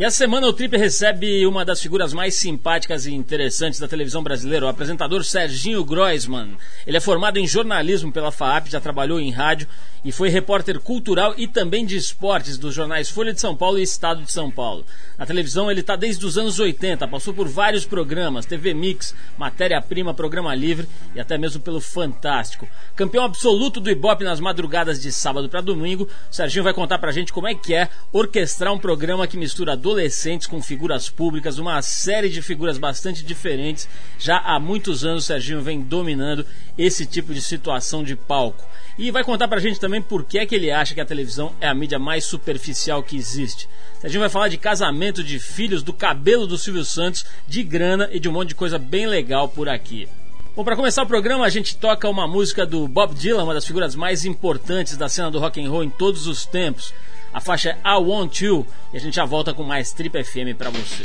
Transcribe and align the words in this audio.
E 0.00 0.04
a 0.06 0.10
semana 0.10 0.46
o 0.46 0.52
Trip 0.54 0.74
recebe 0.78 1.46
uma 1.46 1.62
das 1.62 1.82
figuras 1.82 2.14
mais 2.14 2.34
simpáticas 2.34 3.04
e 3.04 3.12
interessantes 3.12 3.78
da 3.78 3.86
televisão 3.86 4.22
brasileira, 4.22 4.64
o 4.64 4.68
apresentador 4.70 5.22
Serginho 5.22 5.84
Groisman. 5.84 6.56
Ele 6.86 6.96
é 6.96 7.00
formado 7.00 7.38
em 7.38 7.46
jornalismo 7.46 8.10
pela 8.10 8.32
FAAP, 8.32 8.68
já 8.68 8.80
trabalhou 8.80 9.20
em 9.20 9.30
rádio 9.30 9.68
e 10.02 10.10
foi 10.10 10.30
repórter 10.30 10.80
cultural 10.80 11.34
e 11.36 11.46
também 11.46 11.84
de 11.84 11.96
esportes 11.96 12.56
dos 12.56 12.74
jornais 12.74 13.10
Folha 13.10 13.34
de 13.34 13.40
São 13.42 13.54
Paulo 13.54 13.78
e 13.78 13.82
Estado 13.82 14.22
de 14.22 14.32
São 14.32 14.50
Paulo. 14.50 14.86
Na 15.18 15.26
televisão 15.26 15.70
ele 15.70 15.80
está 15.80 15.96
desde 15.96 16.24
os 16.24 16.38
anos 16.38 16.58
80, 16.58 17.06
passou 17.06 17.34
por 17.34 17.46
vários 17.46 17.84
programas, 17.84 18.46
TV 18.46 18.72
Mix, 18.72 19.14
Matéria 19.36 19.82
Prima, 19.82 20.14
Programa 20.14 20.54
Livre 20.54 20.88
e 21.14 21.20
até 21.20 21.36
mesmo 21.36 21.60
pelo 21.60 21.78
Fantástico. 21.78 22.66
Campeão 22.96 23.24
absoluto 23.24 23.80
do 23.80 23.90
Ibope 23.90 24.24
nas 24.24 24.40
madrugadas 24.40 24.98
de 24.98 25.12
sábado 25.12 25.48
para 25.48 25.60
domingo, 25.60 26.08
Serginho 26.30 26.64
vai 26.64 26.72
contar 26.72 26.98
pra 26.98 27.12
gente 27.12 27.34
como 27.34 27.48
é 27.48 27.54
que 27.54 27.74
é 27.74 27.90
orquestrar 28.12 28.72
um 28.72 28.78
programa 28.78 29.26
que 29.26 29.36
mistura 29.36 29.76
adolescentes 29.90 30.46
com 30.46 30.62
figuras 30.62 31.10
públicas, 31.10 31.58
uma 31.58 31.82
série 31.82 32.28
de 32.28 32.40
figuras 32.40 32.78
bastante 32.78 33.24
diferentes. 33.24 33.88
Já 34.18 34.38
há 34.38 34.60
muitos 34.60 35.04
anos 35.04 35.24
o 35.24 35.26
Serginho 35.26 35.60
vem 35.60 35.80
dominando 35.80 36.46
esse 36.78 37.04
tipo 37.04 37.34
de 37.34 37.42
situação 37.42 38.04
de 38.04 38.14
palco. 38.14 38.64
E 38.96 39.10
vai 39.10 39.24
contar 39.24 39.48
pra 39.48 39.58
gente 39.58 39.80
também 39.80 40.00
por 40.00 40.24
que 40.24 40.38
é 40.38 40.46
que 40.46 40.54
ele 40.54 40.70
acha 40.70 40.94
que 40.94 41.00
a 41.00 41.04
televisão 41.04 41.52
é 41.60 41.66
a 41.66 41.74
mídia 41.74 41.98
mais 41.98 42.24
superficial 42.24 43.02
que 43.02 43.16
existe. 43.16 43.68
A 44.02 44.06
gente 44.06 44.20
vai 44.20 44.28
falar 44.28 44.48
de 44.48 44.58
casamento, 44.58 45.24
de 45.24 45.40
filhos, 45.40 45.82
do 45.82 45.92
cabelo 45.92 46.46
do 46.46 46.56
Silvio 46.56 46.84
Santos, 46.84 47.24
de 47.48 47.62
grana 47.64 48.08
e 48.12 48.20
de 48.20 48.28
um 48.28 48.32
monte 48.32 48.50
de 48.50 48.54
coisa 48.54 48.78
bem 48.78 49.08
legal 49.08 49.48
por 49.48 49.68
aqui. 49.68 50.08
Bom, 50.54 50.62
para 50.62 50.76
começar 50.76 51.02
o 51.02 51.06
programa, 51.06 51.44
a 51.44 51.48
gente 51.48 51.76
toca 51.76 52.08
uma 52.08 52.28
música 52.28 52.64
do 52.64 52.86
Bob 52.86 53.14
Dylan, 53.14 53.44
uma 53.44 53.54
das 53.54 53.64
figuras 53.64 53.96
mais 53.96 54.24
importantes 54.24 54.96
da 54.96 55.08
cena 55.08 55.30
do 55.30 55.38
rock 55.38 55.60
and 55.60 55.70
roll 55.70 55.82
em 55.82 55.90
todos 55.90 56.26
os 56.26 56.46
tempos. 56.46 56.92
A 57.32 57.40
faixa 57.40 57.70
é 57.70 57.88
I 57.88 57.96
Want 57.96 58.40
You 58.40 58.66
e 58.92 58.96
a 58.96 59.00
gente 59.00 59.14
já 59.14 59.24
volta 59.24 59.54
com 59.54 59.62
mais 59.62 59.92
Trip 59.92 60.22
FM 60.22 60.56
para 60.56 60.70
você. 60.70 61.04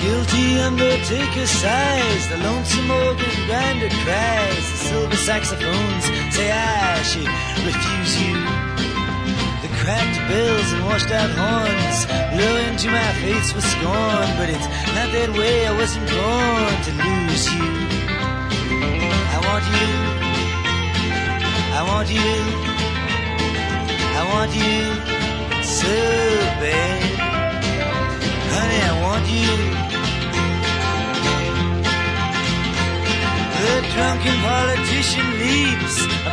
guilty 0.00 0.58
undertaker 0.60 1.46
sighs, 1.46 2.28
the 2.28 2.36
lonesome 2.38 2.90
organ 2.90 3.46
grinder 3.46 3.90
cries, 4.04 4.70
the 4.70 4.78
silver 4.88 5.16
saxophones 5.16 6.04
say 6.34 6.50
I 6.50 7.02
should 7.02 7.28
refuse 7.66 8.22
you. 8.22 8.47
Cracked 9.88 10.20
bells 10.28 10.70
and 10.74 10.84
washed 10.84 11.10
out 11.10 11.30
horns 11.30 12.04
blow 12.36 12.56
into 12.68 12.90
my 12.90 13.10
face 13.24 13.54
with 13.54 13.64
scorn, 13.64 14.28
but 14.36 14.50
it's 14.50 14.68
not 14.92 15.08
that 15.16 15.32
way, 15.32 15.66
I 15.66 15.72
wasn't 15.72 16.04
born 16.12 16.76
to 16.84 16.92
lose 16.92 17.48
you. 17.48 17.64
I 19.32 19.38
want 19.48 19.64
you, 19.72 19.88
I 21.72 21.80
want 21.88 22.08
you, 22.12 22.36
I 24.12 24.22
want 24.28 24.52
you 24.60 24.92
so 25.64 25.96
bad. 26.60 27.00
Honey, 28.52 28.80
I 28.84 28.94
want 29.08 29.24
you. 29.24 29.56
The 33.56 33.74
drunken 33.96 34.36
politician 34.44 35.28
leaps 35.40 36.17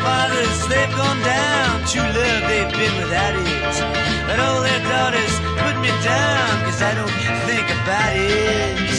Fathers, 0.00 0.58
they've 0.68 0.94
gone 0.96 1.20
down. 1.22 1.84
True 1.86 2.02
love, 2.02 2.42
they've 2.48 2.72
been 2.72 2.94
without 3.00 3.34
it. 3.36 3.74
But 4.26 4.38
all 4.40 4.60
their 4.62 4.82
daughters 4.88 5.34
put 5.62 5.76
me 5.84 5.90
down, 6.02 6.52
cause 6.64 6.80
I 6.82 6.92
don't 6.98 7.16
think 7.48 7.66
about 7.80 8.12
it. 8.16 8.90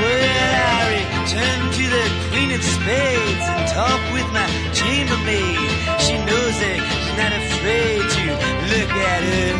Well, 0.00 0.24
I 0.74 0.82
return 0.98 1.60
to 1.78 1.84
the 1.96 2.04
Queen 2.30 2.50
of 2.52 2.62
Spades 2.62 3.46
and 3.54 3.64
talk 3.78 4.00
with 4.12 4.28
my 4.32 4.48
chambermaid. 4.72 5.70
She 6.04 6.14
knows 6.28 6.54
that 6.62 6.78
she's 6.90 7.16
not 7.20 7.32
afraid 7.42 8.02
to 8.16 8.24
look 8.72 8.92
at 9.12 9.22
her. 9.30 9.52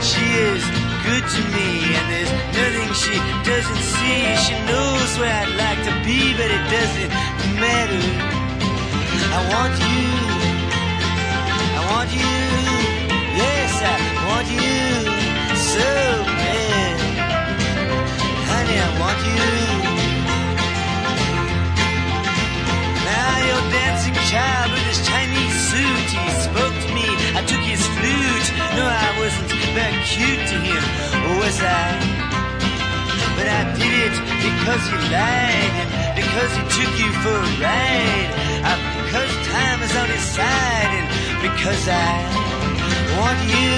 She 0.00 0.24
is 0.50 0.75
good 1.06 1.22
to 1.22 1.42
me, 1.54 1.68
and 1.94 2.06
there's 2.10 2.32
nothing 2.58 2.90
she 3.02 3.14
doesn't 3.46 3.82
see. 3.94 4.20
She 4.44 4.54
knows 4.66 5.10
where 5.20 5.34
I'd 5.42 5.54
like 5.64 5.80
to 5.88 5.94
be, 6.04 6.34
but 6.34 6.50
it 6.50 6.64
doesn't 6.76 7.10
matter. 7.62 8.04
I 9.36 9.40
want 9.54 9.74
you. 9.86 10.06
I 11.78 11.82
want 11.92 12.10
you. 12.10 12.36
Yes, 13.42 13.72
I 13.92 13.96
want 14.28 14.46
you 14.50 14.78
so 15.74 15.90
bad. 16.42 16.94
Honey, 18.50 18.78
I 18.86 18.90
want 19.00 19.20
you. 19.82 19.85
I? 31.60 32.16
But 33.36 33.46
I 33.48 33.62
did 33.76 33.92
it 34.08 34.16
because 34.46 34.82
he 34.90 34.96
lied 35.12 35.74
and 35.80 36.14
because 36.16 36.50
he 36.56 36.62
took 36.76 36.92
you 36.98 37.10
for 37.22 37.36
a 37.36 37.50
ride. 37.62 38.30
Uh, 38.66 38.78
because 39.04 39.30
time 39.52 39.82
is 39.82 39.94
on 39.96 40.08
his 40.08 40.24
side 40.36 40.92
and 40.98 41.06
because 41.46 41.82
I 41.88 42.12
want 43.18 43.40
you. 43.54 43.76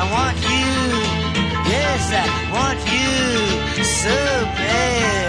I 0.00 0.04
want 0.16 0.38
you. 0.52 0.70
Yes, 1.72 2.02
I 2.12 2.26
want 2.56 2.80
you 2.88 3.84
so 3.84 4.16
bad. 4.56 5.28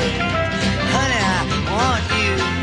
Honey, 0.93 1.21
I 1.35 1.41
want 1.75 2.05
you. 2.19 2.58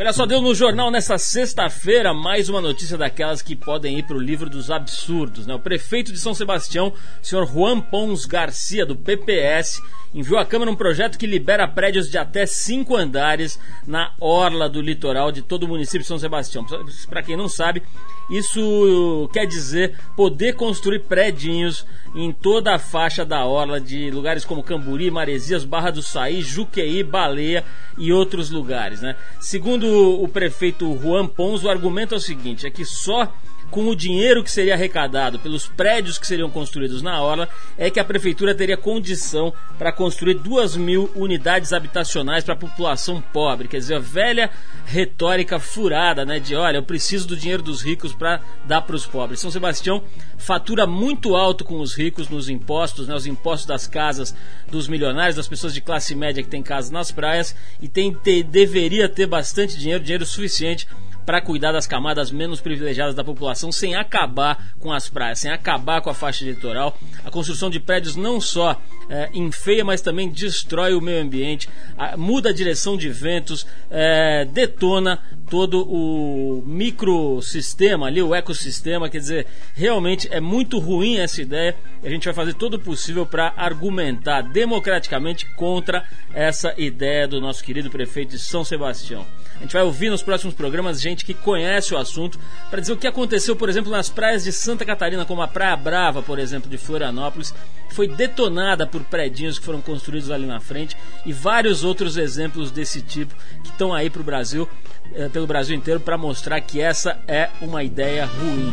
Olha 0.00 0.14
só, 0.14 0.24
deu 0.24 0.40
no 0.40 0.54
jornal 0.54 0.90
nessa 0.90 1.18
sexta-feira 1.18 2.14
mais 2.14 2.48
uma 2.48 2.58
notícia 2.58 2.96
daquelas 2.96 3.42
que 3.42 3.54
podem 3.54 3.98
ir 3.98 4.04
para 4.04 4.16
o 4.16 4.18
livro 4.18 4.48
dos 4.48 4.70
absurdos. 4.70 5.46
Né? 5.46 5.54
O 5.54 5.58
prefeito 5.58 6.10
de 6.10 6.18
São 6.18 6.32
Sebastião, 6.32 6.94
senhor 7.20 7.46
Juan 7.46 7.82
Pons 7.82 8.24
Garcia, 8.24 8.86
do 8.86 8.96
PPS, 8.96 9.78
enviou 10.14 10.38
à 10.38 10.46
Câmara 10.46 10.70
um 10.70 10.74
projeto 10.74 11.18
que 11.18 11.26
libera 11.26 11.68
prédios 11.68 12.10
de 12.10 12.16
até 12.16 12.46
cinco 12.46 12.96
andares 12.96 13.60
na 13.86 14.14
orla 14.18 14.70
do 14.70 14.80
litoral 14.80 15.30
de 15.30 15.42
todo 15.42 15.64
o 15.64 15.68
município 15.68 16.00
de 16.00 16.06
São 16.06 16.18
Sebastião. 16.18 16.64
Para 17.06 17.22
quem 17.22 17.36
não 17.36 17.46
sabe, 17.46 17.82
isso 18.30 19.28
quer 19.32 19.46
dizer 19.46 19.98
poder 20.16 20.54
construir 20.54 21.00
prédios 21.00 21.84
em 22.14 22.32
toda 22.32 22.74
a 22.74 22.78
faixa 22.78 23.24
da 23.24 23.44
orla 23.44 23.80
de 23.80 24.10
lugares 24.10 24.44
como 24.44 24.62
Camburi, 24.62 25.10
Maresias, 25.10 25.64
Barra 25.64 25.90
do 25.90 26.02
Saí, 26.02 26.40
Juqueí, 26.40 27.02
Baleia 27.02 27.64
e 27.98 28.12
outros 28.12 28.50
lugares. 28.50 29.00
Né? 29.00 29.16
Segundo 29.40 30.22
o 30.22 30.28
prefeito 30.28 30.96
Juan 31.00 31.26
Pons, 31.26 31.64
o 31.64 31.68
argumento 31.68 32.14
é 32.14 32.18
o 32.18 32.20
seguinte: 32.20 32.66
é 32.66 32.70
que 32.70 32.84
só 32.84 33.32
com 33.70 33.88
o 33.88 33.94
dinheiro 33.94 34.42
que 34.42 34.50
seria 34.50 34.74
arrecadado 34.74 35.38
pelos 35.38 35.66
prédios 35.66 36.18
que 36.18 36.26
seriam 36.26 36.50
construídos 36.50 37.02
na 37.02 37.22
orla, 37.22 37.48
é 37.78 37.88
que 37.90 38.00
a 38.00 38.04
prefeitura 38.04 38.54
teria 38.54 38.76
condição 38.76 39.52
para 39.78 39.92
construir 39.92 40.34
duas 40.34 40.76
mil 40.76 41.10
unidades 41.14 41.72
habitacionais 41.72 42.42
para 42.42 42.54
a 42.54 42.56
população 42.56 43.22
pobre. 43.32 43.68
Quer 43.68 43.78
dizer, 43.78 43.94
a 43.94 44.00
velha 44.00 44.50
retórica 44.84 45.60
furada, 45.60 46.24
né? 46.24 46.40
De 46.40 46.56
olha, 46.56 46.78
eu 46.78 46.82
preciso 46.82 47.28
do 47.28 47.36
dinheiro 47.36 47.62
dos 47.62 47.80
ricos 47.80 48.12
para 48.12 48.40
dar 48.66 48.82
para 48.82 48.96
os 48.96 49.06
pobres. 49.06 49.40
São 49.40 49.50
Sebastião 49.50 50.02
fatura 50.36 50.86
muito 50.86 51.36
alto 51.36 51.64
com 51.64 51.80
os 51.80 51.94
ricos 51.94 52.28
nos 52.28 52.48
impostos, 52.48 53.06
né? 53.06 53.14
Os 53.14 53.26
impostos 53.26 53.66
das 53.66 53.86
casas 53.86 54.34
dos 54.68 54.88
milionários, 54.88 55.36
das 55.36 55.48
pessoas 55.48 55.72
de 55.72 55.80
classe 55.80 56.14
média 56.14 56.42
que 56.42 56.48
têm 56.48 56.62
casas 56.62 56.90
nas 56.90 57.12
praias 57.12 57.54
e 57.80 57.88
tem, 57.88 58.12
ter, 58.12 58.42
deveria 58.42 59.08
ter 59.08 59.26
bastante 59.26 59.78
dinheiro, 59.78 60.02
dinheiro 60.02 60.26
suficiente 60.26 60.88
para 61.24 61.40
cuidar 61.40 61.72
das 61.72 61.86
camadas 61.86 62.30
menos 62.30 62.60
privilegiadas 62.60 63.14
da 63.14 63.24
população 63.24 63.70
sem 63.70 63.94
acabar 63.94 64.72
com 64.78 64.92
as 64.92 65.08
praias, 65.08 65.40
sem 65.40 65.50
acabar 65.50 66.00
com 66.00 66.10
a 66.10 66.14
faixa 66.14 66.44
litoral. 66.44 66.98
A 67.24 67.30
construção 67.30 67.70
de 67.70 67.78
prédios 67.78 68.16
não 68.16 68.40
só 68.40 68.80
é, 69.08 69.28
enfeia, 69.34 69.84
mas 69.84 70.00
também 70.00 70.28
destrói 70.28 70.94
o 70.94 71.00
meio 71.00 71.22
ambiente, 71.22 71.68
a, 71.98 72.16
muda 72.16 72.50
a 72.50 72.52
direção 72.52 72.96
de 72.96 73.08
ventos, 73.08 73.66
é, 73.90 74.44
detona 74.44 75.18
todo 75.50 75.82
o 75.82 76.62
microsistema 76.64 78.06
ali, 78.06 78.22
o 78.22 78.34
ecossistema. 78.34 79.08
Quer 79.08 79.18
dizer, 79.18 79.46
realmente 79.74 80.28
é 80.30 80.40
muito 80.40 80.78
ruim 80.78 81.18
essa 81.18 81.42
ideia 81.42 81.76
e 82.02 82.06
a 82.06 82.10
gente 82.10 82.24
vai 82.24 82.34
fazer 82.34 82.54
todo 82.54 82.74
o 82.74 82.78
possível 82.78 83.26
para 83.26 83.52
argumentar 83.56 84.42
democraticamente 84.42 85.44
contra 85.56 86.04
essa 86.32 86.72
ideia 86.78 87.26
do 87.26 87.40
nosso 87.40 87.64
querido 87.64 87.90
prefeito 87.90 88.30
de 88.30 88.38
São 88.38 88.64
Sebastião. 88.64 89.26
A 89.60 89.62
gente 89.62 89.74
vai 89.74 89.82
ouvir 89.82 90.08
nos 90.08 90.22
próximos 90.22 90.54
programas 90.54 90.98
gente 90.98 91.22
que 91.22 91.34
conhece 91.34 91.92
o 91.92 91.98
assunto 91.98 92.38
para 92.70 92.80
dizer 92.80 92.94
o 92.94 92.96
que 92.96 93.06
aconteceu, 93.06 93.54
por 93.54 93.68
exemplo, 93.68 93.92
nas 93.92 94.08
praias 94.08 94.42
de 94.42 94.52
Santa 94.52 94.86
Catarina, 94.86 95.26
como 95.26 95.42
a 95.42 95.48
Praia 95.48 95.76
Brava, 95.76 96.22
por 96.22 96.38
exemplo, 96.38 96.70
de 96.70 96.78
Florianópolis, 96.78 97.54
que 97.86 97.94
foi 97.94 98.08
detonada 98.08 98.86
por 98.86 99.04
predinhos 99.04 99.58
que 99.58 99.64
foram 99.66 99.82
construídos 99.82 100.30
ali 100.30 100.46
na 100.46 100.60
frente 100.60 100.96
e 101.26 101.32
vários 101.32 101.84
outros 101.84 102.16
exemplos 102.16 102.70
desse 102.70 103.02
tipo 103.02 103.34
que 103.62 103.68
estão 103.68 103.92
aí 103.92 104.08
para 104.08 104.22
o 104.22 104.24
Brasil, 104.24 104.66
eh, 105.14 105.28
pelo 105.28 105.46
Brasil 105.46 105.76
inteiro, 105.76 106.00
para 106.00 106.16
mostrar 106.16 106.58
que 106.62 106.80
essa 106.80 107.18
é 107.28 107.50
uma 107.60 107.84
ideia 107.84 108.24
ruim. 108.24 108.72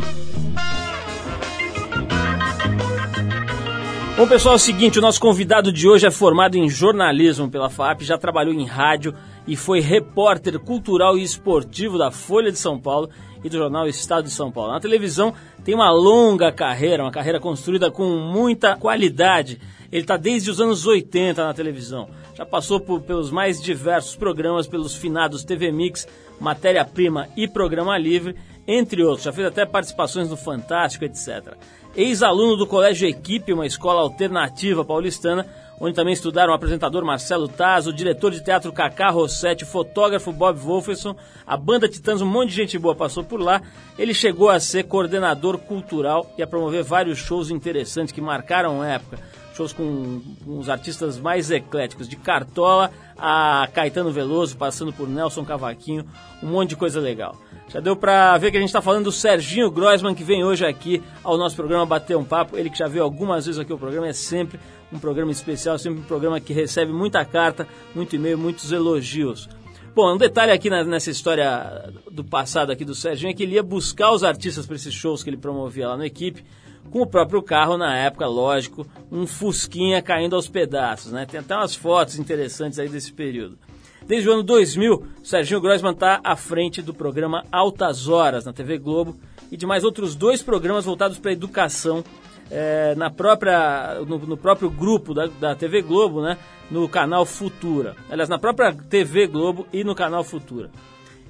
Bom, 4.18 4.26
pessoal, 4.26 4.54
é 4.54 4.56
o 4.56 4.58
seguinte: 4.58 4.98
o 4.98 5.00
nosso 5.00 5.20
convidado 5.20 5.70
de 5.70 5.88
hoje 5.88 6.04
é 6.04 6.10
formado 6.10 6.56
em 6.56 6.68
jornalismo 6.68 7.48
pela 7.48 7.70
FAP, 7.70 8.02
já 8.02 8.18
trabalhou 8.18 8.52
em 8.52 8.66
rádio 8.66 9.14
e 9.46 9.54
foi 9.54 9.78
repórter 9.78 10.58
cultural 10.58 11.16
e 11.16 11.22
esportivo 11.22 11.96
da 11.96 12.10
Folha 12.10 12.50
de 12.50 12.58
São 12.58 12.80
Paulo 12.80 13.08
e 13.44 13.48
do 13.48 13.56
jornal 13.56 13.86
Estado 13.86 14.24
de 14.24 14.32
São 14.32 14.50
Paulo. 14.50 14.72
Na 14.72 14.80
televisão 14.80 15.32
tem 15.64 15.72
uma 15.72 15.92
longa 15.92 16.50
carreira, 16.50 17.04
uma 17.04 17.12
carreira 17.12 17.38
construída 17.38 17.92
com 17.92 18.08
muita 18.18 18.74
qualidade. 18.74 19.60
Ele 19.92 20.02
está 20.02 20.16
desde 20.16 20.50
os 20.50 20.60
anos 20.60 20.84
80 20.84 21.44
na 21.44 21.54
televisão. 21.54 22.08
Já 22.34 22.44
passou 22.44 22.80
por, 22.80 23.00
pelos 23.00 23.30
mais 23.30 23.62
diversos 23.62 24.16
programas, 24.16 24.66
pelos 24.66 24.96
finados 24.96 25.44
TV 25.44 25.70
Mix, 25.70 26.08
Matéria 26.40 26.84
Prima 26.84 27.28
e 27.36 27.46
Programa 27.46 27.96
Livre, 27.96 28.34
entre 28.68 29.02
outros. 29.02 29.24
Já 29.24 29.32
fez 29.32 29.48
até 29.48 29.66
participações 29.66 30.28
no 30.28 30.36
Fantástico, 30.36 31.04
etc 31.04 31.56
ex-aluno 31.98 32.56
do 32.56 32.64
Colégio 32.64 33.08
Equipe, 33.08 33.52
uma 33.52 33.66
escola 33.66 34.00
alternativa 34.02 34.84
paulistana, 34.84 35.44
onde 35.80 35.96
também 35.96 36.12
estudaram 36.12 36.52
o 36.52 36.54
apresentador 36.54 37.04
Marcelo 37.04 37.48
Taz, 37.48 37.88
o 37.88 37.92
diretor 37.92 38.30
de 38.30 38.40
teatro 38.40 38.72
Cacá 38.72 39.10
Rossetti, 39.10 39.64
o 39.64 39.66
fotógrafo 39.66 40.32
Bob 40.32 40.56
Wolferson, 40.58 41.16
a 41.44 41.56
banda 41.56 41.88
Titãs, 41.88 42.22
um 42.22 42.26
monte 42.26 42.50
de 42.50 42.54
gente 42.54 42.78
boa 42.78 42.94
passou 42.94 43.24
por 43.24 43.40
lá. 43.40 43.60
Ele 43.98 44.14
chegou 44.14 44.48
a 44.48 44.60
ser 44.60 44.84
coordenador 44.84 45.58
cultural 45.58 46.32
e 46.38 46.42
a 46.42 46.46
promover 46.46 46.84
vários 46.84 47.18
shows 47.18 47.50
interessantes 47.50 48.12
que 48.12 48.20
marcaram 48.20 48.80
a 48.80 48.86
época. 48.86 49.18
Shows 49.58 49.72
com, 49.72 50.20
com 50.44 50.58
os 50.58 50.68
artistas 50.68 51.18
mais 51.18 51.50
ecléticos, 51.50 52.08
de 52.08 52.14
Cartola 52.14 52.92
a 53.18 53.68
Caetano 53.74 54.12
Veloso, 54.12 54.56
passando 54.56 54.92
por 54.92 55.08
Nelson 55.08 55.44
Cavaquinho, 55.44 56.06
um 56.40 56.46
monte 56.46 56.70
de 56.70 56.76
coisa 56.76 57.00
legal. 57.00 57.36
Já 57.68 57.80
deu 57.80 57.96
pra 57.96 58.38
ver 58.38 58.52
que 58.52 58.56
a 58.56 58.60
gente 58.60 58.72
tá 58.72 58.80
falando 58.80 59.04
do 59.04 59.12
Serginho 59.12 59.68
Groisman, 59.68 60.14
que 60.14 60.22
vem 60.22 60.44
hoje 60.44 60.64
aqui 60.64 61.02
ao 61.24 61.36
nosso 61.36 61.56
programa 61.56 61.84
bater 61.84 62.16
um 62.16 62.24
papo. 62.24 62.56
Ele 62.56 62.70
que 62.70 62.78
já 62.78 62.86
veio 62.86 63.02
algumas 63.02 63.46
vezes 63.46 63.58
aqui 63.58 63.72
o 63.72 63.78
programa, 63.78 64.06
é 64.06 64.12
sempre 64.12 64.60
um 64.92 64.98
programa 65.00 65.32
especial, 65.32 65.76
sempre 65.76 66.00
um 66.00 66.04
programa 66.04 66.38
que 66.38 66.52
recebe 66.52 66.92
muita 66.92 67.24
carta, 67.24 67.66
muito 67.94 68.14
e-mail, 68.14 68.38
muitos 68.38 68.70
elogios. 68.70 69.48
Bom, 69.92 70.14
um 70.14 70.16
detalhe 70.16 70.52
aqui 70.52 70.70
nessa 70.70 71.10
história 71.10 71.92
do 72.08 72.22
passado 72.22 72.70
aqui 72.70 72.84
do 72.84 72.94
Serginho 72.94 73.30
é 73.30 73.34
que 73.34 73.42
ele 73.42 73.56
ia 73.56 73.62
buscar 73.64 74.12
os 74.12 74.22
artistas 74.22 74.64
para 74.64 74.76
esses 74.76 74.94
shows 74.94 75.24
que 75.24 75.30
ele 75.30 75.36
promovia 75.36 75.88
lá 75.88 75.96
na 75.96 76.06
equipe, 76.06 76.44
com 76.88 77.02
o 77.02 77.06
próprio 77.06 77.42
carro 77.42 77.76
na 77.76 77.96
época, 77.96 78.26
lógico, 78.26 78.86
um 79.10 79.26
Fusquinha 79.26 80.02
caindo 80.02 80.36
aos 80.36 80.48
pedaços, 80.48 81.12
né? 81.12 81.26
Tem 81.26 81.40
até 81.40 81.54
umas 81.54 81.74
fotos 81.74 82.18
interessantes 82.18 82.78
aí 82.78 82.88
desse 82.88 83.12
período. 83.12 83.58
Desde 84.06 84.28
o 84.28 84.32
ano 84.32 84.42
2000, 84.42 85.06
Serginho 85.22 85.60
Grossman 85.60 85.92
está 85.92 86.20
à 86.24 86.34
frente 86.34 86.80
do 86.80 86.94
programa 86.94 87.44
Altas 87.52 88.08
Horas 88.08 88.44
na 88.44 88.54
TV 88.54 88.78
Globo 88.78 89.18
e 89.52 89.56
de 89.56 89.66
mais 89.66 89.84
outros 89.84 90.14
dois 90.14 90.42
programas 90.42 90.86
voltados 90.86 91.18
para 91.18 91.30
a 91.30 91.34
educação 91.34 92.02
é, 92.50 92.94
na 92.94 93.10
própria, 93.10 94.00
no, 94.06 94.18
no, 94.18 94.36
próprio 94.36 94.70
grupo 94.70 95.12
da, 95.12 95.26
da 95.26 95.54
TV 95.54 95.82
Globo, 95.82 96.22
né, 96.22 96.38
no 96.70 96.88
canal 96.88 97.26
Futura. 97.26 97.94
Aliás, 98.08 98.28
na 98.28 98.38
própria 98.38 98.72
TV 98.72 99.26
Globo 99.26 99.66
e 99.72 99.84
no 99.84 99.94
canal 99.94 100.24
Futura. 100.24 100.70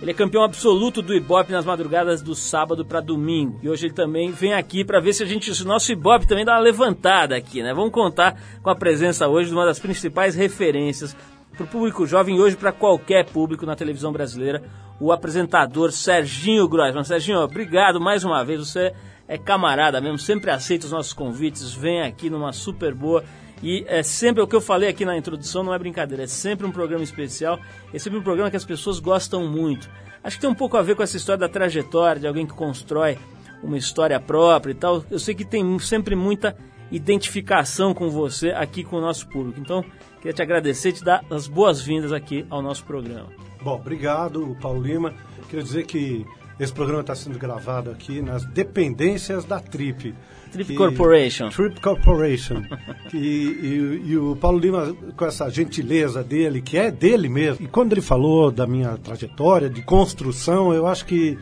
Ele 0.01 0.13
é 0.13 0.15
campeão 0.15 0.45
absoluto 0.45 1.03
do 1.03 1.13
Ibope 1.13 1.51
nas 1.51 1.65
madrugadas 1.65 2.23
do 2.23 2.35
sábado 2.35 2.85
para 2.85 3.01
domingo. 3.01 3.59
E 3.63 3.69
hoje 3.69 3.87
ele 3.87 3.95
também 3.95 4.31
vem 4.31 4.55
aqui 4.55 4.85
para 4.85 5.01
ver 5.01 5.13
se 5.13 5.25
a 5.25 5.27
gente, 5.27 5.53
se 5.53 5.63
o 5.63 5.67
nosso 5.67 5.91
Ibope 5.91 6.27
também 6.27 6.45
dá 6.45 6.53
uma 6.53 6.61
levantada 6.61 7.35
aqui, 7.35 7.63
né? 7.63 7.75
Vamos 7.75 7.91
contar 7.91 8.41
com 8.63 8.71
a 8.71 8.77
presença 8.77 9.27
hoje 9.27 9.49
de 9.49 9.55
uma 9.55 9.67
das 9.67 9.81
principais 9.81 10.37
referências 10.37 11.17
para 11.59 11.65
o 11.65 11.67
público 11.67 12.07
jovem 12.07 12.37
e 12.37 12.41
hoje 12.41 12.55
para 12.55 12.71
qualquer 12.71 13.27
público 13.27 13.67
na 13.67 13.75
televisão 13.75 14.13
brasileira, 14.13 14.63
o 15.01 15.11
apresentador 15.11 15.91
Serginho 15.91 16.69
Grossman. 16.69 17.03
Serginho, 17.03 17.41
obrigado 17.41 18.01
mais 18.01 18.23
uma 18.23 18.45
vez, 18.45 18.61
você 18.61 18.95
é 19.27 19.37
camarada 19.37 20.01
mesmo, 20.01 20.19
sempre 20.19 20.53
aceita 20.53 20.87
os 20.87 20.93
nossos 20.93 21.13
convites, 21.13 21.75
vem 21.75 22.03
aqui 22.03 22.31
numa 22.31 22.53
super 22.53 22.95
boa. 22.95 23.25
E 23.63 23.85
é 23.89 24.03
sempre 24.03 24.43
o 24.43 24.47
que 24.47 24.55
eu 24.55 24.61
falei 24.61 24.89
aqui 24.89 25.05
na 25.05 25.17
introdução, 25.17 25.63
não 25.63 25.75
é 25.75 25.79
brincadeira, 25.79 26.25
é 26.25 26.27
sempre 26.27 26.67
um 26.67 26.71
programa 26.71 27.03
especial, 27.03 27.59
é 27.93 27.99
sempre 27.99 28.19
um 28.19 28.23
programa 28.23 28.51
que 28.51 28.57
as 28.57 28.65
pessoas 28.65 29.01
gostam 29.01 29.47
muito. 29.47 29.91
Acho 30.23 30.37
que 30.37 30.41
tem 30.41 30.51
um 30.51 30.55
pouco 30.55 30.77
a 30.77 30.83
ver 30.83 30.95
com 30.95 31.03
essa 31.03 31.17
história 31.17 31.41
da 31.41 31.49
trajetória, 31.49 32.21
de 32.21 32.27
alguém 32.27 32.47
que 32.47 32.53
constrói 32.53 33.19
uma 33.63 33.77
história 33.77 34.19
própria 34.21 34.73
e 34.73 34.75
tal. 34.75 35.05
Eu 35.11 35.19
sei 35.19 35.35
que 35.35 35.45
tem 35.45 35.79
sempre 35.81 36.15
muita 36.15 36.57
identificação 36.91 37.93
com 37.93 38.09
você 38.09 38.51
aqui 38.51 38.85
com 38.85 38.97
o 38.97 39.01
nosso 39.01 39.27
público. 39.29 39.61
Então, 39.61 39.85
Queria 40.21 40.33
te 40.33 40.43
agradecer 40.43 40.93
te 40.93 41.05
dar 41.05 41.25
as 41.31 41.47
boas-vindas 41.47 42.13
aqui 42.13 42.45
ao 42.51 42.61
nosso 42.61 42.85
programa. 42.85 43.29
Bom, 43.63 43.77
obrigado, 43.77 44.57
Paulo 44.61 44.83
Lima. 44.83 45.15
Queria 45.49 45.65
dizer 45.65 45.87
que 45.87 46.27
esse 46.59 46.73
programa 46.73 47.03
está 47.03 47.15
sendo 47.15 47.39
gravado 47.39 47.91
aqui 47.91 48.21
nas 48.21 48.45
dependências 48.45 49.45
da 49.45 49.61
Trip. 49.61 50.15
Trip 50.51 50.67
que, 50.67 50.75
Corporation. 50.77 51.49
Trip 51.51 51.81
Corporation. 51.81 52.63
e, 53.13 53.19
e, 53.19 54.03
e, 54.07 54.17
o 54.17 54.37
Paulo 54.37 54.59
Lima, 54.59 54.95
com 55.17 55.25
essa 55.25 55.49
gentileza 55.51 56.23
dele, 56.23 56.61
que 56.63 56.77
é 56.77 56.91
dele 56.91 57.29
mesmo, 57.29 57.65
e 57.65 57.69
quando 57.69 57.93
ele 57.93 58.01
falou 58.01 58.51
da 58.51 58.67
minha 58.67 58.97
trajetória 58.97 59.69
de 59.69 59.83
construção, 59.83 60.73
eu 60.73 60.87
acho 60.87 61.05
que 61.07 61.39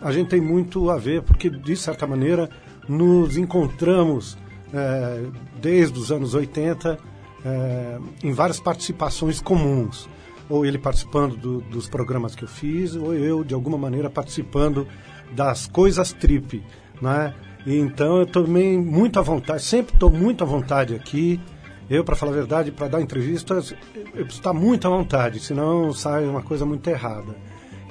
a 0.00 0.12
gente 0.12 0.28
tem 0.28 0.40
muito 0.40 0.90
a 0.90 0.96
ver, 0.96 1.22
porque 1.22 1.50
de 1.50 1.76
certa 1.76 2.06
maneira 2.06 2.48
nos 2.88 3.36
encontramos 3.36 4.36
é, 4.72 5.24
desde 5.60 5.98
os 5.98 6.10
anos 6.10 6.34
80 6.34 6.98
é, 7.44 7.98
em 8.22 8.32
várias 8.32 8.60
participações 8.60 9.40
comuns. 9.40 10.08
Ou 10.48 10.66
ele 10.66 10.78
participando 10.78 11.36
do, 11.36 11.60
dos 11.60 11.88
programas 11.88 12.34
que 12.34 12.42
eu 12.42 12.48
fiz, 12.48 12.96
ou 12.96 13.14
eu, 13.14 13.44
de 13.44 13.54
alguma 13.54 13.78
maneira, 13.78 14.10
participando 14.10 14.86
das 15.32 15.68
coisas 15.68 16.12
trip. 16.12 16.62
Né? 17.00 17.32
Então 17.66 18.18
eu 18.18 18.26
também 18.26 18.78
muito 18.78 19.18
à 19.18 19.22
vontade, 19.22 19.62
sempre 19.62 19.94
estou 19.94 20.10
muito 20.10 20.42
à 20.42 20.46
vontade 20.46 20.94
aqui. 20.94 21.40
Eu, 21.88 22.04
para 22.04 22.14
falar 22.14 22.30
a 22.30 22.36
verdade, 22.36 22.70
para 22.70 22.86
dar 22.86 23.00
entrevistas, 23.00 23.74
eu 23.94 24.24
preciso 24.24 24.38
estar 24.38 24.52
muito 24.52 24.86
à 24.86 24.90
vontade, 24.90 25.40
senão 25.40 25.92
sai 25.92 26.24
uma 26.24 26.40
coisa 26.40 26.64
muito 26.64 26.88
errada. 26.88 27.34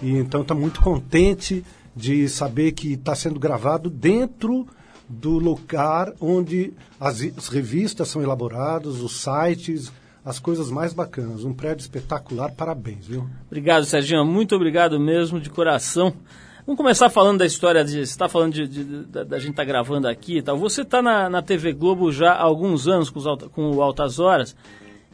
E 0.01 0.15
então 0.15 0.41
estou 0.41 0.55
muito 0.55 0.81
contente 0.81 1.63
de 1.93 2.29
saber 2.29 2.71
que 2.71 2.93
está 2.93 3.13
sendo 3.13 3.39
gravado 3.39 3.89
dentro 3.89 4.65
do 5.09 5.31
lugar 5.31 6.13
onde 6.21 6.71
as, 6.99 7.21
as 7.35 7.47
revistas 7.49 8.07
são 8.07 8.21
elaboradas, 8.21 9.01
os 9.01 9.21
sites, 9.21 9.91
as 10.23 10.39
coisas 10.39 10.69
mais 10.69 10.93
bacanas. 10.93 11.43
Um 11.43 11.53
prédio 11.53 11.81
espetacular, 11.81 12.51
parabéns, 12.51 13.07
viu? 13.07 13.27
Obrigado, 13.47 13.85
Serginho. 13.85 14.23
Muito 14.23 14.55
obrigado 14.55 14.99
mesmo, 14.99 15.41
de 15.41 15.49
coração. 15.49 16.13
Vamos 16.69 16.77
começar 16.77 17.09
falando 17.09 17.39
da 17.39 17.47
história 17.47 17.83
de. 17.83 17.93
Você 17.93 18.01
está 18.01 18.29
falando 18.29 18.53
de, 18.53 18.67
de, 18.67 18.83
da, 19.05 19.23
da, 19.23 19.39
gente 19.39 19.55
tá 19.55 19.63
gravando 19.63 20.07
aqui 20.07 20.37
e 20.37 20.41
tal. 20.43 20.55
Você 20.55 20.83
está 20.83 21.01
na, 21.01 21.27
na 21.27 21.41
TV 21.41 21.73
Globo 21.73 22.11
já 22.11 22.33
há 22.33 22.43
alguns 22.43 22.87
anos 22.87 23.09
com, 23.09 23.19
com 23.49 23.71
o 23.71 23.81
Altas 23.81 24.19
Horas. 24.19 24.55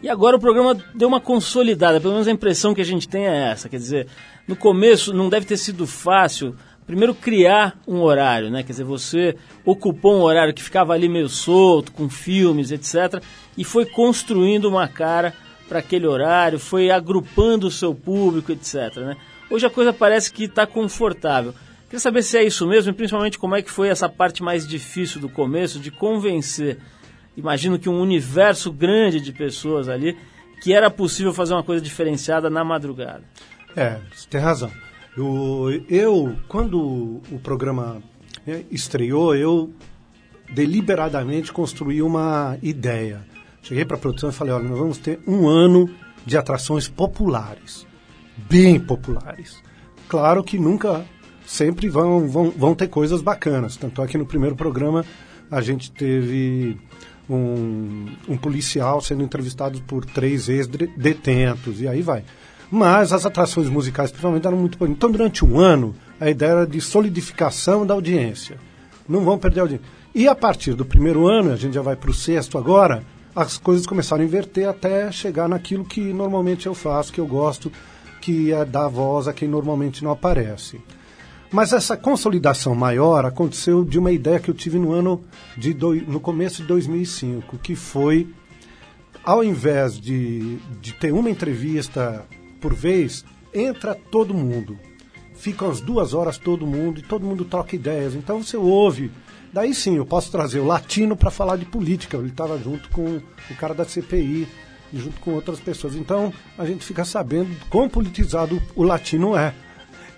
E 0.04 0.10
agora 0.10 0.36
o 0.36 0.40
programa 0.40 0.76
deu 0.94 1.08
uma 1.08 1.22
consolidada, 1.22 2.02
pelo 2.02 2.12
menos 2.12 2.28
a 2.28 2.32
impressão 2.32 2.74
que 2.74 2.82
a 2.82 2.86
gente 2.86 3.08
tem 3.08 3.26
é 3.26 3.52
essa. 3.52 3.70
Quer 3.70 3.78
dizer, 3.78 4.08
no 4.46 4.58
começo 4.58 5.14
não 5.14 5.30
deve 5.30 5.46
ter 5.46 5.56
sido 5.56 5.88
fácil 5.88 6.58
primeiro 6.86 7.16
criar 7.16 7.80
um 7.88 8.02
horário, 8.02 8.52
né? 8.52 8.62
Quer 8.62 8.74
dizer, 8.74 8.84
você 8.84 9.38
ocupou 9.64 10.14
um 10.14 10.24
horário 10.24 10.54
que 10.54 10.62
ficava 10.62 10.92
ali 10.92 11.08
meio 11.08 11.30
solto, 11.30 11.94
com 11.94 12.10
filmes, 12.10 12.70
etc., 12.70 13.24
e 13.58 13.64
foi 13.64 13.86
construindo 13.86 14.66
uma 14.66 14.90
cara 14.90 15.34
para 15.70 15.80
aquele 15.80 16.06
horário, 16.06 16.60
foi 16.60 16.92
agrupando 16.92 17.68
o 17.68 17.72
seu 17.72 17.96
público, 17.96 18.52
etc. 18.52 18.98
Né? 18.98 19.18
Hoje 19.50 19.66
a 19.66 19.70
coisa 19.70 19.94
parece 19.94 20.32
que 20.32 20.46
está 20.46 20.66
confortável. 20.66 21.54
Queria 21.86 22.00
saber 22.00 22.24
se 22.24 22.38
é 22.38 22.44
isso 22.44 22.68
mesmo 22.68 22.92
e 22.92 22.94
principalmente 22.94 23.38
como 23.38 23.56
é 23.56 23.62
que 23.62 23.72
foi 23.72 23.90
essa 23.90 24.10
parte 24.10 24.42
mais 24.42 24.68
difícil 24.68 25.22
do 25.22 25.30
começo 25.30 25.80
de 25.80 25.92
convencer. 25.92 26.80
Imagino 27.38 27.78
que 27.78 27.90
um 27.90 28.00
universo 28.00 28.72
grande 28.72 29.22
de 29.22 29.32
pessoas 29.32 29.88
ali 29.88 30.18
que 30.62 30.74
era 30.74 30.90
possível 30.90 31.34
fazer 31.34 31.54
uma 31.54 31.64
coisa 31.64 31.82
diferenciada 31.82 32.50
na 32.50 32.64
madrugada. 32.64 33.24
É, 33.76 34.00
você 34.12 34.28
tem 34.30 34.42
razão. 34.42 34.72
Eu, 35.16 35.84
eu 35.90 36.36
quando 36.48 37.22
o 37.32 37.40
programa 37.44 38.02
né, 38.46 38.64
estreou, 38.72 39.36
eu 39.36 39.72
deliberadamente 40.50 41.52
construí 41.52 42.02
uma 42.02 42.58
ideia. 42.62 43.22
Cheguei 43.62 43.86
para 43.86 43.98
a 43.98 44.00
produção 44.00 44.30
e 44.30 44.34
falei: 44.34 44.54
olha, 44.54 44.68
nós 44.68 44.78
vamos 44.78 44.98
ter 44.98 45.20
um 45.28 45.48
ano 45.48 45.90
de 46.26 46.38
atrações 46.38 46.88
populares, 46.88 47.85
bem 48.50 48.80
populares. 48.80 49.62
Claro 50.08 50.44
que 50.44 50.58
nunca, 50.58 51.06
sempre 51.46 51.90
vão, 51.90 52.28
vão, 52.28 52.52
vão 52.52 52.76
ter 52.76 52.88
coisas 52.88 53.22
bacanas. 53.22 53.76
Tanto 53.76 54.02
é 54.02 54.08
que 54.08 54.18
no 54.18 54.26
primeiro 54.26 54.56
programa 54.56 55.06
a 55.50 55.62
gente 55.62 55.92
teve 55.92 56.78
um, 57.30 58.08
um 58.28 58.38
policial 58.38 59.02
sendo 59.02 59.24
entrevistado 59.24 59.82
por 59.82 60.06
três 60.06 60.50
ex-detentos, 60.50 61.82
e 61.82 61.88
aí 61.88 62.02
vai. 62.02 62.24
Mas 62.70 63.14
as 63.14 63.26
atrações 63.26 63.70
musicais, 63.70 64.12
principalmente, 64.12 64.48
eram 64.48 64.58
muito. 64.58 64.84
Então, 64.86 65.12
durante 65.12 65.46
um 65.46 65.60
ano, 65.60 65.96
a 66.20 66.30
ideia 66.30 66.52
era 66.52 66.68
de 66.68 66.82
solidificação 66.82 67.86
da 67.86 67.94
audiência. 67.94 68.58
Não 69.08 69.22
vão 69.24 69.38
perder 69.38 69.60
a 69.60 69.64
audiência. 69.64 69.86
E 70.14 70.28
a 70.28 70.36
partir 70.36 70.74
do 70.74 70.86
primeiro 70.86 71.28
ano, 71.28 71.52
a 71.52 71.56
gente 71.56 71.74
já 71.74 71.82
vai 71.82 71.96
para 71.96 72.10
o 72.10 72.14
sexto 72.14 72.58
agora, 72.58 73.04
as 73.36 73.58
coisas 73.58 73.86
começaram 73.86 74.24
a 74.24 74.26
inverter 74.26 74.68
até 74.68 75.12
chegar 75.12 75.50
naquilo 75.50 75.84
que 75.84 76.14
normalmente 76.14 76.68
eu 76.68 76.74
faço, 76.74 77.12
que 77.12 77.20
eu 77.20 77.28
gosto, 77.28 77.72
que 78.26 78.52
é 78.52 78.66
dar 78.66 78.88
voz 78.88 79.28
a 79.28 79.34
quem 79.34 79.48
normalmente 79.48 80.04
não 80.04 80.10
aparece. 80.10 80.82
Mas 81.52 81.72
essa 81.72 81.96
consolidação 81.96 82.74
maior 82.74 83.24
aconteceu 83.24 83.86
de 83.86 84.00
uma 84.00 84.12
ideia 84.12 84.40
que 84.40 84.50
eu 84.50 84.56
tive 84.56 84.80
no 84.80 84.92
ano 84.92 85.24
de 85.56 85.76
do, 85.76 85.94
no 85.94 86.20
começo 86.20 86.64
de 86.64 86.68
2005, 86.68 87.60
que 87.60 87.76
foi 87.76 88.28
ao 89.24 89.44
invés 89.44 90.00
de, 90.00 90.58
de 90.82 90.94
ter 90.94 91.14
uma 91.14 91.30
entrevista 91.30 92.26
por 92.60 92.74
vez, 92.74 93.24
entra 93.54 93.94
todo 93.94 94.34
mundo. 94.34 94.76
Ficam 95.36 95.70
as 95.70 95.80
duas 95.80 96.16
horas 96.16 96.40
todo 96.40 96.66
mundo 96.66 97.00
e 97.00 97.04
todo 97.04 97.28
mundo 97.28 97.46
troca 97.46 97.76
ideias. 97.76 98.16
Então 98.16 98.42
você 98.42 98.58
ouve. 98.58 99.12
Daí 99.54 99.72
sim, 99.76 99.98
eu 99.98 100.06
posso 100.06 100.32
trazer 100.32 100.60
o 100.60 100.66
latino 100.66 101.16
para 101.16 101.30
falar 101.30 101.58
de 101.58 101.66
política. 101.66 102.18
Ele 102.18 102.30
estava 102.30 102.58
junto 102.58 102.90
com 102.90 103.22
o 103.52 103.56
cara 103.56 103.76
da 103.76 103.86
CPI 103.86 104.48
junto 104.94 105.20
com 105.22 105.32
outras 105.34 105.60
pessoas. 105.60 105.96
Então 105.96 106.34
a 106.58 106.66
gente 106.66 106.86
fica 106.86 107.04
sabendo 107.04 107.50
quão 107.70 107.90
politizado 107.90 108.62
o 108.76 108.84
latino 108.84 109.38
é. 109.38 109.54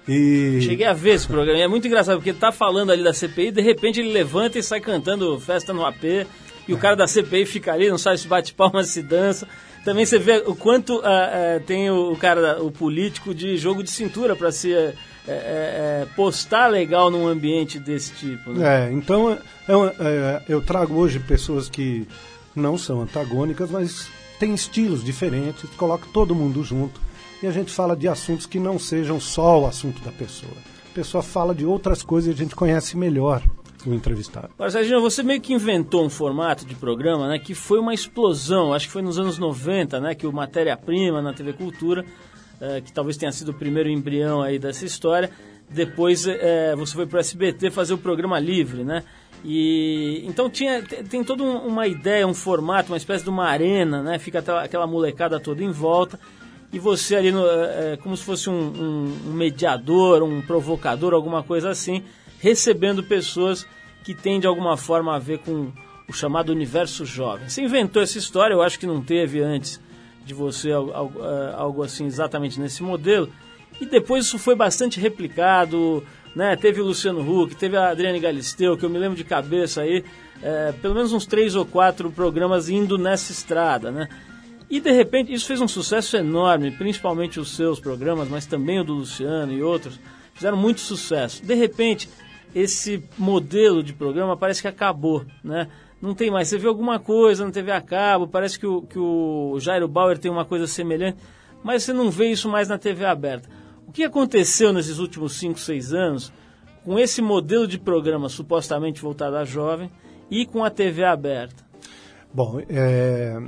E... 0.08 0.62
Cheguei 0.62 0.86
a 0.86 0.94
ver 0.94 1.16
esse 1.16 1.28
programa, 1.28 1.60
é 1.60 1.68
muito 1.68 1.86
engraçado, 1.86 2.16
porque 2.16 2.30
ele 2.30 2.40
tá 2.40 2.52
falando 2.52 2.92
ali 2.92 3.04
da 3.04 3.14
CPI, 3.14 3.52
de 3.52 3.62
repente 3.62 4.00
ele 4.00 4.12
levanta 4.12 4.58
e 4.58 4.64
sai 4.64 4.80
cantando 4.80 5.38
festa 5.38 5.74
no 5.74 5.86
AP, 5.86 6.26
e 6.66 6.74
o 6.74 6.78
cara 6.78 6.96
da 6.96 7.06
CPI 7.08 7.46
fica 7.46 7.74
ali, 7.74 7.90
não 7.90 7.98
sabe 7.98 8.18
se 8.18 8.28
bate 8.28 8.54
palmas, 8.54 8.88
se 8.88 9.02
dança. 9.02 9.48
Também 9.84 10.06
você 10.06 10.20
vê 10.20 10.44
o 10.46 10.56
quanto 10.56 10.98
uh, 10.98 11.00
uh, 11.00 11.64
tem 11.66 11.90
o, 11.90 12.16
cara, 12.16 12.62
o 12.62 12.72
político, 12.72 13.34
de 13.34 13.58
jogo 13.58 13.84
de 13.84 13.90
cintura 13.90 14.36
para 14.36 14.52
se 14.52 14.74
uh, 14.74 14.94
postar 16.16 16.68
legal 16.68 17.10
num 17.10 17.28
ambiente 17.28 17.80
desse 17.80 18.14
tipo. 18.14 18.52
Né? 18.52 18.88
É, 18.88 18.92
então 18.92 19.32
é, 19.32 19.40
é, 19.70 20.42
eu 20.50 20.62
trago 20.62 20.96
hoje 20.96 21.20
pessoas 21.20 21.70
que 21.70 22.08
não 22.56 22.78
são 22.78 23.02
antagônicas, 23.02 23.70
mas 23.70 24.10
têm 24.40 24.54
estilos 24.54 25.04
diferentes, 25.04 25.70
coloco 25.72 26.08
todo 26.14 26.36
mundo 26.36 26.64
junto 26.64 27.00
e 27.42 27.48
a 27.48 27.52
gente 27.52 27.72
fala 27.72 27.96
de 27.96 28.08
assuntos 28.08 28.46
que 28.46 28.60
não 28.60 28.80
sejam 28.80 29.20
só 29.20 29.62
o 29.62 29.68
assunto 29.68 30.02
da 30.02 30.12
pessoa. 30.12 30.54
A 30.92 30.94
pessoa 30.94 31.22
fala 31.22 31.54
de 31.54 31.66
outras 31.66 32.02
coisas 32.02 32.30
e 32.30 32.34
a 32.34 32.38
gente 32.38 32.56
conhece 32.56 32.98
melhor 32.98 33.44
o 33.86 33.94
entrevistado. 33.94 34.50
Serginho, 34.70 35.00
você 35.02 35.22
meio 35.24 35.40
que 35.40 35.54
inventou 35.54 36.04
um 36.04 36.10
formato 36.10 36.66
de 36.66 36.76
programa 36.76 37.28
né, 37.28 37.40
que 37.40 37.54
foi 37.54 37.80
uma 37.80 37.94
explosão, 37.94 38.74
acho 38.74 38.88
que 38.88 38.92
foi 38.92 39.02
nos 39.02 39.20
anos 39.20 39.38
90, 39.38 40.00
né, 40.00 40.16
que 40.16 40.26
o 40.26 40.34
Matéria-Prima 40.34 41.22
na 41.22 41.34
TV 41.34 41.54
Cultura, 41.54 42.04
é, 42.60 42.82
que 42.82 42.92
talvez 42.92 43.18
tenha 43.18 43.32
sido 43.32 43.50
o 43.50 43.54
primeiro 43.54 43.90
embrião 43.90 44.42
aí 44.42 44.58
dessa 44.58 44.86
história, 44.86 45.30
depois 45.70 46.26
é, 46.28 46.76
você 46.76 46.94
foi 46.94 47.06
para 47.06 47.18
o 47.18 47.20
SBT 47.20 47.70
fazer 47.70 47.94
o 47.94 47.98
programa 47.98 48.40
livre, 48.40 48.84
né? 48.84 49.04
E 49.44 50.24
então 50.26 50.50
tinha 50.50 50.82
tem 50.82 51.24
toda 51.24 51.44
uma 51.44 51.88
ideia, 51.88 52.28
um 52.28 52.34
formato, 52.34 52.92
uma 52.92 52.98
espécie 52.98 53.24
de 53.24 53.30
uma 53.30 53.46
arena, 53.46 54.02
né? 54.02 54.20
Fica 54.20 54.40
aquela 54.40 54.88
molecada 54.88 55.40
toda 55.40 55.64
em 55.64 55.72
volta 55.72 56.20
e 56.72 56.80
você 56.80 57.16
ali 57.16 57.32
no, 57.32 57.46
é, 57.48 57.98
como 57.98 58.16
se 58.16 58.24
fosse 58.24 58.50
um, 58.50 58.54
um, 58.54 59.30
um 59.30 59.34
mediador, 59.34 60.22
um 60.22 60.42
provocador, 60.42 61.14
alguma 61.14 61.44
coisa 61.44 61.70
assim, 61.70 62.04
recebendo 62.40 63.04
pessoas 63.04 63.66
que 64.04 64.14
têm 64.14 64.40
de 64.40 64.48
alguma 64.48 64.76
forma 64.76 65.16
a 65.16 65.20
ver 65.20 65.40
com 65.40 65.72
o 66.08 66.14
chamado 66.14 66.52
universo 66.52 67.06
jovem. 67.06 67.48
Você 67.50 67.62
inventou 67.62 68.02
essa 68.02 68.18
história, 68.18 68.54
eu 68.54 68.62
acho 68.62 68.80
que 68.80 68.86
não 68.86 69.02
teve 69.02 69.42
antes 69.42 69.80
de 70.26 70.34
você 70.34 70.72
algo, 70.72 71.24
é, 71.24 71.54
algo 71.56 71.84
assim 71.84 72.06
exatamente 72.06 72.60
nesse 72.60 72.84
modelo. 72.84 73.30
E 73.80 73.86
depois 73.86 74.26
isso 74.26 74.40
foi 74.40 74.56
bastante 74.56 75.00
replicado, 75.00 76.04
né? 76.36 76.56
Teve 76.56 76.82
o 76.82 76.86
Luciano 76.86 77.22
Huck, 77.22 77.56
teve 77.56 77.78
a 77.78 77.90
Adriane 77.90 78.20
Galisteu, 78.20 78.78
que 78.78 78.86
eu 78.86 78.90
me 78.90 78.98
lembro 78.98 79.18
de 79.18 79.24
cabeça 79.24 79.82
aí, 79.82 80.04
é, 80.42 80.72
pelo 80.82 80.94
menos 80.94 81.14
uns 81.14 81.26
três 81.26 81.56
ou 81.56 81.66
quatro 81.66 82.12
programas 82.12 82.70
indo 82.70 82.98
nessa 82.98 83.32
estrada, 83.32 83.92
né? 83.92 84.08
E 84.70 84.80
de 84.80 84.92
repente 84.92 85.34
isso 85.34 85.46
fez 85.46 85.62
um 85.62 85.68
sucesso 85.68 86.18
enorme, 86.18 86.72
principalmente 86.72 87.40
os 87.40 87.56
seus 87.56 87.80
programas, 87.80 88.28
mas 88.28 88.46
também 88.46 88.80
o 88.80 88.84
do 88.84 88.94
Luciano 88.94 89.54
e 89.54 89.64
outros, 89.64 90.00
fizeram 90.34 90.58
muito 90.58 90.82
sucesso. 90.82 91.44
De 91.44 91.56
repente, 91.56 92.10
esse 92.54 93.04
modelo 93.18 93.82
de 93.82 93.94
programa 93.94 94.36
parece 94.36 94.62
que 94.62 94.68
acabou, 94.68 95.26
né? 95.44 95.68
Não 96.02 96.14
tem 96.14 96.30
mais. 96.30 96.48
Você 96.48 96.58
vê 96.58 96.68
alguma 96.68 97.00
coisa 97.00 97.46
na 97.46 97.52
TV 97.52 97.72
a 97.72 97.82
cabo, 97.82 98.28
parece 98.28 98.60
que 98.60 98.68
o, 98.68 98.82
que 98.84 99.00
o 99.00 99.58
Jairo 99.60 99.88
Bauer 99.88 100.18
tem 100.18 100.30
uma 100.30 100.46
coisa 100.46 100.68
semelhante, 100.68 101.18
mas 101.64 101.84
você 101.84 101.94
não 101.94 102.12
vê 102.12 102.30
isso 102.30 102.50
mais 102.50 102.68
na 102.68 102.78
TV 102.78 103.06
aberta. 103.06 103.50
O 103.88 103.92
que 103.92 104.04
aconteceu 104.04 104.74
nesses 104.74 105.00
últimos 105.00 105.40
5, 105.40 105.58
6 105.58 105.94
anos 105.94 106.34
com 106.84 107.00
esse 107.00 107.22
modelo 107.22 107.66
de 107.66 107.80
programa 107.80 108.28
supostamente 108.28 109.02
voltado 109.02 109.38
a 109.38 109.46
jovem 109.46 109.90
e 110.30 110.46
com 110.46 110.62
a 110.64 110.70
TV 110.70 111.06
aberta? 111.06 111.66
Bom, 112.34 112.60
é, 112.68 113.42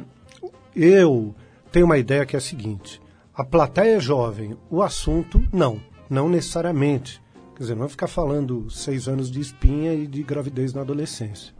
eu 0.73 1.35
tenho 1.73 1.85
uma 1.85 1.97
ideia 1.97 2.25
que 2.25 2.37
é 2.37 2.39
a 2.39 2.41
seguinte: 2.41 3.01
a 3.33 3.43
plateia 3.43 3.97
é 3.97 3.99
jovem, 3.99 4.57
o 4.69 4.81
assunto 4.81 5.43
não, 5.51 5.81
não 6.09 6.29
necessariamente. 6.29 7.21
Quer 7.53 7.63
dizer, 7.63 7.75
não 7.75 7.85
é 7.85 7.89
ficar 7.89 8.07
falando 8.07 8.69
seis 8.69 9.09
anos 9.09 9.29
de 9.29 9.41
espinha 9.41 9.93
e 9.93 10.07
de 10.07 10.23
gravidez 10.23 10.73
na 10.73 10.81
adolescência. 10.81 11.53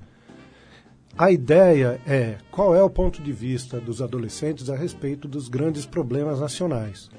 A 1.17 1.29
ideia 1.31 1.99
é 2.07 2.37
qual 2.49 2.73
é 2.73 2.81
o 2.81 2.89
ponto 2.89 3.21
de 3.21 3.33
vista 3.33 3.77
dos 3.77 4.01
adolescentes 4.01 4.69
a 4.69 4.75
respeito 4.77 5.27
dos 5.27 5.49
grandes 5.49 5.85
problemas 5.85 6.39
nacionais. 6.39 7.09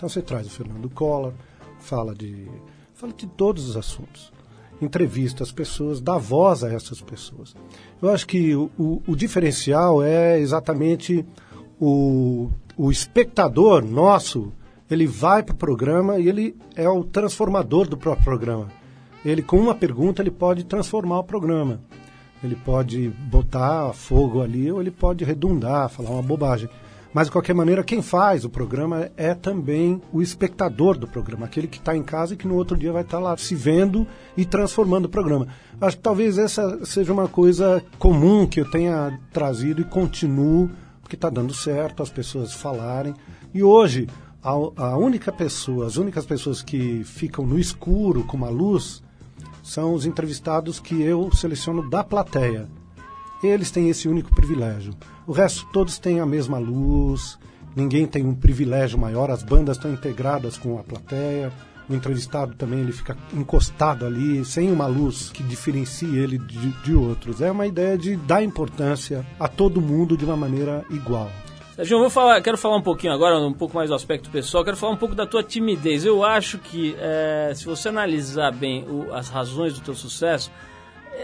Então 0.00 0.08
você 0.08 0.22
traz 0.22 0.46
o 0.46 0.50
Fernando 0.50 0.88
Collor, 0.88 1.34
fala 1.78 2.14
de, 2.14 2.48
fala 2.94 3.12
de 3.12 3.26
todos 3.26 3.68
os 3.68 3.76
assuntos, 3.76 4.32
entrevista 4.80 5.42
as 5.42 5.52
pessoas, 5.52 6.00
dá 6.00 6.16
voz 6.16 6.64
a 6.64 6.72
essas 6.72 7.02
pessoas. 7.02 7.54
Eu 8.00 8.08
acho 8.08 8.26
que 8.26 8.56
o, 8.56 8.70
o, 8.78 9.02
o 9.06 9.14
diferencial 9.14 10.02
é 10.02 10.40
exatamente 10.40 11.22
o, 11.78 12.48
o 12.78 12.90
espectador 12.90 13.84
nosso 13.84 14.50
ele 14.90 15.06
vai 15.06 15.42
para 15.42 15.52
o 15.52 15.58
programa 15.58 16.18
e 16.18 16.30
ele 16.30 16.56
é 16.74 16.88
o 16.88 17.04
transformador 17.04 17.86
do 17.86 17.98
próprio 17.98 18.24
programa. 18.24 18.68
Ele, 19.22 19.42
com 19.42 19.58
uma 19.58 19.74
pergunta, 19.74 20.22
ele 20.22 20.30
pode 20.30 20.64
transformar 20.64 21.18
o 21.18 21.24
programa. 21.24 21.78
Ele 22.42 22.56
pode 22.56 23.10
botar 23.10 23.92
fogo 23.92 24.40
ali 24.40 24.72
ou 24.72 24.80
ele 24.80 24.90
pode 24.90 25.26
redundar, 25.26 25.90
falar 25.90 26.08
uma 26.08 26.22
bobagem. 26.22 26.70
Mas, 27.12 27.26
de 27.26 27.32
qualquer 27.32 27.54
maneira, 27.54 27.82
quem 27.82 28.00
faz 28.00 28.44
o 28.44 28.50
programa 28.50 29.10
é 29.16 29.34
também 29.34 30.00
o 30.12 30.22
espectador 30.22 30.96
do 30.96 31.08
programa, 31.08 31.46
aquele 31.46 31.66
que 31.66 31.78
está 31.78 31.96
em 31.96 32.02
casa 32.02 32.34
e 32.34 32.36
que 32.36 32.46
no 32.46 32.54
outro 32.54 32.76
dia 32.76 32.92
vai 32.92 33.02
estar 33.02 33.18
tá 33.18 33.22
lá 33.22 33.36
se 33.36 33.54
vendo 33.54 34.06
e 34.36 34.44
transformando 34.44 35.06
o 35.06 35.08
programa. 35.08 35.48
Acho 35.80 35.96
que 35.96 36.02
talvez 36.02 36.38
essa 36.38 36.84
seja 36.84 37.12
uma 37.12 37.26
coisa 37.26 37.82
comum 37.98 38.46
que 38.46 38.60
eu 38.60 38.70
tenha 38.70 39.18
trazido 39.32 39.82
e 39.82 39.84
continuo, 39.84 40.70
porque 41.02 41.16
está 41.16 41.28
dando 41.28 41.52
certo 41.52 42.02
as 42.02 42.10
pessoas 42.10 42.52
falarem. 42.52 43.12
E 43.52 43.60
hoje, 43.60 44.06
a, 44.40 44.50
a 44.50 44.96
única 44.96 45.32
pessoa, 45.32 45.86
as 45.86 45.96
únicas 45.96 46.24
pessoas 46.24 46.62
que 46.62 47.02
ficam 47.02 47.44
no 47.44 47.58
escuro 47.58 48.22
com 48.22 48.36
uma 48.36 48.50
luz 48.50 49.02
são 49.64 49.94
os 49.94 50.06
entrevistados 50.06 50.78
que 50.78 51.02
eu 51.02 51.30
seleciono 51.34 51.90
da 51.90 52.04
plateia. 52.04 52.68
Eles 53.42 53.70
têm 53.70 53.88
esse 53.88 54.08
único 54.08 54.34
privilégio. 54.34 54.94
O 55.26 55.32
resto 55.32 55.66
todos 55.72 55.98
têm 55.98 56.20
a 56.20 56.26
mesma 56.26 56.58
luz, 56.58 57.38
ninguém 57.74 58.06
tem 58.06 58.24
um 58.24 58.34
privilégio 58.34 58.98
maior, 58.98 59.30
as 59.30 59.42
bandas 59.42 59.76
estão 59.76 59.92
integradas 59.92 60.58
com 60.58 60.78
a 60.78 60.82
plateia, 60.82 61.52
o 61.88 61.94
entrevistado 61.94 62.54
também 62.54 62.80
ele 62.80 62.92
fica 62.92 63.16
encostado 63.34 64.06
ali, 64.06 64.44
sem 64.44 64.70
uma 64.70 64.86
luz 64.86 65.30
que 65.30 65.42
diferencie 65.42 66.18
ele 66.18 66.38
de, 66.38 66.70
de 66.82 66.94
outros. 66.94 67.40
É 67.40 67.50
uma 67.50 67.66
ideia 67.66 67.98
de 67.98 68.14
dar 68.16 68.42
importância 68.42 69.26
a 69.38 69.48
todo 69.48 69.80
mundo 69.80 70.16
de 70.16 70.24
uma 70.24 70.36
maneira 70.36 70.84
igual. 70.90 71.28
Sérgio, 71.74 71.98
vou 71.98 72.10
falar, 72.10 72.40
quero 72.42 72.58
falar 72.58 72.76
um 72.76 72.82
pouquinho 72.82 73.12
agora, 73.12 73.40
um 73.40 73.54
pouco 73.54 73.74
mais 73.74 73.88
do 73.88 73.96
aspecto 73.96 74.30
pessoal, 74.30 74.62
quero 74.62 74.76
falar 74.76 74.92
um 74.92 74.98
pouco 74.98 75.14
da 75.14 75.26
tua 75.26 75.42
timidez. 75.42 76.04
Eu 76.04 76.22
acho 76.22 76.58
que, 76.58 76.94
é, 76.98 77.52
se 77.54 77.64
você 77.64 77.88
analisar 77.88 78.52
bem 78.52 78.84
o, 78.86 79.12
as 79.12 79.28
razões 79.28 79.74
do 79.74 79.80
teu 79.80 79.94
sucesso, 79.94 80.50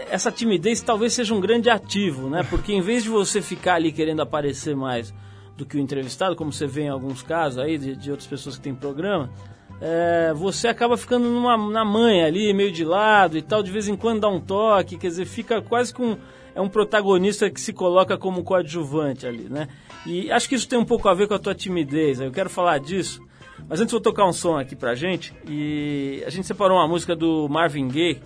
essa 0.09 0.31
timidez 0.31 0.81
talvez 0.81 1.13
seja 1.13 1.33
um 1.33 1.39
grande 1.39 1.69
ativo, 1.69 2.29
né? 2.29 2.43
Porque 2.49 2.73
em 2.73 2.81
vez 2.81 3.03
de 3.03 3.09
você 3.09 3.41
ficar 3.41 3.75
ali 3.75 3.91
querendo 3.91 4.21
aparecer 4.21 4.75
mais 4.75 5.13
do 5.55 5.65
que 5.65 5.77
o 5.77 5.79
entrevistado, 5.79 6.35
como 6.35 6.51
você 6.51 6.67
vê 6.67 6.83
em 6.83 6.89
alguns 6.89 7.21
casos 7.21 7.59
aí 7.59 7.77
de, 7.77 7.95
de 7.95 8.11
outras 8.11 8.27
pessoas 8.27 8.57
que 8.57 8.61
têm 8.61 8.75
programa, 8.75 9.29
é, 9.79 10.33
você 10.35 10.67
acaba 10.67 10.97
ficando 10.97 11.27
numa, 11.27 11.57
na 11.57 11.85
manha 11.85 12.25
ali, 12.25 12.53
meio 12.53 12.71
de 12.71 12.83
lado 12.83 13.37
e 13.37 13.41
tal, 13.41 13.61
de 13.61 13.71
vez 13.71 13.87
em 13.87 13.95
quando 13.95 14.21
dá 14.21 14.27
um 14.27 14.39
toque, 14.39 14.97
quer 14.97 15.07
dizer, 15.07 15.25
fica 15.25 15.61
quase 15.61 15.93
com. 15.93 16.17
É 16.55 16.61
um 16.61 16.69
protagonista 16.69 17.51
que 17.51 17.61
se 17.61 17.71
coloca 17.71 18.17
como 18.17 18.43
coadjuvante 18.43 19.27
ali, 19.27 19.47
né? 19.47 19.67
E 20.07 20.31
acho 20.31 20.49
que 20.49 20.55
isso 20.55 20.67
tem 20.67 20.79
um 20.79 20.85
pouco 20.85 21.07
a 21.07 21.13
ver 21.13 21.27
com 21.27 21.35
a 21.35 21.39
tua 21.39 21.53
timidez, 21.53 22.19
eu 22.19 22.31
quero 22.31 22.49
falar 22.49 22.79
disso. 22.79 23.21
Mas 23.69 23.79
antes 23.79 23.91
vou 23.91 24.01
tocar 24.01 24.25
um 24.25 24.33
som 24.33 24.57
aqui 24.57 24.75
pra 24.75 24.95
gente, 24.95 25.35
e 25.47 26.23
a 26.25 26.29
gente 26.29 26.47
separou 26.47 26.77
uma 26.77 26.87
música 26.87 27.15
do 27.15 27.47
Marvin 27.47 27.87
Gaye, 27.87 28.19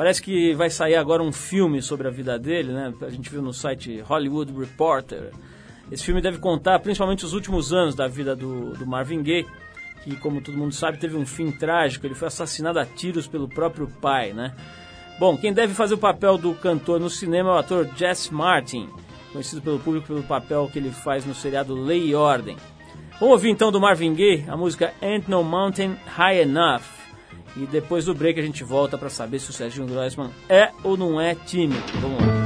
Parece 0.00 0.22
que 0.22 0.54
vai 0.54 0.70
sair 0.70 0.94
agora 0.94 1.22
um 1.22 1.30
filme 1.30 1.82
sobre 1.82 2.08
a 2.08 2.10
vida 2.10 2.38
dele, 2.38 2.72
né? 2.72 2.90
A 3.02 3.10
gente 3.10 3.28
viu 3.28 3.42
no 3.42 3.52
site 3.52 4.00
Hollywood 4.00 4.50
Reporter. 4.50 5.30
Esse 5.92 6.06
filme 6.06 6.22
deve 6.22 6.38
contar 6.38 6.78
principalmente 6.78 7.22
os 7.22 7.34
últimos 7.34 7.70
anos 7.70 7.94
da 7.94 8.08
vida 8.08 8.34
do, 8.34 8.72
do 8.72 8.86
Marvin 8.86 9.22
Gaye, 9.22 9.46
que, 10.02 10.16
como 10.16 10.40
todo 10.40 10.56
mundo 10.56 10.74
sabe, 10.74 10.96
teve 10.96 11.18
um 11.18 11.26
fim 11.26 11.50
trágico. 11.50 12.06
Ele 12.06 12.14
foi 12.14 12.28
assassinado 12.28 12.78
a 12.78 12.86
tiros 12.86 13.26
pelo 13.26 13.46
próprio 13.46 13.88
pai, 14.00 14.32
né? 14.32 14.54
Bom, 15.18 15.36
quem 15.36 15.52
deve 15.52 15.74
fazer 15.74 15.96
o 15.96 15.98
papel 15.98 16.38
do 16.38 16.54
cantor 16.54 16.98
no 16.98 17.10
cinema 17.10 17.50
é 17.50 17.52
o 17.52 17.58
ator 17.58 17.86
Jess 17.94 18.30
Martin, 18.30 18.88
conhecido 19.30 19.60
pelo 19.60 19.80
público 19.80 20.06
pelo 20.06 20.22
papel 20.22 20.70
que 20.72 20.78
ele 20.78 20.92
faz 20.92 21.26
no 21.26 21.34
seriado 21.34 21.74
Lei 21.74 22.06
e 22.06 22.14
Ordem. 22.14 22.56
Vamos 23.20 23.34
ouvir 23.34 23.50
então 23.50 23.70
do 23.70 23.78
Marvin 23.78 24.14
Gaye 24.14 24.46
a 24.48 24.56
música 24.56 24.94
Ain't 25.02 25.30
No 25.30 25.44
Mountain 25.44 25.94
High 26.06 26.40
Enough. 26.40 26.99
E 27.56 27.66
depois 27.66 28.04
do 28.04 28.14
break 28.14 28.38
a 28.38 28.42
gente 28.42 28.62
volta 28.64 28.96
para 28.96 29.10
saber 29.10 29.38
se 29.38 29.50
o 29.50 29.52
Serginho 29.52 29.86
Grossman 29.86 30.30
é 30.48 30.70
ou 30.82 30.96
não 30.96 31.20
é 31.20 31.34
tímido. 31.34 31.82
Vamos 32.00 32.20
lá. 32.20 32.39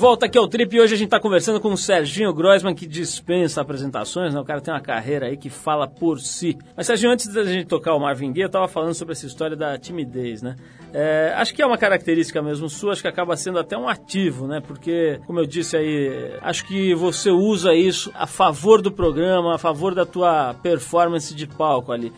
Volta 0.00 0.24
aqui 0.24 0.38
ao 0.38 0.48
Trip 0.48 0.74
e 0.74 0.80
hoje 0.80 0.94
a 0.94 0.96
gente 0.96 1.08
está 1.08 1.20
conversando 1.20 1.60
com 1.60 1.70
o 1.70 1.76
Serginho 1.76 2.32
Groisman, 2.32 2.74
que 2.74 2.86
dispensa 2.86 3.60
apresentações, 3.60 4.32
né? 4.32 4.40
O 4.40 4.44
cara 4.44 4.58
tem 4.58 4.72
uma 4.72 4.80
carreira 4.80 5.26
aí 5.26 5.36
que 5.36 5.50
fala 5.50 5.86
por 5.86 6.18
si. 6.18 6.56
Mas, 6.74 6.86
Serginho, 6.86 7.12
antes 7.12 7.28
da 7.28 7.44
gente 7.44 7.66
tocar 7.66 7.94
o 7.94 8.00
Marvin 8.00 8.32
Gaye, 8.32 8.44
eu 8.44 8.46
estava 8.46 8.66
falando 8.66 8.94
sobre 8.94 9.12
essa 9.12 9.26
história 9.26 9.54
da 9.54 9.76
timidez, 9.76 10.40
né? 10.40 10.56
É, 10.94 11.34
acho 11.36 11.54
que 11.54 11.60
é 11.60 11.66
uma 11.66 11.76
característica 11.76 12.40
mesmo 12.40 12.66
sua, 12.70 12.92
acho 12.92 13.02
que 13.02 13.08
acaba 13.08 13.36
sendo 13.36 13.58
até 13.58 13.76
um 13.76 13.90
ativo, 13.90 14.46
né? 14.46 14.62
Porque, 14.66 15.20
como 15.26 15.38
eu 15.38 15.44
disse 15.44 15.76
aí, 15.76 16.32
acho 16.40 16.66
que 16.66 16.94
você 16.94 17.30
usa 17.30 17.74
isso 17.74 18.10
a 18.14 18.26
favor 18.26 18.80
do 18.80 18.90
programa, 18.90 19.54
a 19.54 19.58
favor 19.58 19.94
da 19.94 20.06
tua 20.06 20.54
performance 20.54 21.34
de 21.34 21.46
palco 21.46 21.92
ali. 21.92 22.10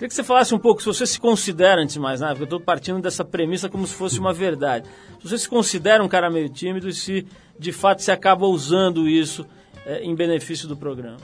Queria 0.00 0.08
que 0.08 0.14
você 0.14 0.24
falasse 0.24 0.54
um 0.54 0.58
pouco, 0.58 0.80
se 0.80 0.86
você 0.86 1.06
se 1.06 1.20
considera, 1.20 1.82
antes 1.82 1.92
de 1.92 2.00
mais 2.00 2.20
nada, 2.20 2.32
porque 2.32 2.44
eu 2.44 2.56
estou 2.56 2.60
partindo 2.60 3.02
dessa 3.02 3.22
premissa 3.22 3.68
como 3.68 3.86
se 3.86 3.92
fosse 3.92 4.18
uma 4.18 4.32
verdade. 4.32 4.88
Se 5.20 5.28
você 5.28 5.36
se 5.36 5.46
considera 5.46 6.02
um 6.02 6.08
cara 6.08 6.30
meio 6.30 6.48
tímido 6.48 6.88
e 6.88 6.94
se 6.94 7.26
de 7.58 7.70
fato 7.70 8.00
se 8.00 8.10
acaba 8.10 8.46
usando 8.46 9.06
isso 9.06 9.44
é, 9.84 10.02
em 10.02 10.14
benefício 10.14 10.66
do 10.66 10.74
programa. 10.74 11.18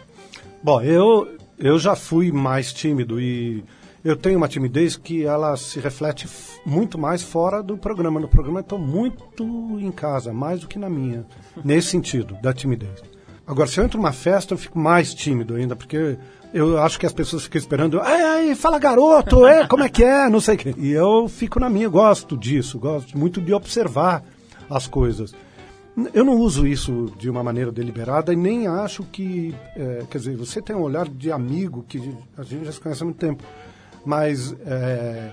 Bom, 0.62 0.82
eu, 0.82 1.26
eu 1.58 1.78
já 1.78 1.96
fui 1.96 2.30
mais 2.30 2.70
tímido 2.70 3.18
e 3.18 3.64
eu 4.04 4.14
tenho 4.14 4.36
uma 4.36 4.46
timidez 4.46 4.94
que 4.94 5.24
ela 5.24 5.56
se 5.56 5.80
reflete 5.80 6.28
muito 6.66 6.98
mais 6.98 7.22
fora 7.22 7.62
do 7.62 7.78
programa. 7.78 8.20
No 8.20 8.28
programa 8.28 8.58
eu 8.58 8.62
estou 8.62 8.78
muito 8.78 9.42
em 9.80 9.90
casa, 9.90 10.34
mais 10.34 10.60
do 10.60 10.68
que 10.68 10.78
na 10.78 10.90
minha, 10.90 11.24
nesse 11.64 11.88
sentido, 11.88 12.36
da 12.42 12.52
timidez. 12.52 13.02
Agora, 13.46 13.68
se 13.68 13.80
eu 13.80 13.84
entro 13.84 13.96
numa 13.96 14.12
festa, 14.12 14.52
eu 14.52 14.58
fico 14.58 14.78
mais 14.78 15.14
tímido 15.14 15.54
ainda, 15.54 15.74
porque 15.74 16.18
eu 16.56 16.80
acho 16.80 16.98
que 16.98 17.04
as 17.04 17.12
pessoas 17.12 17.42
ficam 17.44 17.58
esperando, 17.58 18.00
ai, 18.00 18.22
ai, 18.22 18.54
fala 18.54 18.78
garoto, 18.78 19.46
é, 19.46 19.66
como 19.66 19.82
é 19.82 19.90
que 19.90 20.02
é, 20.02 20.26
não 20.30 20.40
sei 20.40 20.54
o 20.54 20.58
quê. 20.58 20.74
E 20.78 20.90
eu 20.90 21.28
fico 21.28 21.60
na 21.60 21.68
minha, 21.68 21.86
gosto 21.86 22.34
disso, 22.34 22.78
gosto 22.78 23.16
muito 23.16 23.42
de 23.42 23.52
observar 23.52 24.24
as 24.70 24.86
coisas. 24.86 25.34
Eu 26.14 26.24
não 26.24 26.34
uso 26.34 26.66
isso 26.66 27.12
de 27.18 27.28
uma 27.28 27.42
maneira 27.42 27.70
deliberada 27.70 28.32
e 28.32 28.36
nem 28.36 28.66
acho 28.66 29.02
que, 29.04 29.54
é, 29.76 30.04
quer 30.10 30.18
dizer, 30.18 30.36
você 30.36 30.62
tem 30.62 30.74
um 30.74 30.80
olhar 30.80 31.06
de 31.06 31.30
amigo 31.30 31.84
que 31.86 32.14
a 32.38 32.42
gente 32.42 32.64
já 32.64 32.72
se 32.72 32.80
conhece 32.80 33.02
há 33.02 33.04
muito 33.04 33.18
tempo, 33.18 33.44
mas 34.04 34.56
é, 34.66 35.32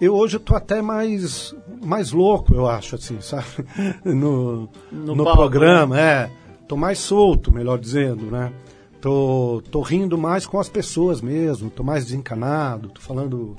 eu 0.00 0.14
hoje 0.14 0.38
estou 0.38 0.56
até 0.56 0.80
mais, 0.80 1.54
mais 1.84 2.12
louco, 2.12 2.54
eu 2.54 2.66
acho, 2.66 2.94
assim, 2.94 3.20
sabe? 3.20 3.44
No, 4.04 4.70
No 4.90 5.14
no, 5.14 5.24
palco, 5.24 5.38
programa, 5.38 6.00
é. 6.00 6.30
Tô 6.66 6.76
mais 6.76 6.98
solto, 6.98 7.52
melhor 7.52 7.78
dizendo, 7.78 8.30
né? 8.30 8.52
Tô, 9.00 9.62
tô 9.70 9.80
rindo 9.82 10.16
mais 10.18 10.46
com 10.46 10.58
as 10.58 10.68
pessoas 10.68 11.20
mesmo, 11.20 11.70
tô 11.70 11.82
mais 11.82 12.04
desencanado, 12.06 12.88
tô 12.88 13.00
falando. 13.00 13.54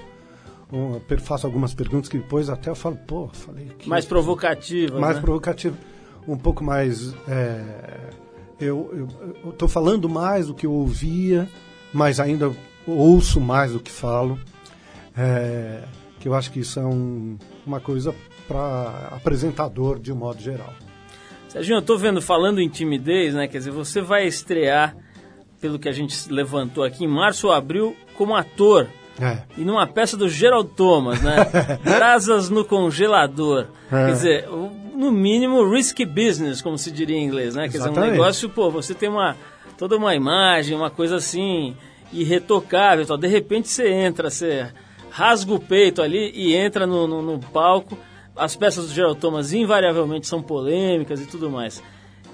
um, 0.74 1.00
faço 1.20 1.46
algumas 1.46 1.74
perguntas 1.74 2.10
que 2.10 2.18
depois 2.18 2.50
até 2.50 2.70
eu 2.70 2.76
falo, 2.76 2.98
pô, 3.08 3.30
falei. 3.30 3.68
que- 3.78 3.88
Mais 3.88 4.06
provocativa. 4.06 5.00
mais 5.00 5.16
né? 5.16 5.22
provocativo, 5.22 5.78
um 6.28 6.38
pouco 6.38 6.64
mais. 6.64 7.14
é, 7.28 8.10
eu, 8.60 8.90
eu, 8.94 9.08
eu 9.46 9.52
tô 9.54 9.68
falando 9.68 10.10
mais 10.10 10.48
do 10.48 10.54
que 10.56 10.66
eu 10.66 10.74
ouvia, 10.74 11.48
mas 11.94 12.20
ainda 12.20 12.52
ouço 12.86 13.40
mais 13.40 13.72
do 13.72 13.80
que 13.80 13.92
falo. 13.92 14.40
É, 15.16 15.84
que 16.20 16.28
eu 16.28 16.34
acho 16.34 16.52
que 16.52 16.60
isso 16.60 16.80
é 16.80 16.86
um- 16.86 17.38
uma 17.66 17.80
coisa 17.80 18.14
para 18.48 19.10
apresentador 19.12 20.00
de 20.00 20.12
um 20.12 20.16
modo 20.16 20.42
geral. 20.42 20.74
Serginho, 21.48 21.78
eu 21.78 21.82
tô 21.82 21.98
vendo, 21.98 22.22
falando 22.22 22.60
em 22.60 22.68
timidez, 22.68 23.34
né? 23.34 23.48
Quer 23.48 23.60
dizer, 23.60 23.72
você 23.72 24.02
vai 24.02 24.26
estrear, 24.28 24.96
pelo 25.68 25.78
que 25.78 25.90
a 25.90 25.92
gente 25.92 26.32
levantou 26.32 26.84
aqui, 26.84 27.04
em 27.04 27.08
março 27.08 27.48
ou 27.48 27.54
abril, 27.54 27.94
como 28.16 28.34
ator. 28.34 28.88
É. 29.20 29.40
E 29.58 29.66
numa 29.66 29.86
peça 29.86 30.16
do 30.16 30.30
Gerald 30.30 30.70
Thomas, 30.76 31.22
né? 31.22 31.36
Brasas 31.84 32.50
no 32.50 32.64
congelador. 32.64 33.66
É. 33.92 34.06
Quer 34.06 34.12
dizer, 34.14 34.48
no 34.96 35.12
mínimo, 35.12 35.70
risky 35.70 36.06
business, 36.06 36.62
como 36.62 36.78
se 36.78 36.90
diria 36.90 37.18
em 37.18 37.26
inglês, 37.26 37.56
né? 37.56 37.68
Quer 37.68 37.80
dizer, 37.80 37.90
um 37.90 38.00
negócio, 38.00 38.50
pô, 38.50 38.72
você 38.72 38.94
tem 38.94 39.10
uma 39.10 39.36
toda 39.78 39.98
uma 39.98 40.16
imagem, 40.16 40.76
uma 40.76 40.90
coisa 40.90 41.18
assim, 41.18 41.76
irretocável. 42.14 43.06
Tal. 43.06 43.18
De 43.18 43.28
repente 43.28 43.68
você 43.68 43.90
entra, 43.90 44.30
você 44.30 44.68
rasga 45.12 45.54
o 45.54 45.60
peito 45.60 46.02
ali 46.02 46.32
e 46.34 46.56
entra 46.56 46.88
no, 46.88 47.06
no, 47.08 47.22
no 47.22 47.40
palco. 47.40 47.98
As 48.36 48.56
peças 48.56 48.88
do 48.88 48.94
Gerald 48.94 49.20
Thomas 49.20 49.52
invariavelmente 49.52 50.28
são 50.28 50.42
polêmicas 50.42 51.20
e 51.20 51.26
tudo 51.26 51.50
mais. 51.50 51.84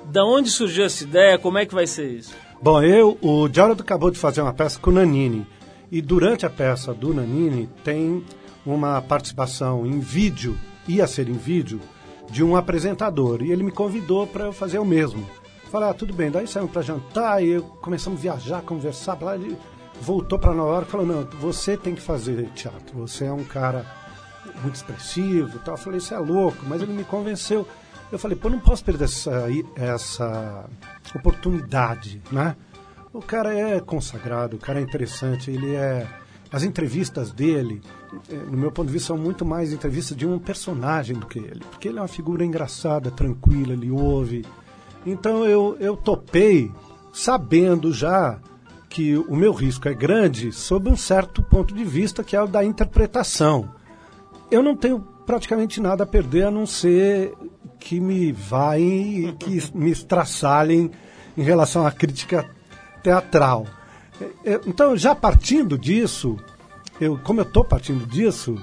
Da 0.06 0.24
onde 0.24 0.50
surgiu 0.50 0.86
essa 0.86 1.04
ideia? 1.04 1.38
Como 1.38 1.58
é 1.58 1.66
que 1.66 1.74
vai 1.74 1.88
ser 1.88 2.08
isso? 2.08 2.36
Bom, 2.64 2.82
eu, 2.82 3.18
o 3.22 3.50
Gerald 3.52 3.82
acabou 3.82 4.10
de 4.10 4.18
fazer 4.18 4.42
uma 4.42 4.54
peça 4.54 4.80
com 4.80 4.90
o 4.90 4.94
Nanini. 4.94 5.46
E 5.92 6.02
durante 6.02 6.46
a 6.46 6.50
peça 6.50 6.94
do 6.94 7.14
Nanini 7.14 7.68
tem 7.84 8.24
uma 8.66 9.02
participação 9.02 9.86
em 9.86 10.00
vídeo, 10.00 10.58
ia 10.88 11.06
ser 11.06 11.28
em 11.28 11.34
vídeo, 11.34 11.82
de 12.30 12.42
um 12.42 12.56
apresentador. 12.56 13.44
E 13.44 13.52
ele 13.52 13.64
me 13.64 13.72
convidou 13.72 14.26
para 14.26 14.46
eu 14.46 14.54
fazer 14.54 14.80
o 14.80 14.86
mesmo. 14.86 15.30
Falei, 15.70 15.90
ah, 15.90 15.94
tudo 15.94 16.14
bem. 16.14 16.32
Daí 16.32 16.48
saímos 16.48 16.72
para 16.72 16.82
jantar 16.84 17.44
e 17.44 17.60
começamos 17.82 18.20
a 18.20 18.22
viajar, 18.22 18.62
conversar. 18.62 19.22
Lá 19.22 19.36
ele 19.36 19.58
voltou 20.00 20.40
para 20.40 20.54
Nova 20.54 20.76
York 20.76 20.88
e 20.88 20.92
falou, 20.92 21.06
não, 21.06 21.28
você 21.42 21.76
tem 21.76 21.94
que 21.94 22.02
fazer 22.02 22.46
teatro. 22.56 22.98
Você 22.98 23.26
é 23.26 23.34
um 23.34 23.44
cara 23.44 23.86
muito 24.62 24.76
expressivo 24.76 25.60
tal. 25.66 25.74
Eu 25.74 25.78
falei, 25.78 25.98
isso 25.98 26.14
é 26.14 26.18
louco, 26.18 26.60
mas 26.66 26.82
ele 26.82 26.94
me 26.94 27.04
convenceu. 27.04 27.68
Eu 28.14 28.20
falei, 28.20 28.38
pô, 28.38 28.48
não 28.48 28.60
posso 28.60 28.86
perder 28.86 29.06
essa, 29.06 29.48
essa 29.76 30.70
oportunidade, 31.16 32.22
né? 32.32 32.56
O 33.12 33.24
cara 33.24 33.52
é 33.58 33.80
consagrado, 33.80 34.56
o 34.56 34.60
cara 34.60 34.80
é 34.80 34.84
interessante, 34.84 35.50
ele 35.50 35.74
é... 35.74 36.08
As 36.52 36.62
entrevistas 36.62 37.32
dele, 37.32 37.82
eh, 38.30 38.36
no 38.36 38.56
meu 38.56 38.72
ponto 38.72 38.86
de 38.86 38.94
vista, 38.94 39.08
são 39.08 39.18
muito 39.18 39.44
mais 39.44 39.74
entrevistas 39.74 40.16
de 40.16 40.28
um 40.28 40.38
personagem 40.38 41.16
do 41.18 41.26
que 41.26 41.40
ele. 41.40 41.62
Porque 41.72 41.88
ele 41.88 41.98
é 41.98 42.02
uma 42.02 42.08
figura 42.08 42.46
engraçada, 42.46 43.10
tranquila, 43.10 43.74
ele 43.74 43.90
ouve. 43.90 44.46
Então 45.04 45.44
eu, 45.46 45.76
eu 45.80 45.98
topei 45.98 46.72
sabendo 47.12 47.92
já 47.92 48.40
que 48.90 49.18
o 49.18 49.36
meu 49.36 49.54
risco 49.54 49.88
é 49.88 49.94
grande 49.96 50.52
sob 50.52 50.88
um 50.88 50.96
certo 50.96 51.42
ponto 51.42 51.74
de 51.74 51.84
vista, 51.84 52.24
que 52.24 52.36
é 52.36 52.44
o 52.44 52.46
da 52.46 52.64
interpretação 52.64 53.72
eu 54.54 54.62
não 54.62 54.76
tenho 54.76 55.00
praticamente 55.26 55.82
nada 55.82 56.04
a 56.04 56.08
perder 56.08 56.44
a 56.44 56.52
não 56.52 56.66
ser 56.66 57.34
que 57.84 58.00
me 58.00 58.32
vai 58.32 59.36
que 59.38 59.62
me 59.76 59.92
estraçalhem 59.92 60.90
em 61.38 61.44
relação 61.44 61.86
à 61.86 61.92
crítica 61.92 62.50
teatral. 63.04 63.68
É, 64.22 64.54
é, 64.54 64.62
Então, 64.66 64.96
já 64.96 65.14
partindo 65.14 65.78
disso, 65.78 66.38
eu, 67.00 67.20
como 67.20 67.42
eu 67.42 67.44
estou 67.44 67.66
partindo 67.66 68.08
disso, 68.08 68.58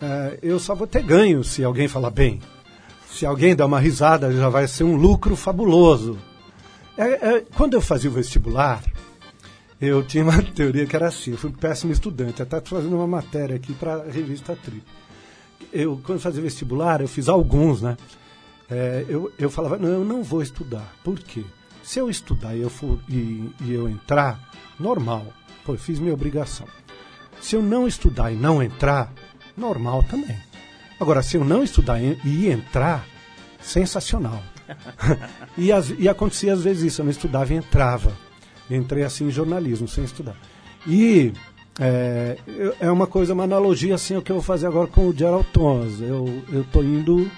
é, 0.00 0.40
eu 0.42 0.58
só 0.58 0.74
vou 0.74 0.88
ter 0.88 1.04
ganho 1.04 1.44
se 1.44 1.62
alguém 1.62 1.86
falar 1.86 2.10
bem. 2.10 2.40
Se 3.08 3.24
alguém 3.24 3.54
der 3.54 3.64
uma 3.64 3.78
risada, 3.78 4.32
já 4.32 4.48
vai 4.48 4.66
ser 4.66 4.82
um 4.82 4.96
lucro 4.96 5.36
fabuloso. 5.36 6.18
Quando 7.54 7.74
eu 7.74 7.80
fazia 7.80 8.10
o 8.10 8.12
vestibular, 8.12 8.82
eu 9.80 10.02
tinha 10.02 10.24
uma 10.24 10.42
teoria 10.52 10.84
que 10.84 10.96
era 10.96 11.06
assim, 11.06 11.30
eu 11.30 11.38
fui 11.38 11.50
um 11.50 11.52
péssimo 11.52 11.92
estudante, 11.92 12.42
até 12.42 12.60
fazendo 12.60 12.96
uma 12.96 13.06
matéria 13.06 13.54
aqui 13.54 13.72
para 13.72 13.94
a 13.94 14.10
revista 14.10 14.56
Trip. 14.56 14.82
Eu, 15.72 16.00
quando 16.04 16.20
fazia 16.20 16.42
vestibular, 16.42 17.00
eu 17.00 17.08
fiz 17.08 17.28
alguns, 17.28 17.82
né? 17.82 17.96
É, 18.70 19.04
eu, 19.08 19.32
eu 19.38 19.50
falava, 19.50 19.78
não, 19.78 19.88
eu 19.88 20.04
não 20.04 20.22
vou 20.22 20.42
estudar. 20.42 20.94
Por 21.02 21.18
quê? 21.18 21.44
Se 21.82 21.98
eu 21.98 22.10
estudar 22.10 22.54
e 22.54 22.60
eu, 22.60 22.68
for, 22.68 22.98
e, 23.08 23.50
e 23.62 23.72
eu 23.72 23.88
entrar, 23.88 24.38
normal. 24.78 25.26
Pô, 25.64 25.72
eu 25.72 25.78
fiz 25.78 25.98
minha 25.98 26.12
obrigação. 26.12 26.66
Se 27.40 27.56
eu 27.56 27.62
não 27.62 27.86
estudar 27.86 28.30
e 28.32 28.36
não 28.36 28.62
entrar, 28.62 29.12
normal 29.56 30.02
também. 30.02 30.36
Agora, 31.00 31.22
se 31.22 31.36
eu 31.36 31.44
não 31.44 31.62
estudar 31.62 32.00
e, 32.00 32.50
entrar, 32.50 33.06
sensacional. 33.60 34.42
e, 35.56 35.72
as, 35.72 35.90
e 35.96 36.08
acontecia 36.08 36.52
às 36.52 36.62
vezes 36.62 36.92
isso, 36.92 37.00
eu 37.00 37.04
não 37.04 37.12
estudava 37.12 37.54
e 37.54 37.56
entrava. 37.56 38.12
Entrei 38.70 39.04
assim 39.04 39.28
em 39.28 39.30
jornalismo, 39.30 39.88
sem 39.88 40.04
estudar. 40.04 40.36
E 40.86 41.32
é, 41.78 42.36
é 42.80 42.90
uma 42.90 43.06
coisa, 43.06 43.32
uma 43.32 43.44
analogia 43.44 43.94
assim, 43.94 44.16
o 44.16 44.22
que 44.22 44.32
eu 44.32 44.36
vou 44.36 44.42
fazer 44.42 44.66
agora 44.66 44.88
com 44.88 45.08
o 45.08 45.16
Gerald 45.16 45.46
Thomas. 45.52 46.00
Eu, 46.00 46.42
tô 46.72 46.82
indo 46.82 47.30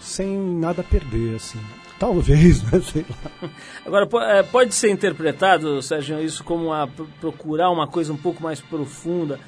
sem 0.00 0.36
nada 0.36 0.82
perder, 0.82 1.36
assim. 1.36 1.58
Talvez, 1.98 2.62
né? 2.70 2.80
Sei 2.80 3.04
lá. 3.08 3.50
Agora, 3.84 4.08
é, 4.32 4.42
pode 4.42 4.74
ser 4.74 4.90
interpretado, 4.90 5.82
Sérgio, 5.82 6.20
isso 6.22 6.44
como 6.44 6.72
a, 6.72 6.86
pro- 6.86 7.08
procurar 7.20 7.70
uma 7.70 7.86
coisa 7.86 8.12
um 8.12 8.16
pouco 8.16 8.42
mais 8.42 8.60
profunda 8.60 9.38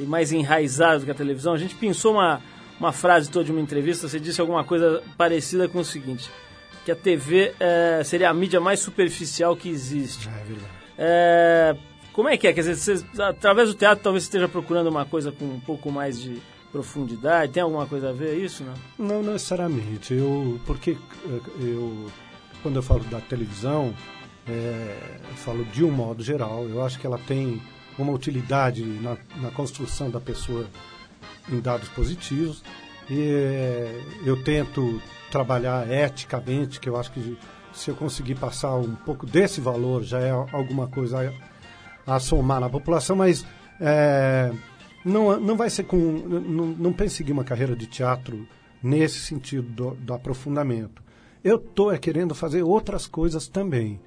e 0.00 0.04
mais 0.04 0.32
enraizada 0.32 0.98
do 1.00 1.04
que 1.04 1.10
a 1.10 1.14
televisão? 1.14 1.54
A 1.54 1.58
gente 1.58 1.74
pensou 1.76 2.14
uma, 2.14 2.40
uma 2.80 2.92
frase 2.92 3.30
toda 3.30 3.44
de 3.44 3.52
uma 3.52 3.60
entrevista, 3.60 4.08
você 4.08 4.18
disse 4.18 4.40
alguma 4.40 4.64
coisa 4.64 5.02
parecida 5.16 5.68
com 5.68 5.78
o 5.78 5.84
seguinte, 5.84 6.28
que 6.84 6.90
a 6.90 6.96
TV 6.96 7.54
é, 7.60 8.02
seria 8.04 8.30
a 8.30 8.34
mídia 8.34 8.60
mais 8.60 8.80
superficial 8.80 9.54
que 9.56 9.68
existe. 9.68 10.28
É 10.28 10.44
verdade. 10.44 10.72
É, 10.98 11.76
como 12.12 12.28
é 12.28 12.36
que 12.36 12.46
é? 12.48 12.52
Quer 12.52 12.60
dizer, 12.62 12.74
você, 12.76 13.04
através 13.22 13.68
do 13.68 13.74
teatro 13.74 14.02
talvez 14.02 14.24
você 14.24 14.28
esteja 14.28 14.48
procurando 14.48 14.88
uma 14.88 15.04
coisa 15.04 15.30
com 15.32 15.44
um 15.44 15.60
pouco 15.60 15.90
mais 15.90 16.20
de 16.20 16.36
profundidade, 16.72 17.52
tem 17.52 17.62
alguma 17.62 17.86
coisa 17.86 18.08
a 18.08 18.12
ver 18.12 18.36
isso, 18.36 18.64
não? 18.64 19.06
Não 19.06 19.22
necessariamente. 19.22 20.14
Eu, 20.14 20.58
porque 20.66 20.96
eh, 21.26 21.40
eu, 21.60 22.10
quando 22.62 22.76
eu 22.76 22.82
falo 22.82 23.04
da 23.04 23.20
televisão, 23.20 23.94
eh, 24.48 25.20
eu 25.28 25.36
falo 25.36 25.64
de 25.66 25.84
um 25.84 25.90
modo 25.90 26.22
geral. 26.22 26.66
Eu 26.66 26.82
acho 26.84 26.98
que 26.98 27.06
ela 27.06 27.18
tem 27.18 27.60
uma 27.98 28.12
utilidade 28.12 28.82
na, 28.82 29.16
na 29.36 29.50
construção 29.50 30.10
da 30.10 30.18
pessoa 30.18 30.66
em 31.50 31.60
dados 31.60 31.88
positivos. 31.90 32.62
E 33.10 33.20
eh, 33.20 34.00
eu 34.24 34.42
tento 34.42 35.00
trabalhar 35.30 35.90
eticamente, 35.90 36.80
que 36.80 36.88
eu 36.88 36.96
acho 36.96 37.12
que 37.12 37.36
se 37.72 37.90
eu 37.90 37.94
conseguir 37.94 38.36
passar 38.36 38.74
um 38.76 38.94
pouco 38.94 39.26
desse 39.26 39.60
valor 39.60 40.02
já 40.02 40.20
é 40.20 40.30
alguma 40.30 40.86
coisa 40.86 41.32
a, 42.06 42.16
a 42.16 42.20
somar 42.20 42.60
na 42.60 42.68
população, 42.68 43.16
mas 43.16 43.44
eh, 43.80 44.52
não, 45.04 45.38
não 45.40 45.56
vai 45.56 45.70
ser 45.70 45.84
com. 45.84 45.96
Não, 45.96 46.66
não 46.66 46.92
pense 46.92 47.16
seguir 47.16 47.32
uma 47.32 47.44
carreira 47.44 47.74
de 47.74 47.86
teatro 47.86 48.46
nesse 48.82 49.20
sentido 49.20 49.68
do, 49.68 49.90
do 49.94 50.14
aprofundamento. 50.14 51.02
Eu 51.42 51.56
estou 51.56 51.96
querendo 51.98 52.34
fazer 52.34 52.62
outras 52.62 53.06
coisas 53.06 53.48
também. 53.48 54.00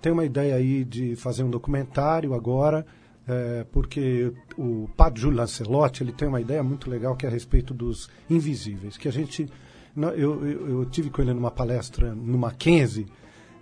Tem 0.00 0.12
uma 0.12 0.24
ideia 0.24 0.54
aí 0.54 0.84
de 0.84 1.16
fazer 1.16 1.42
um 1.42 1.50
documentário 1.50 2.34
agora, 2.34 2.86
é, 3.26 3.66
porque 3.72 4.32
o 4.56 4.88
padre 4.96 5.20
Júlio 5.20 5.38
Lancelotti 5.38 6.02
ele 6.02 6.12
tem 6.12 6.28
uma 6.28 6.40
ideia 6.40 6.62
muito 6.62 6.88
legal 6.88 7.16
que 7.16 7.26
é 7.26 7.28
a 7.28 7.32
respeito 7.32 7.74
dos 7.74 8.08
invisíveis, 8.30 8.96
que 8.96 9.08
a 9.08 9.12
gente 9.12 9.48
eu, 9.96 10.46
eu, 10.46 10.68
eu 10.68 10.84
tive 10.86 11.10
com 11.10 11.20
ele 11.20 11.34
numa 11.34 11.50
palestra 11.50 12.14
no 12.14 12.38
Mackenzie 12.38 13.06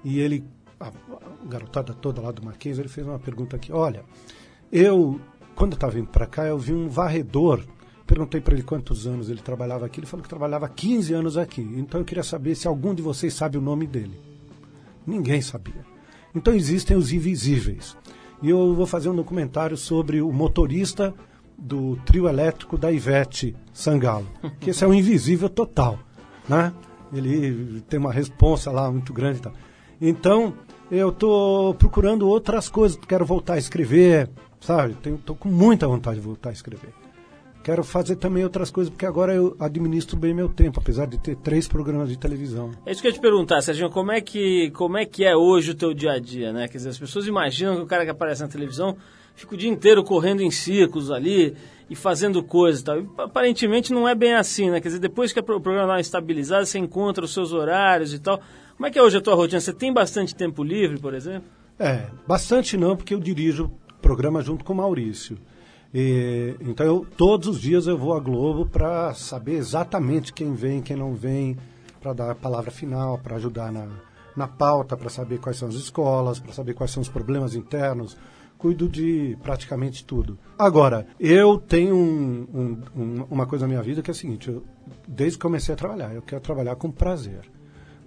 e 0.04 0.20
ele 0.20 0.44
a, 0.78 0.88
a 0.88 1.46
garotada 1.48 1.94
toda 1.94 2.20
lá 2.20 2.30
do 2.30 2.44
Mackenzie 2.44 2.82
ele 2.82 2.88
fez 2.88 3.06
uma 3.06 3.18
pergunta 3.18 3.56
aqui, 3.56 3.72
olha, 3.72 4.04
eu 4.70 5.18
quando 5.56 5.72
eu 5.72 5.76
estava 5.76 5.94
vindo 5.94 6.08
para 6.08 6.26
cá 6.26 6.44
eu 6.44 6.58
vi 6.58 6.72
um 6.72 6.88
varredor 6.88 7.64
Perguntei 8.06 8.40
para 8.40 8.54
ele 8.54 8.62
quantos 8.62 9.06
anos 9.06 9.28
ele 9.28 9.40
trabalhava 9.40 9.84
aqui. 9.84 9.98
Ele 9.98 10.06
falou 10.06 10.22
que 10.22 10.28
trabalhava 10.28 10.68
15 10.68 11.12
anos 11.12 11.36
aqui. 11.36 11.60
Então 11.76 12.00
eu 12.00 12.04
queria 12.04 12.22
saber 12.22 12.54
se 12.54 12.68
algum 12.68 12.94
de 12.94 13.02
vocês 13.02 13.34
sabe 13.34 13.58
o 13.58 13.60
nome 13.60 13.86
dele. 13.86 14.20
Ninguém 15.04 15.42
sabia. 15.42 15.84
Então 16.32 16.54
existem 16.54 16.96
os 16.96 17.12
invisíveis. 17.12 17.96
E 18.40 18.50
eu 18.50 18.74
vou 18.74 18.86
fazer 18.86 19.08
um 19.08 19.16
documentário 19.16 19.76
sobre 19.76 20.22
o 20.22 20.30
motorista 20.30 21.12
do 21.58 21.96
trio 22.04 22.28
elétrico 22.28 22.78
da 22.78 22.92
Ivete 22.92 23.56
Sangalo. 23.72 24.28
Que 24.60 24.70
esse 24.70 24.84
é 24.84 24.86
um 24.86 24.94
invisível 24.94 25.48
total. 25.48 25.98
Né? 26.48 26.72
Ele 27.12 27.80
tem 27.88 27.98
uma 27.98 28.12
responsa 28.12 28.70
lá 28.70 28.88
muito 28.88 29.12
grande. 29.12 29.40
Então, 30.00 30.54
eu 30.90 31.08
estou 31.08 31.74
procurando 31.74 32.28
outras 32.28 32.68
coisas. 32.68 32.96
Quero 33.08 33.24
voltar 33.24 33.54
a 33.54 33.58
escrever, 33.58 34.30
sabe? 34.66 34.96
Estou 35.04 35.36
com 35.36 35.48
muita 35.48 35.86
vontade 35.86 36.16
de 36.16 36.26
voltar 36.26 36.50
a 36.50 36.52
escrever. 36.52 36.92
quero 37.62 37.84
fazer 37.84 38.16
também 38.16 38.42
outras 38.42 38.68
coisas, 38.68 38.90
porque 38.90 39.06
agora 39.06 39.32
eu 39.32 39.56
administro 39.60 40.16
bem 40.16 40.34
meu 40.34 40.48
tempo, 40.48 40.80
apesar 40.80 41.06
de 41.06 41.18
ter 41.18 41.36
três 41.36 41.68
programas 41.68 42.08
de 42.08 42.16
televisão. 42.16 42.72
É 42.84 42.90
isso 42.90 43.00
que 43.00 43.06
eu 43.06 43.10
ia 43.10 43.16
te 43.16 43.20
perguntar, 43.20 43.62
Serginho, 43.62 43.90
como 43.90 44.10
é 44.10 44.20
que, 44.20 44.70
como 44.72 44.98
é, 44.98 45.04
que 45.04 45.24
é 45.24 45.36
hoje 45.36 45.70
o 45.70 45.74
teu 45.74 45.94
dia 45.94 46.12
a 46.12 46.18
dia, 46.18 46.52
né? 46.52 46.66
Quer 46.66 46.78
dizer, 46.78 46.88
as 46.90 46.98
pessoas 46.98 47.28
imaginam 47.28 47.76
que 47.76 47.82
o 47.82 47.86
cara 47.86 48.04
que 48.04 48.10
aparece 48.10 48.42
na 48.42 48.48
televisão 48.48 48.96
fica 49.36 49.54
o 49.54 49.56
dia 49.56 49.70
inteiro 49.70 50.02
correndo 50.02 50.42
em 50.42 50.50
círculos 50.50 51.12
ali 51.12 51.54
e 51.88 51.94
fazendo 51.94 52.42
coisas 52.42 52.80
e 52.80 52.84
tal. 52.84 53.00
E, 53.00 53.08
aparentemente 53.18 53.92
não 53.92 54.08
é 54.08 54.16
bem 54.16 54.34
assim, 54.34 54.70
né? 54.70 54.80
Quer 54.80 54.88
dizer, 54.88 55.00
depois 55.00 55.32
que 55.32 55.38
o 55.38 55.44
programa 55.44 56.00
está 56.00 56.00
estabilizado, 56.00 56.66
você 56.66 56.78
encontra 56.78 57.24
os 57.24 57.32
seus 57.32 57.52
horários 57.52 58.12
e 58.12 58.18
tal. 58.18 58.40
Como 58.76 58.86
é 58.86 58.90
que 58.90 58.98
é 58.98 59.02
hoje 59.02 59.16
a 59.16 59.20
tua 59.20 59.34
rotina? 59.34 59.60
Você 59.60 59.72
tem 59.72 59.92
bastante 59.92 60.34
tempo 60.34 60.64
livre, 60.64 60.98
por 60.98 61.14
exemplo? 61.14 61.48
É, 61.78 62.06
bastante 62.26 62.76
não, 62.76 62.96
porque 62.96 63.14
eu 63.14 63.20
dirijo 63.20 63.70
programa 64.06 64.40
junto 64.40 64.64
com 64.64 64.72
o 64.72 64.76
Maurício. 64.76 65.36
E, 65.92 66.54
então, 66.60 66.86
eu, 66.86 67.04
todos 67.16 67.48
os 67.48 67.60
dias 67.60 67.88
eu 67.88 67.98
vou 67.98 68.14
à 68.14 68.20
Globo 68.20 68.64
para 68.64 69.12
saber 69.14 69.54
exatamente 69.54 70.32
quem 70.32 70.54
vem, 70.54 70.80
quem 70.80 70.96
não 70.96 71.12
vem, 71.12 71.56
para 72.00 72.12
dar 72.12 72.30
a 72.30 72.34
palavra 72.34 72.70
final, 72.70 73.18
para 73.18 73.34
ajudar 73.34 73.72
na, 73.72 73.88
na 74.36 74.46
pauta, 74.46 74.96
para 74.96 75.10
saber 75.10 75.40
quais 75.40 75.56
são 75.56 75.68
as 75.68 75.74
escolas, 75.74 76.38
para 76.38 76.52
saber 76.52 76.74
quais 76.74 76.92
são 76.92 77.00
os 77.00 77.08
problemas 77.08 77.56
internos. 77.56 78.16
Cuido 78.56 78.88
de 78.88 79.36
praticamente 79.42 80.04
tudo. 80.04 80.38
Agora, 80.56 81.08
eu 81.18 81.58
tenho 81.58 81.96
um, 81.96 82.46
um, 82.54 82.82
um, 82.96 83.26
uma 83.28 83.44
coisa 83.44 83.64
na 83.64 83.68
minha 83.68 83.82
vida 83.82 84.02
que 84.02 84.10
é 84.10 84.12
a 84.12 84.14
seguinte: 84.14 84.48
eu, 84.48 84.62
desde 85.06 85.36
que 85.36 85.42
comecei 85.42 85.74
a 85.74 85.76
trabalhar, 85.76 86.14
eu 86.14 86.22
quero 86.22 86.40
trabalhar 86.40 86.76
com 86.76 86.90
prazer. 86.90 87.50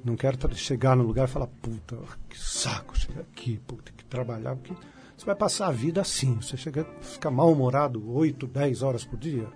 Não 0.04 0.16
quero 0.16 0.38
chegar 0.56 0.96
no 0.96 1.04
lugar 1.04 1.28
e 1.28 1.32
falar, 1.32 1.48
puta, 1.62 1.98
que 2.30 2.40
saco 2.40 2.98
chegar 2.98 3.22
aqui, 3.22 3.60
puta, 3.68 3.92
que 3.96 4.06
trabalhar, 4.06 4.56
porque 4.56 4.74
você 5.20 5.26
vai 5.26 5.36
passar 5.36 5.68
a 5.68 5.72
vida 5.72 6.00
assim. 6.00 6.36
Você 6.36 6.56
chega, 6.56 6.88
fica 7.02 7.30
mal-humorado 7.30 8.02
8, 8.10 8.48
10 8.48 8.82
horas 8.82 9.04
por 9.04 9.20
dia. 9.20 9.48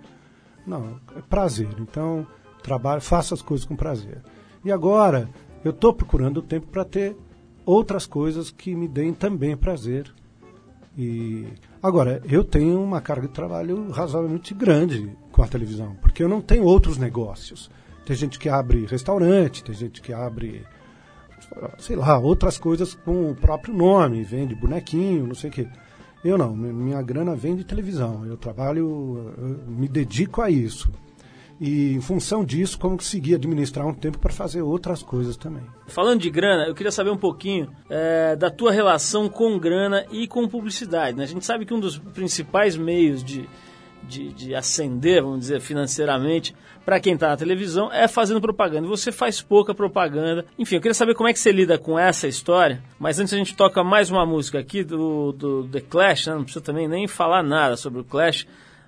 Não, 0.66 1.00
é 1.16 1.22
prazer. 1.22 1.70
Então, 1.78 2.26
trabalho, 2.62 3.00
faça 3.00 3.32
as 3.32 3.40
coisas 3.40 3.66
com 3.66 3.74
prazer. 3.74 4.20
E 4.62 4.70
agora, 4.70 5.26
eu 5.64 5.70
estou 5.70 5.94
procurando 5.94 6.42
tempo 6.42 6.66
para 6.66 6.84
ter 6.84 7.16
outras 7.64 8.04
coisas 8.04 8.50
que 8.50 8.74
me 8.74 8.86
deem 8.86 9.14
também 9.14 9.56
prazer. 9.56 10.12
E 10.98 11.46
agora, 11.82 12.20
eu 12.26 12.44
tenho 12.44 12.82
uma 12.82 13.00
carga 13.00 13.26
de 13.26 13.32
trabalho 13.32 13.90
razoavelmente 13.90 14.52
grande 14.52 15.16
com 15.32 15.42
a 15.42 15.48
televisão, 15.48 15.96
porque 16.02 16.22
eu 16.22 16.28
não 16.28 16.42
tenho 16.42 16.64
outros 16.64 16.98
negócios. 16.98 17.70
Tem 18.04 18.14
gente 18.14 18.38
que 18.38 18.50
abre 18.50 18.84
restaurante, 18.84 19.64
tem 19.64 19.74
gente 19.74 20.02
que 20.02 20.12
abre, 20.12 20.66
sei 21.78 21.96
lá, 21.96 22.18
outras 22.18 22.58
coisas 22.58 22.94
com 22.94 23.30
o 23.30 23.34
próprio 23.34 23.74
nome, 23.74 24.22
vende 24.22 24.54
bonequinho, 24.54 25.26
não 25.26 25.34
sei 25.34 25.50
o 25.50 25.52
quê. 25.52 25.68
Eu 26.24 26.38
não, 26.38 26.56
minha 26.56 27.02
grana 27.02 27.36
vem 27.36 27.54
de 27.54 27.64
televisão. 27.64 28.24
Eu 28.24 28.36
trabalho, 28.36 29.34
eu 29.36 29.58
me 29.68 29.86
dedico 29.86 30.40
a 30.40 30.50
isso. 30.50 30.90
E 31.60 31.92
em 31.94 32.00
função 32.00 32.44
disso, 32.44 32.78
como 32.78 32.96
conseguir 32.96 33.36
administrar 33.36 33.86
um 33.86 33.92
tempo 33.92 34.18
para 34.18 34.32
fazer 34.32 34.62
outras 34.62 35.02
coisas 35.02 35.36
também. 35.36 35.62
Falando 35.86 36.20
de 36.20 36.30
grana, 36.30 36.66
eu 36.66 36.74
queria 36.74 36.90
saber 36.90 37.10
um 37.10 37.16
pouquinho 37.16 37.70
é, 37.88 38.34
da 38.34 38.50
tua 38.50 38.72
relação 38.72 39.28
com 39.28 39.58
grana 39.58 40.04
e 40.10 40.26
com 40.26 40.48
publicidade. 40.48 41.16
Né? 41.16 41.24
A 41.24 41.26
gente 41.26 41.44
sabe 41.44 41.64
que 41.64 41.74
um 41.74 41.78
dos 41.78 41.98
principais 41.98 42.76
meios 42.76 43.22
de, 43.22 43.48
de, 44.08 44.32
de 44.32 44.54
ascender, 44.54 45.22
vamos 45.22 45.40
dizer, 45.40 45.60
financeiramente, 45.60 46.54
para 46.84 47.00
quem 47.00 47.14
está 47.14 47.28
na 47.28 47.36
televisão, 47.36 47.90
é 47.92 48.06
fazendo 48.06 48.40
propaganda. 48.40 48.86
Você 48.86 49.10
faz 49.10 49.40
pouca 49.40 49.74
propaganda. 49.74 50.44
Enfim, 50.58 50.76
eu 50.76 50.80
queria 50.80 50.94
saber 50.94 51.14
como 51.14 51.28
é 51.28 51.32
que 51.32 51.38
você 51.38 51.50
lida 51.50 51.78
com 51.78 51.98
essa 51.98 52.28
história. 52.28 52.82
Mas 52.98 53.18
antes 53.18 53.32
a 53.32 53.36
gente 53.36 53.56
toca 53.56 53.82
mais 53.82 54.10
uma 54.10 54.26
música 54.26 54.58
aqui 54.58 54.84
do, 54.84 55.32
do 55.32 55.64
The 55.68 55.80
Clash, 55.80 56.26
né? 56.26 56.34
não 56.34 56.44
precisa 56.44 56.64
também 56.64 56.86
nem 56.86 57.08
falar 57.08 57.42
nada 57.42 57.76
sobre 57.76 58.00
o 58.00 58.04
Clash, 58.04 58.46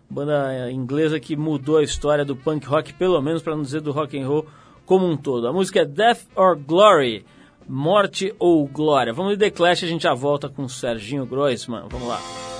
banda 0.09 0.70
inglesa 0.70 1.18
que 1.18 1.37
mudou 1.37 1.79
a 1.79 1.83
história 1.83 2.24
do 2.24 2.37
punk 2.37 2.66
rock, 2.66 2.92
pelo 2.92 3.20
menos 3.22 3.42
para 3.42 3.57
não 3.57 3.62
dizer 3.62 3.81
do 3.81 3.92
rock 3.92 4.18
and 4.18 4.26
roll 4.26 4.46
como 4.85 5.07
um 5.07 5.16
todo. 5.16 5.48
A 5.48 5.52
música 5.52 5.81
é 5.81 5.85
Death 5.85 6.26
or 6.37 6.57
Glory, 6.57 7.24
Morte 7.66 8.33
ou 8.38 8.66
Glória. 8.66 9.12
Vamos 9.12 9.33
de 9.33 9.38
The 9.38 9.50
Clash, 9.50 9.85
a 9.85 9.88
gente 9.88 10.02
já 10.02 10.14
volta 10.14 10.48
com 10.48 10.64
o 10.64 10.68
Serginho 10.68 11.26
Groisman. 11.26 11.87
Vamos 11.90 12.09
lá. 12.09 12.56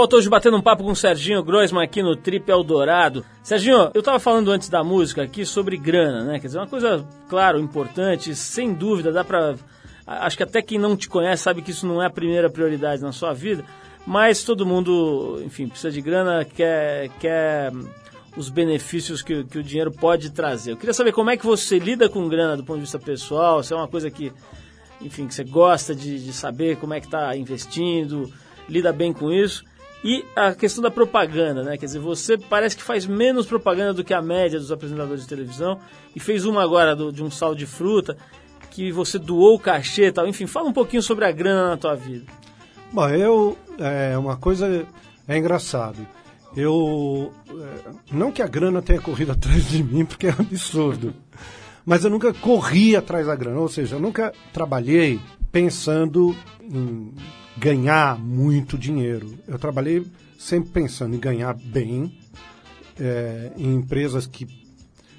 Volta 0.00 0.16
hoje 0.16 0.30
batendo 0.30 0.56
um 0.56 0.62
papo 0.62 0.82
com 0.82 0.92
o 0.92 0.96
Serginho 0.96 1.42
Groisman 1.42 1.84
aqui 1.84 2.02
no 2.02 2.16
Trip 2.16 2.50
Eldorado. 2.50 3.22
Serginho, 3.42 3.90
eu 3.92 3.98
estava 3.98 4.18
falando 4.18 4.50
antes 4.50 4.70
da 4.70 4.82
música 4.82 5.22
aqui 5.22 5.44
sobre 5.44 5.76
grana, 5.76 6.24
né? 6.24 6.40
Quer 6.40 6.46
dizer, 6.46 6.58
uma 6.58 6.66
coisa, 6.66 7.06
claro, 7.28 7.60
importante, 7.60 8.34
sem 8.34 8.72
dúvida, 8.72 9.12
dá 9.12 9.22
pra. 9.22 9.56
Acho 10.06 10.38
que 10.38 10.42
até 10.42 10.62
quem 10.62 10.78
não 10.78 10.96
te 10.96 11.06
conhece 11.06 11.42
sabe 11.42 11.60
que 11.60 11.70
isso 11.70 11.86
não 11.86 12.02
é 12.02 12.06
a 12.06 12.10
primeira 12.10 12.48
prioridade 12.48 13.02
na 13.02 13.12
sua 13.12 13.34
vida, 13.34 13.62
mas 14.06 14.42
todo 14.42 14.64
mundo, 14.64 15.38
enfim, 15.44 15.68
precisa 15.68 15.92
de 15.92 16.00
grana, 16.00 16.46
quer, 16.46 17.10
quer 17.20 17.70
os 18.34 18.48
benefícios 18.48 19.20
que, 19.20 19.44
que 19.44 19.58
o 19.58 19.62
dinheiro 19.62 19.92
pode 19.92 20.30
trazer. 20.30 20.72
Eu 20.72 20.78
queria 20.78 20.94
saber 20.94 21.12
como 21.12 21.28
é 21.28 21.36
que 21.36 21.44
você 21.44 21.78
lida 21.78 22.08
com 22.08 22.26
grana 22.26 22.56
do 22.56 22.64
ponto 22.64 22.76
de 22.76 22.84
vista 22.84 22.98
pessoal, 22.98 23.62
se 23.62 23.74
é 23.74 23.76
uma 23.76 23.86
coisa 23.86 24.10
que, 24.10 24.32
enfim, 24.98 25.26
que 25.26 25.34
você 25.34 25.44
gosta 25.44 25.94
de, 25.94 26.24
de 26.24 26.32
saber 26.32 26.78
como 26.78 26.94
é 26.94 27.00
que 27.00 27.06
está 27.06 27.36
investindo, 27.36 28.32
lida 28.66 28.94
bem 28.94 29.12
com 29.12 29.30
isso. 29.30 29.68
E 30.02 30.24
a 30.34 30.54
questão 30.54 30.82
da 30.82 30.90
propaganda, 30.90 31.62
né? 31.62 31.76
Quer 31.76 31.86
dizer, 31.86 31.98
você 31.98 32.38
parece 32.38 32.76
que 32.76 32.82
faz 32.82 33.06
menos 33.06 33.46
propaganda 33.46 33.92
do 33.92 34.04
que 34.04 34.14
a 34.14 34.22
média 34.22 34.58
dos 34.58 34.72
apresentadores 34.72 35.22
de 35.22 35.28
televisão 35.28 35.78
e 36.16 36.20
fez 36.20 36.46
uma 36.46 36.62
agora 36.62 36.96
do, 36.96 37.12
de 37.12 37.22
um 37.22 37.30
sal 37.30 37.54
de 37.54 37.66
fruta 37.66 38.16
que 38.70 38.90
você 38.90 39.18
doou 39.18 39.56
o 39.56 39.58
cachê 39.58 40.06
e 40.06 40.12
tal. 40.12 40.26
Enfim, 40.26 40.46
fala 40.46 40.68
um 40.68 40.72
pouquinho 40.72 41.02
sobre 41.02 41.26
a 41.26 41.32
grana 41.32 41.68
na 41.68 41.76
tua 41.76 41.94
vida. 41.94 42.24
Bom, 42.92 43.08
eu. 43.08 43.58
É, 43.78 44.16
uma 44.16 44.36
coisa 44.36 44.86
é 45.28 45.36
engraçado. 45.36 46.06
Eu. 46.56 47.32
É, 47.50 47.90
não 48.10 48.32
que 48.32 48.40
a 48.40 48.46
grana 48.46 48.80
tenha 48.80 49.00
corrido 49.00 49.32
atrás 49.32 49.68
de 49.68 49.82
mim, 49.82 50.06
porque 50.06 50.28
é 50.28 50.30
absurdo. 50.30 51.12
Mas 51.84 52.04
eu 52.04 52.10
nunca 52.10 52.32
corri 52.32 52.96
atrás 52.96 53.26
da 53.26 53.36
grana. 53.36 53.60
Ou 53.60 53.68
seja, 53.68 53.96
eu 53.96 54.00
nunca 54.00 54.32
trabalhei 54.52 55.20
pensando 55.52 56.34
em 56.62 57.12
ganhar 57.56 58.18
muito 58.18 58.78
dinheiro. 58.78 59.38
Eu 59.46 59.58
trabalhei 59.58 60.06
sempre 60.38 60.70
pensando 60.70 61.14
em 61.14 61.20
ganhar 61.20 61.54
bem, 61.54 62.18
é, 62.98 63.52
em 63.56 63.74
empresas 63.74 64.26
que, 64.26 64.46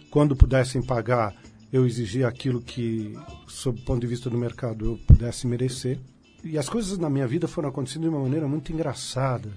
quando 0.09 0.35
pudessem 0.35 0.81
pagar, 0.81 1.35
eu 1.71 1.85
exigia 1.85 2.27
aquilo 2.27 2.61
que, 2.61 3.17
sob 3.47 3.79
o 3.79 3.83
ponto 3.83 4.01
de 4.01 4.07
vista 4.07 4.29
do 4.29 4.37
mercado, 4.37 4.85
eu 4.85 4.99
pudesse 5.07 5.47
merecer. 5.47 5.99
E 6.43 6.57
as 6.57 6.67
coisas 6.67 6.97
na 6.97 7.09
minha 7.09 7.27
vida 7.27 7.47
foram 7.47 7.69
acontecendo 7.69 8.03
de 8.03 8.09
uma 8.09 8.19
maneira 8.19 8.47
muito 8.47 8.73
engraçada, 8.73 9.49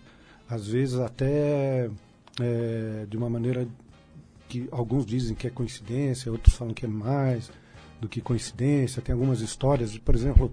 às 0.48 0.68
vezes 0.68 0.96
até 0.96 1.90
é, 2.40 3.06
de 3.08 3.16
uma 3.16 3.30
maneira 3.30 3.66
que 4.48 4.68
alguns 4.70 5.06
dizem 5.06 5.34
que 5.34 5.46
é 5.46 5.50
coincidência, 5.50 6.30
outros 6.30 6.54
falam 6.54 6.74
que 6.74 6.84
é 6.84 6.88
mais 6.88 7.50
do 8.00 8.08
que 8.08 8.20
coincidência. 8.20 9.02
Tem 9.02 9.12
algumas 9.12 9.40
histórias, 9.40 9.96
por 9.98 10.14
exemplo, 10.14 10.52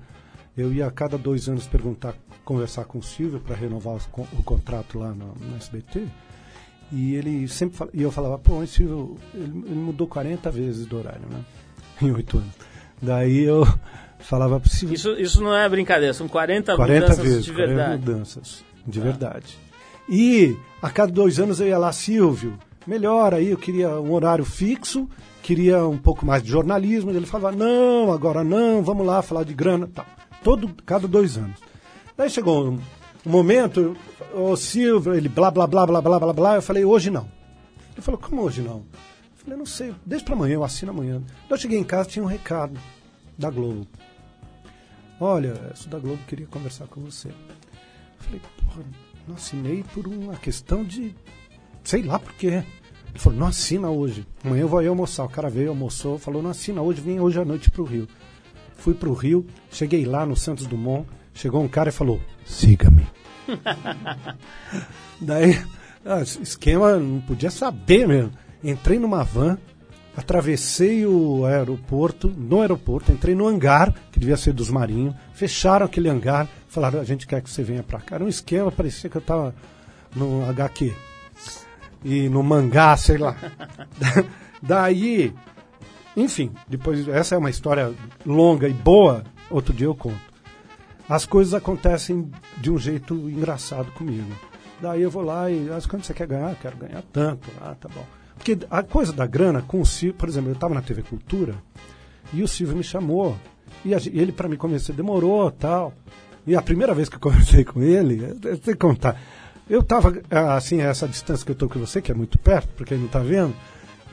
eu 0.56 0.72
ia 0.74 0.86
a 0.86 0.92
cada 0.92 1.18
dois 1.18 1.48
anos 1.48 1.66
perguntar, 1.68 2.14
conversar 2.44 2.86
com 2.86 3.00
o 3.00 3.04
Silvio 3.04 3.40
para 3.40 3.56
renovar 3.56 3.96
o, 3.96 4.22
o, 4.38 4.44
contrato 4.44 5.00
lá 5.00 5.10
no, 5.10 5.34
no, 5.40 5.58
SBT. 5.58 6.06
E 6.92 7.16
ele 7.16 7.48
sempre 7.48 7.78
fala, 7.78 7.90
e 7.94 8.02
eu 8.02 8.12
falava, 8.12 8.38
pô, 8.38 8.62
esse 8.62 8.76
Silvio, 8.76 9.18
ele, 9.34 9.64
ele, 9.66 9.76
mudou 9.76 10.08
40 10.08 10.52
vezes 10.52 10.86
do 10.86 10.98
horário, 10.98 11.26
né? 11.30 11.40
Em 12.02 12.12
oito 12.12 12.38
anos. 12.38 12.54
Daí 13.02 13.44
eu 13.44 13.66
falava 14.20 14.60
para 14.60 14.70
Silvio. 14.70 14.96
Isso, 14.96 15.12
isso 15.12 15.42
não 15.42 15.56
é 15.56 15.68
brincadeira, 15.70 16.14
são 16.14 16.28
40, 16.28 16.76
40 16.76 17.02
mudanças 17.02 17.24
vezes, 17.24 17.46
de 17.46 17.52
verdade. 17.54 17.78
40 17.78 17.98
mudanças 17.98 18.66
de 18.86 19.00
ah. 19.00 19.04
verdade. 19.04 19.58
E 20.10 20.58
a 20.82 20.90
cada 20.90 21.12
dois 21.12 21.40
anos 21.40 21.62
eu 21.62 21.68
ia 21.68 21.78
lá, 21.78 21.94
Silvio, 21.94 22.58
melhor 22.86 23.34
aí, 23.34 23.52
eu 23.52 23.58
queria 23.58 24.02
um 24.02 24.12
horário 24.12 24.44
fixo, 24.44 25.08
queria 25.42 25.88
um 25.88 25.98
pouco 25.98 26.26
mais 26.26 26.44
de 26.44 26.50
jornalismo. 26.50 27.12
Ele 27.12 27.26
falava, 27.26 27.56
não, 27.56 28.12
agora 28.12 28.44
não, 28.44 28.84
vamos 28.84 29.06
lá 29.06 29.22
falar 29.22 29.46
de 29.46 29.54
grana 29.54 29.88
tal 29.88 30.06
todo, 30.44 30.74
cada 30.86 31.08
dois 31.08 31.38
anos. 31.38 31.60
Daí 32.18 32.30
chegou 32.30 32.70
um, 32.70 32.80
um 33.26 33.30
momento, 33.30 33.96
o 34.34 34.56
Silvio, 34.56 35.14
ele 35.14 35.30
blá, 35.30 35.52
blá, 35.52 35.66
blá, 35.68 35.86
blá, 35.86 36.02
blá, 36.02 36.20
blá, 36.20 36.34
blá, 36.34 36.56
eu 36.56 36.62
falei, 36.62 36.86
hoje 36.86 37.10
não. 37.10 37.30
Ele 37.94 38.02
falou, 38.02 38.20
como 38.20 38.42
hoje 38.42 38.62
não? 38.62 38.78
Eu 38.78 39.44
falei, 39.44 39.58
não 39.58 39.66
sei, 39.66 39.94
deixa 40.06 40.26
para 40.26 40.36
amanhã, 40.36 40.56
eu 40.56 40.64
assino 40.64 40.92
amanhã. 40.92 41.20
Daí 41.20 41.52
eu 41.52 41.58
cheguei 41.58 41.80
em 41.80 41.84
casa, 41.84 42.10
tinha 42.10 42.24
um 42.24 42.28
recado 42.28 42.80
da 43.38 43.50
Globo. 43.50 43.88
Olha, 45.20 45.72
isso 45.74 45.88
da 45.88 46.00
Globo 46.00 46.20
queria 46.28 46.48
conversar 46.48 46.88
com 46.88 47.02
você. 47.02 47.28
Eu 47.28 47.34
falei, 48.20 48.42
porra, 48.66 48.84
não 49.28 49.36
assinei 49.36 49.84
por 49.94 50.08
uma 50.08 50.36
questão 50.36 50.84
de. 50.84 51.16
sei 51.84 52.02
lá 52.02 52.18
por 52.18 52.34
quê. 52.34 52.64
Ele 53.10 53.20
falou, 53.20 53.40
não 53.40 53.48
assina 53.48 53.90
hoje. 53.90 54.26
Amanhã 54.44 54.62
eu 54.62 54.68
vou 54.68 54.80
aí 54.80 54.88
almoçar. 54.88 55.26
O 55.26 55.30
cara 55.30 55.50
veio, 55.50 55.70
almoçou, 55.70 56.18
falou, 56.18 56.42
não 56.42 56.50
assina 56.50 56.82
hoje, 56.82 57.02
vem 57.02 57.20
hoje 57.20 57.40
à 57.40 57.46
noite 57.46 57.70
pro 57.70 57.84
Rio. 57.84 58.08
Fui 58.82 58.96
para 58.96 59.10
o 59.10 59.14
Rio, 59.14 59.46
cheguei 59.72 60.06
lá 60.06 60.26
no 60.26 60.36
Santos 60.36 60.66
Dumont, 60.66 61.08
chegou 61.36 61.64
um 61.64 61.68
cara 61.68 61.90
e 61.90 61.92
falou: 61.92 62.20
siga-me. 62.44 63.06
Daí, 65.22 65.62
ah, 66.04 66.22
esquema, 66.22 66.98
não 66.98 67.22
podia 67.22 67.52
saber 67.52 68.08
mesmo. 68.08 68.32
Entrei 68.64 68.98
numa 68.98 69.24
van, 69.24 69.60
atravessei 70.18 71.06
o 71.06 71.46
aeroporto, 71.46 72.28
no 72.28 72.62
aeroporto, 72.62 73.12
entrei 73.12 73.36
no 73.36 73.48
hangar, 73.48 73.94
que 74.12 74.20
devia 74.20 74.36
ser 74.36 74.52
dos 74.52 74.72
marinhos, 74.72 75.14
fecharam 75.32 75.86
aquele 75.86 76.10
hangar, 76.10 76.48
falaram, 76.68 77.00
a 77.00 77.04
gente 77.04 77.28
quer 77.28 77.40
que 77.42 77.52
você 77.52 77.62
venha 77.62 77.84
para 77.84 78.00
cá. 78.00 78.16
Era 78.16 78.24
um 78.24 78.30
esquema, 78.30 78.72
parecia 78.72 79.12
que 79.12 79.18
eu 79.18 79.22
estava 79.22 79.54
no 80.16 80.44
HQ. 80.50 80.92
E 82.04 82.28
no 82.30 82.42
mangá, 82.42 82.98
sei 82.98 83.20
lá. 83.20 83.36
Daí, 84.60 85.32
enfim, 86.16 86.52
depois 86.68 87.08
essa 87.08 87.36
é 87.36 87.38
uma 87.38 87.50
história 87.50 87.94
longa 88.26 88.68
e 88.68 88.74
boa, 88.74 89.24
outro 89.50 89.74
dia 89.74 89.88
eu 89.88 89.96
conto. 89.96 90.32
As 91.08 91.26
coisas 91.26 91.54
acontecem 91.54 92.32
de 92.58 92.72
um 92.72 92.78
jeito 92.78 93.14
engraçado 93.30 93.92
comigo. 93.92 94.32
Daí 94.82 95.02
eu 95.02 95.12
vou 95.12 95.24
lá 95.24 95.50
e, 95.50 95.70
ah, 95.70 95.80
quando 95.88 96.04
você 96.04 96.14
quer 96.14 96.28
ganhar? 96.28 96.56
Quero 96.56 96.78
ganhar 96.78 97.04
tanto. 97.14 97.50
Ah, 97.62 97.76
tá 97.80 97.90
bom. 97.90 98.06
Porque 98.36 98.58
a 98.70 98.82
coisa 98.82 99.14
da 99.14 99.28
grana 99.28 99.62
com 99.62 99.82
o 99.82 99.86
Silvio, 99.86 100.18
por 100.18 100.28
exemplo, 100.28 100.50
eu 100.50 100.54
estava 100.54 100.74
na 100.74 100.82
TV 100.82 101.04
Cultura 101.04 101.56
e 102.34 102.42
o 102.42 102.48
Silvio 102.48 102.76
me 102.76 102.84
chamou. 102.84 103.38
E, 103.86 103.94
a, 103.94 103.98
ele, 103.98 104.32
para 104.32 104.50
me 104.50 104.58
convencer, 104.58 104.96
demorou 104.96 105.52
tal. 105.52 105.94
E 106.48 106.56
a 106.56 106.62
primeira 106.62 106.94
vez 106.94 107.08
que 107.08 107.16
eu 107.16 107.20
conversei 107.22 107.64
com 107.64 107.82
ele, 107.82 108.24
eu 108.24 108.40
tenho 108.40 108.60
que 108.60 108.76
contar. 108.76 109.22
Eu 109.70 109.82
estava, 109.82 110.14
assim, 110.56 110.82
a 110.82 110.86
essa 110.86 111.08
distância 111.08 111.46
que 111.46 111.52
eu 111.52 111.54
estou 111.54 111.70
com 111.70 111.80
você, 111.80 112.02
que 112.02 112.12
é 112.12 112.16
muito 112.16 112.40
perto, 112.40 112.70
porque 112.76 112.94
ele 112.94 113.02
não 113.02 113.08
está 113.08 113.20
vendo. 113.20 113.54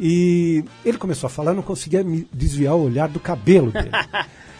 E 0.00 0.64
ele 0.84 0.98
começou 0.98 1.26
a 1.26 1.30
falar, 1.30 1.52
eu 1.52 1.56
não 1.56 1.62
conseguia 1.62 2.04
me 2.04 2.28
desviar 2.32 2.74
o 2.74 2.84
olhar 2.84 3.08
do 3.08 3.18
cabelo 3.18 3.72
dele. 3.72 3.90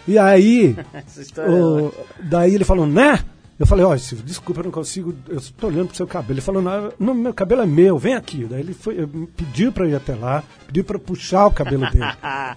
e 0.07 0.18
aí, 0.18 0.77
o, 1.48 1.92
daí 2.22 2.55
ele 2.55 2.64
falou, 2.64 2.87
né? 2.87 3.24
Eu 3.59 3.66
falei, 3.66 3.85
ó, 3.85 3.92
oh, 3.92 3.96
desculpa, 4.22 4.61
eu 4.61 4.64
não 4.66 4.70
consigo, 4.70 5.12
eu 5.29 5.38
estou 5.38 5.68
olhando 5.68 5.88
pro 5.88 5.96
seu 5.96 6.07
cabelo. 6.07 6.34
Ele 6.34 6.41
falou, 6.41 6.62
não, 6.62 6.93
não, 6.97 7.12
meu 7.12 7.34
cabelo 7.34 7.62
é 7.62 7.66
meu, 7.66 7.99
vem 7.99 8.14
aqui. 8.14 8.45
Daí 8.45 8.61
ele 8.61 8.72
foi, 8.72 9.05
pediu 9.36 9.72
para 9.72 9.89
ir 9.89 9.97
até 9.97 10.14
lá, 10.14 10.45
pediu 10.68 10.84
para 10.84 10.97
puxar 10.97 11.47
o 11.47 11.51
cabelo 11.51 11.91
dele. 11.91 12.05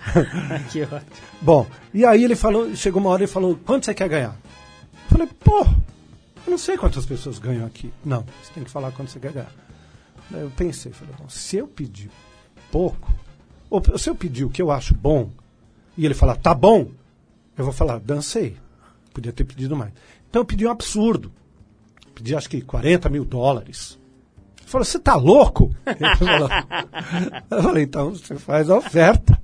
que 0.69 0.83
ótimo. 0.83 1.01
Bom, 1.41 1.65
e 1.91 2.05
aí 2.05 2.23
ele 2.23 2.35
falou, 2.35 2.75
chegou 2.75 3.01
uma 3.01 3.09
hora 3.09 3.23
e 3.23 3.27
falou, 3.27 3.59
quanto 3.65 3.85
você 3.85 3.95
quer 3.95 4.09
ganhar? 4.09 4.35
Eu 4.35 5.09
falei, 5.09 5.27
pô, 5.43 5.61
eu 6.45 6.51
não 6.51 6.57
sei 6.59 6.77
quantas 6.77 7.03
pessoas 7.03 7.39
ganham 7.39 7.65
aqui. 7.65 7.91
Não, 8.05 8.23
você 8.43 8.53
tem 8.53 8.63
que 8.63 8.69
falar 8.69 8.91
quanto 8.91 9.09
você 9.09 9.19
quer 9.19 9.31
ganhar. 9.31 9.51
Daí 10.29 10.41
eu 10.41 10.51
pensei, 10.55 10.91
falei, 10.91 11.15
bom, 11.17 11.27
se 11.27 11.57
eu 11.57 11.67
pedir 11.67 12.11
pouco, 12.71 13.11
ou 13.69 13.81
se 13.97 14.09
eu 14.09 14.15
pedir 14.15 14.45
o 14.45 14.49
que 14.49 14.61
eu 14.61 14.71
acho 14.71 14.95
bom, 14.95 15.29
e 15.97 16.05
ele 16.05 16.13
falar, 16.13 16.35
tá 16.35 16.53
bom, 16.53 16.89
eu 17.57 17.63
vou 17.63 17.73
falar, 17.73 17.99
dancei. 17.99 18.57
Podia 19.13 19.31
ter 19.33 19.43
pedido 19.43 19.75
mais. 19.75 19.91
Então 20.29 20.41
eu 20.41 20.45
pedi 20.45 20.65
um 20.65 20.71
absurdo. 20.71 21.31
Pedi 22.15 22.35
acho 22.35 22.49
que 22.49 22.61
40 22.61 23.09
mil 23.09 23.25
dólares. 23.25 23.99
Ele 24.59 24.69
falou, 24.69 24.85
você 24.85 24.99
tá 24.99 25.15
louco? 25.15 25.75
Falou, 26.17 26.49
eu 27.49 27.63
falei, 27.63 27.83
então 27.83 28.11
você 28.11 28.35
faz 28.35 28.69
a 28.69 28.77
oferta. 28.77 29.37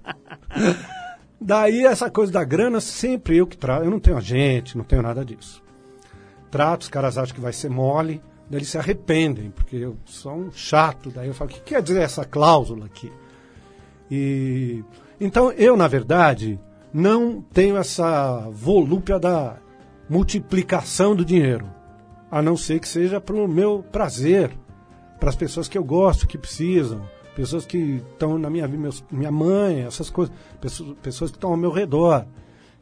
Daí 1.39 1.86
essa 1.86 2.09
coisa 2.09 2.32
da 2.32 2.43
grana, 2.43 2.80
sempre 2.80 3.38
eu 3.38 3.45
que 3.45 3.57
trato. 3.57 3.84
Eu 3.84 3.91
não 3.91 3.99
tenho 3.99 4.17
agente, 4.17 4.78
não 4.78 4.86
tenho 4.86 5.01
nada 5.01 5.25
disso. 5.25 5.61
Trato, 6.49 6.84
os 6.84 6.89
caras 6.89 7.17
acham 7.17 7.36
que 7.36 7.41
vai 7.41 7.51
ser 7.51 7.69
mole. 7.69 8.21
Daí 8.49 8.59
eles 8.59 8.69
se 8.69 8.77
arrependem, 8.77 9.51
porque 9.51 9.75
eu 9.75 9.97
sou 10.05 10.33
um 10.33 10.51
chato. 10.51 11.09
Daí 11.09 11.27
eu 11.27 11.33
falo, 11.33 11.49
o 11.49 11.53
que 11.53 11.59
quer 11.61 11.81
dizer 11.81 12.01
essa 12.01 12.23
cláusula 12.23 12.85
aqui? 12.85 13.11
E 14.09 14.83
então 15.19 15.51
eu, 15.51 15.75
na 15.75 15.87
verdade, 15.87 16.59
não 16.93 17.41
tenho 17.41 17.77
essa 17.77 18.47
volúpia 18.51 19.19
da 19.19 19.57
multiplicação 20.09 21.15
do 21.15 21.25
dinheiro, 21.25 21.69
a 22.31 22.41
não 22.41 22.55
ser 22.55 22.79
que 22.79 22.87
seja 22.87 23.19
para 23.19 23.35
o 23.35 23.47
meu 23.47 23.83
prazer, 23.91 24.51
para 25.19 25.29
as 25.29 25.35
pessoas 25.35 25.67
que 25.67 25.77
eu 25.77 25.83
gosto, 25.83 26.27
que 26.27 26.37
precisam, 26.37 27.01
pessoas 27.35 27.65
que 27.65 28.01
estão 28.11 28.37
na 28.39 28.49
minha 28.49 28.67
vida, 28.67 28.89
minha 29.11 29.31
mãe, 29.31 29.81
essas 29.81 30.09
coisas, 30.09 30.33
pessoas, 30.61 30.97
pessoas 31.01 31.31
que 31.31 31.37
estão 31.37 31.51
ao 31.51 31.57
meu 31.57 31.71
redor. 31.71 32.25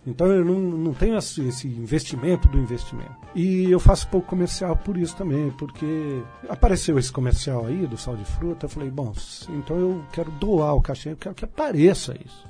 Então 0.05 0.27
eu 0.27 0.45
não, 0.45 0.59
não 0.59 0.93
tenho 0.93 1.17
esse 1.17 1.67
investimento 1.67 2.47
do 2.47 2.59
investimento. 2.59 3.15
E 3.33 3.71
eu 3.71 3.79
faço 3.79 4.07
pouco 4.07 4.27
comercial 4.27 4.75
por 4.75 4.97
isso 4.97 5.15
também, 5.15 5.49
porque 5.51 6.21
apareceu 6.47 6.99
esse 6.99 7.11
comercial 7.11 7.65
aí 7.65 7.87
do 7.87 7.97
sal 7.97 8.15
de 8.15 8.25
fruta, 8.25 8.65
eu 8.65 8.69
falei, 8.69 8.91
bom, 8.91 9.11
então 9.49 9.77
eu 9.77 10.05
quero 10.13 10.29
doar 10.31 10.75
o 10.75 10.81
cachê, 10.81 11.11
eu 11.11 11.17
quero 11.17 11.33
que 11.33 11.45
apareça 11.45 12.15
isso. 12.23 12.47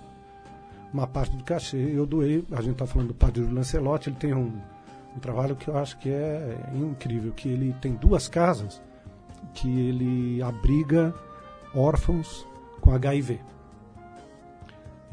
Uma 0.93 1.07
parte 1.07 1.35
do 1.35 1.43
cachê 1.43 1.77
eu 1.77 2.05
doei, 2.05 2.45
a 2.51 2.61
gente 2.61 2.73
está 2.73 2.85
falando 2.85 3.09
do 3.09 3.13
padre 3.13 3.43
Lancelotti, 3.43 4.09
ele 4.09 4.17
tem 4.17 4.33
um, 4.33 4.51
Um 5.15 5.19
trabalho 5.19 5.55
que 5.55 5.69
eu 5.69 5.77
acho 5.77 5.97
que 5.97 6.09
é 6.09 6.57
incrível, 6.73 7.31
que 7.31 7.47
ele 7.47 7.73
tem 7.81 7.93
duas 7.93 8.27
casas 8.27 8.81
que 9.53 9.67
ele 9.67 10.41
abriga 10.41 11.13
órfãos 11.73 12.45
com 12.81 12.91
HIV. 12.91 13.39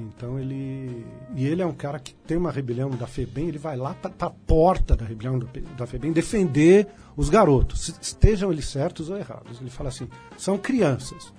Então 0.03 0.39
ele. 0.39 1.07
E 1.35 1.47
ele 1.47 1.63
é 1.63 1.67
um 1.67 1.73
cara 1.73 1.99
que 1.99 2.15
tem 2.15 2.37
uma 2.37 2.51
rebelião 2.51 2.91
da 2.91 3.07
FEBEM, 3.07 3.49
ele 3.49 3.59
vai 3.59 3.77
lá 3.77 3.95
para 3.95 4.11
a 4.27 4.31
porta 4.31 4.97
da 4.97 5.05
rebelião 5.05 5.39
da, 5.77 5.87
FEBEM 5.87 6.13
defender 6.13 6.89
os 7.17 7.29
garotos, 7.29 7.95
estejam 8.01 8.51
eles 8.51 8.67
certos 8.67 9.11
ou 9.11 9.17
errados. 9.17 9.61
Ele 9.61 9.71
fala 9.71 9.89
assim: 9.89 10.09
são 10.37 10.59
crianças. 10.59 11.33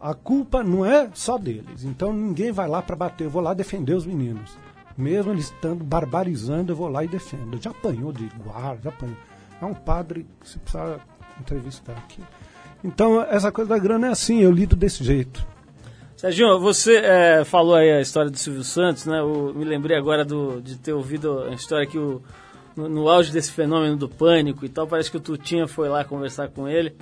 A 0.00 0.14
culpa 0.14 0.62
não 0.62 0.86
é 0.86 1.10
só 1.14 1.36
deles. 1.36 1.84
Então 1.84 2.12
ninguém 2.12 2.52
vai 2.52 2.68
lá 2.68 2.80
para 2.80 2.94
bater, 2.94 3.24
eu 3.24 3.30
vou 3.30 3.42
lá 3.42 3.54
defender 3.54 3.94
os 3.94 4.06
meninos. 4.06 4.56
Mesmo 4.96 5.32
eles 5.32 5.46
estando 5.46 5.84
barbarizando, 5.84 6.72
eu 6.72 6.76
vou 6.76 6.88
lá 6.88 7.04
e 7.04 7.08
defendo. 7.08 7.60
Já 7.60 7.70
apanhou 7.70 8.12
de 8.12 8.28
guarda, 8.44 8.82
já 8.84 8.90
apanhou. 8.90 9.16
É 9.60 9.64
um 9.64 9.74
padre 9.74 10.26
que 10.40 10.48
se 10.48 10.58
precisa 10.58 11.00
entrevistar 11.40 11.92
aqui. 11.92 12.22
Então, 12.82 13.22
essa 13.22 13.50
coisa 13.50 13.70
da 13.70 13.78
grana 13.78 14.08
é 14.08 14.10
assim, 14.10 14.40
eu 14.40 14.52
lido 14.52 14.76
desse 14.76 15.02
jeito. 15.02 15.44
Serginho, 16.18 16.58
você 16.58 16.96
é, 16.96 17.44
falou 17.44 17.76
aí 17.76 17.92
a 17.92 18.00
história 18.00 18.28
do 18.28 18.36
Silvio 18.36 18.64
Santos, 18.64 19.06
né? 19.06 19.20
Eu 19.20 19.54
me 19.54 19.64
lembrei 19.64 19.96
agora 19.96 20.24
do, 20.24 20.60
de 20.60 20.76
ter 20.76 20.92
ouvido 20.92 21.44
a 21.44 21.54
história 21.54 21.86
que 21.86 21.96
o, 21.96 22.20
no, 22.78 22.88
no, 22.88 23.08
auge 23.08 23.32
desse 23.32 23.50
fenômeno 23.50 23.96
do 23.96 24.08
pânico 24.08 24.64
e 24.64 24.68
tal, 24.68 24.86
parece 24.86 25.10
que 25.10 25.16
o 25.16 25.20
Tutinha 25.20 25.66
foi 25.66 25.88
lá 25.88 26.04
conversar 26.04 26.48
com 26.48 26.68
ele 26.68 26.94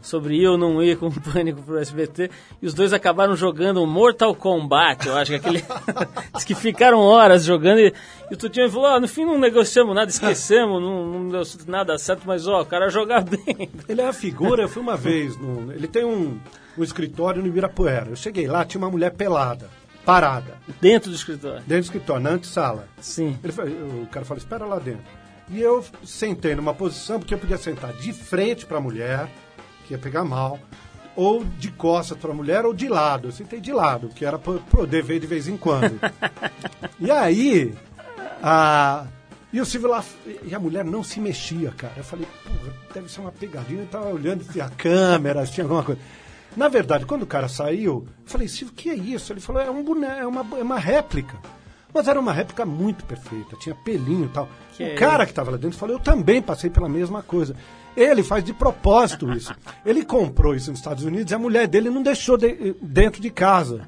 sobre 0.00 0.36
ir 0.36 0.46
ou 0.46 0.56
não 0.56 0.80
ir 0.80 0.96
com 0.96 1.08
o 1.08 1.12
pânico 1.20 1.60
pro 1.62 1.78
SBT. 1.78 2.30
E 2.62 2.66
os 2.66 2.72
dois 2.72 2.92
acabaram 2.92 3.34
jogando 3.34 3.82
um 3.82 3.86
Mortal 3.86 4.34
Kombat, 4.34 5.08
eu 5.08 5.16
acho 5.16 5.32
que 5.32 5.36
aquele. 5.36 5.64
Diz 6.34 6.44
que 6.44 6.54
ficaram 6.54 7.00
horas 7.00 7.44
jogando 7.44 7.80
e, 7.80 7.92
e 8.30 8.34
o 8.34 8.36
Tutinha 8.36 8.70
falou: 8.70 8.94
oh, 8.94 9.00
no 9.00 9.08
fim 9.08 9.24
não 9.24 9.38
negociamos 9.38 9.94
nada, 9.94 10.10
esquecemos, 10.10 10.80
não, 10.80 11.06
não 11.06 11.28
deu 11.28 11.42
nada 11.66 11.98
certo, 11.98 12.22
mas 12.24 12.46
ó, 12.46 12.62
o 12.62 12.66
cara 12.66 12.88
joga 12.88 13.20
bem. 13.20 13.68
Ele 13.88 14.00
é 14.00 14.06
a 14.06 14.12
figura, 14.12 14.62
eu 14.62 14.68
fui 14.68 14.80
uma 14.80 14.96
vez, 14.96 15.36
no, 15.36 15.72
ele 15.72 15.88
tem 15.88 16.04
um 16.04 16.38
o 16.76 16.82
escritório 16.82 17.40
no 17.40 17.48
Ibirapuera. 17.48 18.10
Eu 18.10 18.16
cheguei 18.16 18.46
lá, 18.46 18.64
tinha 18.64 18.80
uma 18.80 18.90
mulher 18.90 19.12
pelada, 19.12 19.68
parada. 20.04 20.58
Dentro 20.80 21.10
do 21.10 21.16
escritório? 21.16 21.60
Dentro 21.60 21.82
do 21.82 21.84
escritório, 21.84 22.22
na 22.22 22.30
antessala. 22.30 22.88
Sim. 23.00 23.38
Ele, 23.42 23.52
o 24.02 24.06
cara 24.06 24.24
falou, 24.24 24.38
espera 24.38 24.64
lá 24.64 24.78
dentro. 24.78 25.04
E 25.48 25.60
eu 25.60 25.84
sentei 26.04 26.54
numa 26.54 26.72
posição, 26.72 27.18
porque 27.18 27.34
eu 27.34 27.38
podia 27.38 27.58
sentar 27.58 27.92
de 27.92 28.12
frente 28.12 28.64
para 28.64 28.78
a 28.78 28.80
mulher, 28.80 29.28
que 29.86 29.92
ia 29.92 29.98
pegar 29.98 30.24
mal, 30.24 30.58
ou 31.14 31.44
de 31.44 31.70
costas 31.70 32.16
para 32.18 32.30
a 32.30 32.34
mulher, 32.34 32.64
ou 32.64 32.72
de 32.72 32.88
lado. 32.88 33.28
Eu 33.28 33.32
sentei 33.32 33.60
de 33.60 33.72
lado, 33.72 34.08
que 34.08 34.24
era 34.24 34.38
para 34.38 34.58
poder 34.58 35.02
ver 35.02 35.20
de 35.20 35.26
vez 35.26 35.46
em 35.46 35.56
quando. 35.56 36.00
e 36.98 37.10
aí, 37.10 37.74
a... 38.42 39.06
E 39.52 39.60
o 39.60 39.64
Silvio 39.64 39.88
lá, 39.88 40.04
e 40.42 40.52
a 40.52 40.58
mulher 40.58 40.84
não 40.84 41.04
se 41.04 41.20
mexia, 41.20 41.70
cara. 41.70 41.92
Eu 41.96 42.02
falei, 42.02 42.26
porra, 42.42 42.74
deve 42.92 43.08
ser 43.08 43.20
uma 43.20 43.30
pegadinha. 43.30 43.82
Eu 43.82 43.86
tava 43.86 44.08
olhando 44.08 44.42
se 44.42 44.60
a 44.60 44.68
câmera, 44.68 45.46
se 45.46 45.52
tinha 45.52 45.64
alguma 45.64 45.84
coisa. 45.84 46.00
Na 46.56 46.68
verdade, 46.68 47.06
quando 47.06 47.22
o 47.22 47.26
cara 47.26 47.48
saiu, 47.48 48.04
eu 48.06 48.26
falei, 48.26 48.48
Silvio, 48.48 48.72
o 48.72 48.76
que 48.76 48.90
é 48.90 48.94
isso? 48.94 49.32
Ele 49.32 49.40
falou, 49.40 49.62
é 49.62 49.70
um 49.70 49.84
boneco, 49.84 50.20
é 50.20 50.26
uma, 50.26 50.58
é 50.58 50.62
uma 50.62 50.78
réplica. 50.78 51.38
Mas 51.94 52.08
era 52.08 52.18
uma 52.18 52.32
réplica 52.32 52.66
muito 52.66 53.04
perfeita, 53.04 53.56
tinha 53.56 53.74
pelinho 53.74 54.24
e 54.24 54.28
tal. 54.28 54.48
Que 54.76 54.82
o 54.82 54.86
é 54.88 54.94
cara 54.94 55.24
que 55.24 55.30
estava 55.30 55.52
lá 55.52 55.56
dentro 55.56 55.78
falou, 55.78 55.94
eu 55.94 56.00
também 56.00 56.42
passei 56.42 56.68
pela 56.68 56.88
mesma 56.88 57.22
coisa. 57.22 57.54
Ele 57.96 58.24
faz 58.24 58.42
de 58.42 58.52
propósito 58.52 59.30
isso. 59.30 59.54
Ele 59.86 60.04
comprou 60.04 60.56
isso 60.56 60.72
nos 60.72 60.80
Estados 60.80 61.04
Unidos 61.04 61.30
e 61.30 61.34
a 61.36 61.38
mulher 61.38 61.68
dele 61.68 61.90
não 61.90 62.02
deixou 62.02 62.36
de, 62.36 62.74
dentro 62.82 63.22
de 63.22 63.30
casa. 63.30 63.82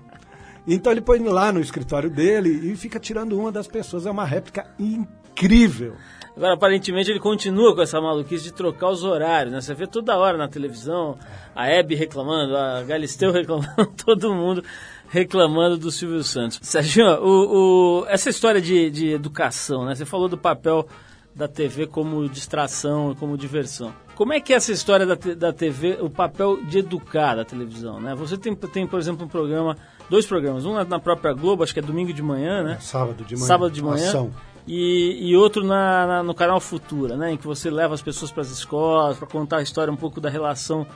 Então 0.68 0.92
ele 0.92 1.00
põe 1.00 1.18
lá 1.18 1.52
no 1.52 1.60
escritório 1.60 2.08
dele 2.08 2.70
e 2.70 2.76
fica 2.76 3.00
tirando 3.00 3.36
uma 3.36 3.50
das 3.50 3.66
pessoas. 3.66 4.06
É 4.06 4.10
uma 4.10 4.24
réplica 4.24 4.66
incrível. 4.78 5.96
Agora, 6.36 6.52
aparentemente, 6.52 7.10
ele 7.10 7.18
continua 7.18 7.74
com 7.74 7.80
essa 7.80 8.00
maluquice 8.00 8.44
de 8.44 8.52
trocar 8.52 8.90
os 8.90 9.02
horários, 9.02 9.52
né? 9.52 9.60
Você 9.60 9.72
vê 9.72 9.86
toda 9.86 10.16
hora 10.18 10.36
na 10.36 10.46
televisão, 10.46 11.18
a 11.54 11.66
Hebe 11.66 11.94
reclamando, 11.94 12.54
a 12.54 12.82
Galisteu 12.82 13.32
reclamando, 13.32 13.86
todo 14.04 14.34
mundo 14.34 14.62
reclamando 15.08 15.76
do 15.76 15.90
Silvio 15.90 16.22
Santos. 16.22 16.58
Sérgio, 16.62 17.06
o, 17.22 18.02
o, 18.02 18.06
essa 18.06 18.30
história 18.30 18.60
de, 18.60 18.90
de 18.90 19.10
educação, 19.10 19.84
né? 19.84 19.94
Você 19.94 20.04
falou 20.04 20.28
do 20.28 20.38
papel 20.38 20.86
da 21.34 21.46
TV 21.46 21.86
como 21.86 22.28
distração, 22.28 23.14
como 23.14 23.36
diversão. 23.36 23.92
Como 24.14 24.32
é 24.32 24.40
que 24.40 24.52
é 24.52 24.56
essa 24.56 24.72
história 24.72 25.04
da, 25.04 25.14
da 25.14 25.52
TV, 25.52 25.98
o 26.00 26.08
papel 26.08 26.64
de 26.64 26.78
educar 26.78 27.34
da 27.34 27.44
televisão, 27.44 28.00
né? 28.00 28.14
Você 28.14 28.38
tem, 28.38 28.54
tem, 28.54 28.86
por 28.86 28.98
exemplo, 28.98 29.26
um 29.26 29.28
programa, 29.28 29.76
dois 30.08 30.24
programas, 30.24 30.64
um 30.64 30.72
na, 30.72 30.98
própria 30.98 31.34
Globo, 31.34 31.62
acho 31.62 31.74
que 31.74 31.80
é 31.80 31.82
domingo 31.82 32.12
de 32.12 32.22
manhã, 32.22 32.62
né? 32.62 32.78
Sábado 32.80 33.24
de 33.24 33.34
manhã. 33.34 33.46
Sábado 33.46 33.70
de 33.70 33.82
manhã. 33.82 34.08
Ação 34.08 34.32
e, 34.66 35.30
e 35.30 35.36
outro 35.36 35.64
na, 35.64 36.06
na, 36.06 36.22
no 36.22 36.34
canal 36.34 36.60
Futura, 36.60 37.16
né, 37.16 37.32
em 37.32 37.36
que 37.36 37.46
você 37.46 37.70
leva 37.70 37.94
as 37.94 38.02
pessoas 38.02 38.32
para 38.32 38.42
as 38.42 38.50
escolas 38.50 39.16
para 39.16 39.28
contar 39.28 39.58
a 39.58 39.62
história 39.62 39.92
um 39.92 39.96
pouco 39.96 40.20
da 40.20 40.28
relação 40.28 40.86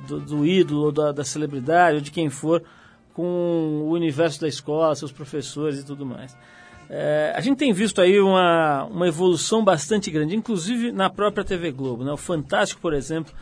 do, 0.00 0.20
do 0.20 0.46
ídolo, 0.46 0.84
ou 0.84 0.92
da, 0.92 1.10
da 1.10 1.24
celebridade, 1.24 1.96
ou 1.96 2.00
de 2.02 2.10
quem 2.10 2.28
for, 2.28 2.62
com 3.14 3.22
o 3.22 3.90
universo 3.90 4.40
da 4.40 4.48
escola, 4.48 4.94
seus 4.94 5.12
professores 5.12 5.78
e 5.78 5.86
tudo 5.86 6.04
mais. 6.04 6.36
É, 6.90 7.32
a 7.34 7.40
gente 7.40 7.56
tem 7.56 7.72
visto 7.72 8.00
aí 8.00 8.20
uma, 8.20 8.84
uma 8.84 9.08
evolução 9.08 9.64
bastante 9.64 10.10
grande, 10.10 10.36
inclusive 10.36 10.92
na 10.92 11.08
própria 11.08 11.44
TV 11.44 11.70
Globo. 11.70 12.04
Né? 12.04 12.12
O 12.12 12.16
Fantástico, 12.16 12.80
por 12.80 12.92
exemplo, 12.92 13.32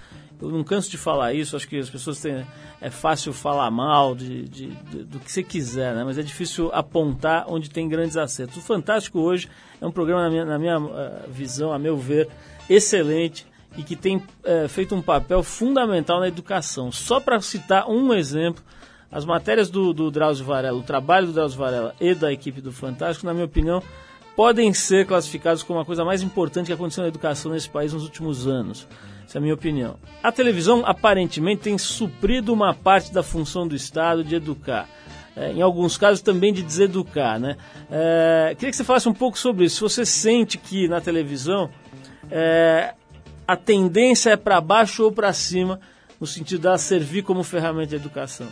eu 0.40 0.50
não 0.50 0.62
canso 0.62 0.90
de 0.90 0.98
falar 0.98 1.32
isso, 1.32 1.56
acho 1.56 1.68
que 1.68 1.78
as 1.78 1.90
pessoas 1.90 2.20
têm. 2.20 2.44
É 2.80 2.90
fácil 2.90 3.32
falar 3.32 3.70
mal 3.70 4.14
de, 4.14 4.42
de, 4.48 4.66
de, 4.66 5.04
do 5.04 5.20
que 5.20 5.30
você 5.30 5.42
quiser, 5.42 5.94
né? 5.94 6.02
mas 6.04 6.18
é 6.18 6.22
difícil 6.22 6.68
apontar 6.72 7.44
onde 7.48 7.70
tem 7.70 7.88
grandes 7.88 8.16
acertos. 8.16 8.56
O 8.56 8.60
Fantástico 8.60 9.20
hoje 9.20 9.48
é 9.80 9.86
um 9.86 9.92
programa, 9.92 10.22
na 10.22 10.30
minha, 10.30 10.44
na 10.44 10.58
minha 10.58 10.78
uh, 10.80 11.30
visão, 11.30 11.72
a 11.72 11.78
meu 11.78 11.96
ver, 11.96 12.28
excelente 12.68 13.46
e 13.76 13.82
que 13.82 13.96
tem 13.96 14.16
uh, 14.16 14.68
feito 14.68 14.94
um 14.94 15.00
papel 15.00 15.42
fundamental 15.42 16.20
na 16.20 16.28
educação. 16.28 16.90
Só 16.90 17.20
para 17.20 17.40
citar 17.40 17.88
um 17.88 18.12
exemplo, 18.12 18.62
as 19.12 19.26
matérias 19.26 19.68
do, 19.68 19.92
do 19.92 20.10
Drauzio 20.10 20.44
Varela, 20.44 20.78
o 20.78 20.82
trabalho 20.82 21.26
do 21.26 21.34
Drauzio 21.34 21.58
Varela 21.58 21.94
e 22.00 22.14
da 22.14 22.32
equipe 22.32 22.62
do 22.62 22.72
Fantástico, 22.72 23.26
na 23.26 23.34
minha 23.34 23.44
opinião, 23.44 23.82
podem 24.34 24.72
ser 24.72 25.06
classificados 25.06 25.62
como 25.62 25.78
a 25.78 25.84
coisa 25.84 26.04
mais 26.04 26.22
importante 26.22 26.68
que 26.68 26.72
aconteceu 26.72 27.02
na 27.02 27.08
educação 27.08 27.52
nesse 27.52 27.68
país 27.68 27.92
nos 27.92 28.04
últimos 28.04 28.46
anos. 28.46 28.88
Essa 29.26 29.36
é 29.36 29.38
a 29.38 29.42
minha 29.42 29.54
opinião. 29.54 29.96
A 30.22 30.32
televisão 30.32 30.82
aparentemente 30.86 31.62
tem 31.62 31.76
suprido 31.76 32.52
uma 32.52 32.74
parte 32.74 33.12
da 33.12 33.22
função 33.22 33.68
do 33.68 33.76
Estado 33.76 34.24
de 34.24 34.34
educar. 34.34 34.88
É, 35.34 35.52
em 35.52 35.62
alguns 35.62 35.96
casos 35.96 36.20
também 36.20 36.52
de 36.52 36.62
deseducar, 36.62 37.40
né? 37.40 37.56
É, 37.90 38.54
queria 38.54 38.70
que 38.70 38.76
você 38.76 38.84
falasse 38.84 39.08
um 39.08 39.14
pouco 39.14 39.38
sobre 39.38 39.64
isso. 39.64 39.76
Se 39.76 39.80
você 39.80 40.04
sente 40.04 40.58
que 40.58 40.86
na 40.88 41.00
televisão 41.00 41.70
é, 42.30 42.92
a 43.46 43.56
tendência 43.56 44.30
é 44.30 44.36
para 44.36 44.60
baixo 44.60 45.04
ou 45.04 45.12
para 45.12 45.32
cima, 45.32 45.80
no 46.20 46.26
sentido 46.26 46.70
de 46.70 46.78
servir 46.78 47.22
como 47.22 47.42
ferramenta 47.42 47.88
de 47.88 47.96
educação. 47.96 48.48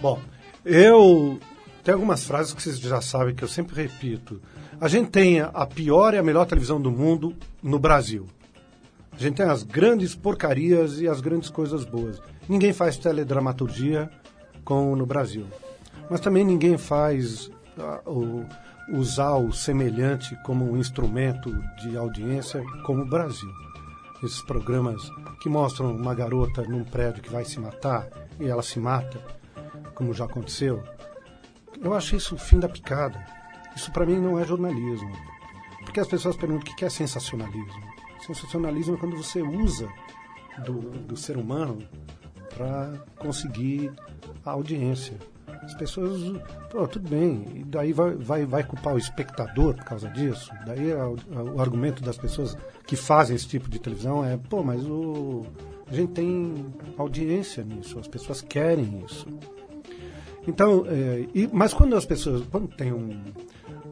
Bom, 0.00 0.20
eu 0.64 1.38
tenho 1.82 1.96
algumas 1.96 2.24
frases 2.24 2.52
que 2.52 2.62
vocês 2.62 2.78
já 2.78 3.00
sabem 3.00 3.34
que 3.34 3.42
eu 3.42 3.48
sempre 3.48 3.80
repito. 3.80 4.40
A 4.80 4.88
gente 4.88 5.10
tem 5.10 5.40
a 5.40 5.66
pior 5.66 6.12
e 6.12 6.18
a 6.18 6.22
melhor 6.22 6.44
televisão 6.44 6.80
do 6.80 6.90
mundo 6.90 7.34
no 7.62 7.78
Brasil. 7.78 8.26
A 9.12 9.16
gente 9.18 9.36
tem 9.36 9.46
as 9.46 9.62
grandes 9.62 10.14
porcarias 10.14 11.00
e 11.00 11.08
as 11.08 11.22
grandes 11.22 11.48
coisas 11.48 11.84
boas. 11.84 12.20
Ninguém 12.46 12.72
faz 12.74 12.98
teledramaturgia 12.98 14.10
como 14.64 14.94
no 14.94 15.06
Brasil. 15.06 15.46
Mas 16.10 16.20
também 16.20 16.44
ninguém 16.44 16.76
faz 16.76 17.46
uh, 17.46 18.10
o, 18.10 18.44
usar 18.98 19.36
o 19.36 19.50
semelhante 19.52 20.36
como 20.44 20.70
um 20.70 20.76
instrumento 20.76 21.50
de 21.80 21.96
audiência 21.96 22.62
como 22.84 23.02
o 23.02 23.08
Brasil. 23.08 23.50
Esses 24.22 24.42
programas 24.42 25.00
que 25.40 25.48
mostram 25.48 25.94
uma 25.96 26.14
garota 26.14 26.62
num 26.62 26.84
prédio 26.84 27.22
que 27.22 27.32
vai 27.32 27.44
se 27.44 27.58
matar 27.58 28.08
e 28.38 28.46
ela 28.46 28.62
se 28.62 28.78
mata, 28.78 29.18
como 29.96 30.14
já 30.14 30.26
aconteceu. 30.26 30.84
Eu 31.82 31.92
acho 31.94 32.14
isso 32.14 32.36
o 32.36 32.38
fim 32.38 32.60
da 32.60 32.68
picada. 32.68 33.26
Isso 33.74 33.90
para 33.90 34.06
mim 34.06 34.20
não 34.20 34.38
é 34.38 34.44
jornalismo. 34.44 35.10
Porque 35.84 35.98
as 35.98 36.06
pessoas 36.06 36.36
perguntam 36.36 36.70
o 36.70 36.76
que 36.76 36.84
é 36.84 36.90
sensacionalismo. 36.90 37.82
Sensacionalismo 38.24 38.94
é 38.94 38.98
quando 38.98 39.16
você 39.16 39.42
usa 39.42 39.88
do, 40.64 40.74
do 41.00 41.16
ser 41.16 41.36
humano 41.36 41.86
para 42.54 42.92
conseguir 43.18 43.92
a 44.44 44.50
audiência. 44.52 45.16
As 45.62 45.74
pessoas, 45.74 46.20
pô, 46.70 46.86
tudo 46.86 47.08
bem, 47.08 47.44
e 47.54 47.64
daí 47.64 47.92
vai, 47.92 48.14
vai, 48.14 48.44
vai 48.44 48.64
culpar 48.64 48.94
o 48.94 48.98
espectador 48.98 49.74
por 49.74 49.84
causa 49.84 50.08
disso. 50.10 50.50
Daí 50.64 50.92
a, 50.92 51.02
a, 51.04 51.42
o 51.42 51.60
argumento 51.60 52.02
das 52.02 52.16
pessoas 52.16 52.56
que 52.86 52.94
fazem 52.94 53.34
esse 53.34 53.48
tipo 53.48 53.68
de 53.68 53.78
televisão 53.78 54.24
é, 54.24 54.36
pô, 54.36 54.62
mas 54.62 54.84
o, 54.86 55.44
a 55.86 55.94
gente 55.94 56.12
tem 56.12 56.66
audiência 56.96 57.64
nisso, 57.64 57.98
as 57.98 58.08
pessoas 58.08 58.40
querem 58.42 59.02
isso. 59.04 59.26
Então, 60.46 60.84
é, 60.86 61.26
e, 61.34 61.48
mas 61.52 61.74
quando 61.74 61.96
as 61.96 62.06
pessoas, 62.06 62.44
quando 62.50 62.68
tem 62.68 62.92
um, 62.92 63.20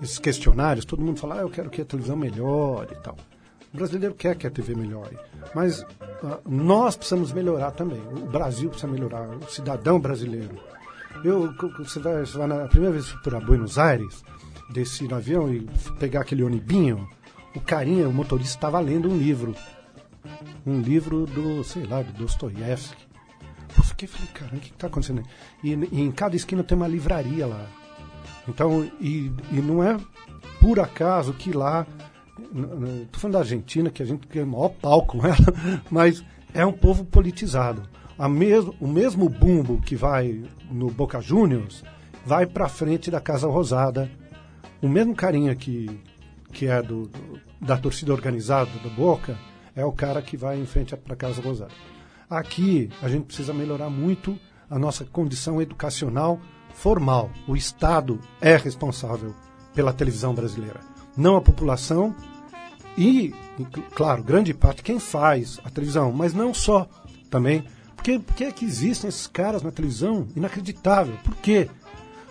esses 0.02 0.18
questionários, 0.18 0.84
todo 0.84 1.02
mundo 1.02 1.18
fala, 1.18 1.36
ah, 1.36 1.42
eu 1.42 1.50
quero 1.50 1.70
que 1.70 1.82
a 1.82 1.84
televisão 1.84 2.16
melhore 2.16 2.92
e 2.92 3.02
tal. 3.02 3.16
O 3.72 3.76
brasileiro 3.76 4.14
quer 4.14 4.36
que 4.36 4.46
a 4.46 4.50
TV 4.50 4.74
melhore, 4.74 5.18
mas 5.52 5.80
uh, 5.82 6.38
nós 6.48 6.94
precisamos 6.94 7.32
melhorar 7.32 7.72
também. 7.72 8.00
O 8.00 8.26
Brasil 8.26 8.70
precisa 8.70 8.90
melhorar, 8.90 9.28
o 9.28 9.50
cidadão 9.50 9.98
brasileiro. 9.98 10.56
Eu, 11.24 11.52
você 11.78 11.98
vai, 11.98 12.24
você 12.24 12.38
vai 12.38 12.46
na 12.46 12.68
primeira 12.68 12.92
vez 12.92 13.10
para 13.22 13.40
Buenos 13.40 13.76
Aires, 13.76 14.22
descer 14.70 15.08
no 15.08 15.16
avião 15.16 15.52
e 15.52 15.68
pegar 15.98 16.20
aquele 16.20 16.44
onibinho, 16.44 17.08
o 17.54 17.60
carinha, 17.60 18.08
o 18.08 18.12
motorista, 18.12 18.56
estava 18.56 18.78
lendo 18.78 19.08
um 19.08 19.16
livro. 19.16 19.54
Um 20.64 20.80
livro 20.80 21.26
do, 21.26 21.64
sei 21.64 21.84
lá, 21.84 22.02
do 22.02 22.12
Dostoiévski. 22.12 23.04
Eu 23.76 23.84
fiquei, 23.84 24.08
falei, 24.08 24.28
caramba, 24.32 24.56
o 24.56 24.60
que 24.60 24.70
está 24.70 24.86
acontecendo? 24.86 25.22
E, 25.62 25.72
e 25.72 26.00
em 26.00 26.12
cada 26.12 26.36
esquina 26.36 26.62
tem 26.62 26.76
uma 26.76 26.88
livraria 26.88 27.46
lá. 27.46 27.66
Então, 28.48 28.84
e, 29.00 29.32
e 29.50 29.56
não 29.56 29.82
é 29.82 29.96
por 30.60 30.80
acaso 30.80 31.32
que 31.32 31.52
lá. 31.52 31.86
Estou 33.02 33.20
falando 33.20 33.34
da 33.34 33.38
Argentina, 33.40 33.90
que 33.90 34.02
a 34.02 34.06
gente 34.06 34.26
tem 34.26 34.42
o 34.42 34.46
maior 34.46 34.70
palco 34.70 35.18
mas 35.90 36.24
é 36.52 36.64
um 36.64 36.72
povo 36.72 37.04
politizado. 37.04 37.82
A 38.18 38.28
mesmo, 38.28 38.74
o 38.80 38.86
mesmo 38.86 39.28
bumbo 39.28 39.80
que 39.80 39.96
vai 39.96 40.44
no 40.70 40.90
Boca 40.90 41.20
Juniors 41.20 41.82
vai 42.24 42.46
para 42.46 42.68
frente 42.68 43.10
da 43.10 43.20
Casa 43.20 43.48
Rosada. 43.48 44.10
O 44.80 44.88
mesmo 44.88 45.14
carinha 45.14 45.54
que, 45.54 46.00
que 46.52 46.66
é 46.66 46.80
do, 46.80 47.08
do, 47.08 47.40
da 47.60 47.76
torcida 47.76 48.12
organizada 48.12 48.70
do 48.82 48.90
Boca 48.90 49.36
é 49.74 49.84
o 49.84 49.92
cara 49.92 50.22
que 50.22 50.36
vai 50.36 50.58
em 50.58 50.66
frente 50.66 50.96
para 50.96 51.14
a 51.14 51.16
Casa 51.16 51.42
Rosada. 51.42 51.72
Aqui 52.28 52.90
a 53.02 53.08
gente 53.08 53.26
precisa 53.26 53.52
melhorar 53.52 53.90
muito 53.90 54.38
a 54.70 54.78
nossa 54.78 55.04
condição 55.04 55.60
educacional 55.60 56.40
formal. 56.74 57.30
O 57.46 57.56
Estado 57.56 58.18
é 58.40 58.56
responsável 58.56 59.34
pela 59.74 59.92
televisão 59.92 60.34
brasileira, 60.34 60.80
não 61.16 61.36
a 61.36 61.40
população 61.40 62.14
e, 62.96 63.34
claro, 63.94 64.22
grande 64.22 64.54
parte 64.54 64.82
quem 64.82 64.98
faz 64.98 65.60
a 65.64 65.70
televisão, 65.70 66.12
mas 66.12 66.32
não 66.32 66.54
só 66.54 66.88
também. 67.28 67.64
Porque, 67.96 68.18
porque 68.18 68.44
é 68.44 68.52
que 68.52 68.64
existem 68.64 69.08
esses 69.08 69.26
caras 69.26 69.62
na 69.62 69.72
televisão? 69.72 70.28
Inacreditável. 70.36 71.16
Por 71.24 71.34
quê? 71.36 71.68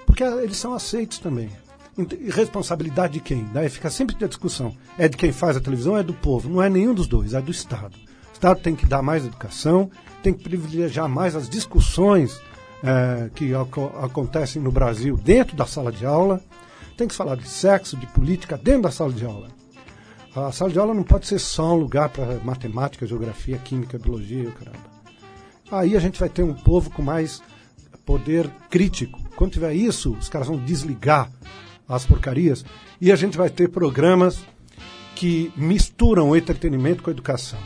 Porque 0.05 0.23
eles 0.23 0.57
são 0.57 0.73
aceitos 0.73 1.19
também. 1.19 1.49
E 1.97 2.29
responsabilidade 2.31 3.13
de 3.13 3.19
quem? 3.19 3.45
Daí 3.53 3.69
fica 3.69 3.89
sempre 3.89 4.15
a 4.23 4.27
discussão. 4.27 4.75
É 4.97 5.07
de 5.07 5.17
quem 5.17 5.31
faz 5.31 5.57
a 5.57 5.61
televisão 5.61 5.93
ou 5.93 5.99
é 5.99 6.03
do 6.03 6.13
povo? 6.13 6.49
Não 6.49 6.61
é 6.61 6.69
nenhum 6.69 6.93
dos 6.93 7.07
dois, 7.07 7.33
é 7.33 7.41
do 7.41 7.51
Estado. 7.51 7.95
Estado 8.43 8.59
tem 8.59 8.75
que 8.75 8.85
dar 8.85 9.01
mais 9.01 9.25
educação, 9.25 9.89
tem 10.21 10.33
que 10.33 10.43
privilegiar 10.43 11.07
mais 11.07 11.33
as 11.33 11.47
discussões 11.47 12.41
é, 12.83 13.29
que 13.33 13.53
ac 13.55 13.71
acontecem 14.03 14.61
no 14.61 14.69
Brasil 14.69 15.15
dentro 15.15 15.55
da 15.55 15.65
sala 15.65 15.93
de 15.93 16.05
aula, 16.05 16.41
tem 16.97 17.07
que 17.07 17.15
falar 17.15 17.37
de 17.37 17.47
sexo, 17.47 17.95
de 17.95 18.05
política 18.07 18.57
dentro 18.57 18.81
da 18.81 18.91
sala 18.91 19.13
de 19.13 19.23
aula. 19.23 19.47
A 20.35 20.51
sala 20.51 20.71
de 20.71 20.77
aula 20.77 20.93
não 20.93 21.03
pode 21.03 21.25
ser 21.25 21.39
só 21.39 21.73
um 21.73 21.77
lugar 21.77 22.09
para 22.09 22.37
matemática, 22.43 23.07
geografia, 23.07 23.57
química, 23.59 23.97
biologia, 23.97 24.51
caramba. 24.51 24.91
Aí 25.71 25.95
a 25.95 25.99
gente 26.01 26.19
vai 26.19 26.27
ter 26.27 26.43
um 26.43 26.53
povo 26.53 26.89
com 26.89 27.01
mais 27.01 27.41
poder 28.05 28.49
crítico. 28.69 29.21
Quando 29.37 29.53
tiver 29.53 29.71
isso, 29.71 30.11
os 30.19 30.27
caras 30.27 30.49
vão 30.49 30.57
desligar 30.57 31.31
as 31.87 32.05
porcarias 32.05 32.65
e 32.99 33.09
a 33.09 33.15
gente 33.15 33.37
vai 33.37 33.49
ter 33.49 33.69
programas 33.69 34.43
que 35.15 35.49
misturam 35.55 36.31
o 36.31 36.35
entretenimento 36.35 37.01
com 37.01 37.09
a 37.09 37.13
educação. 37.13 37.59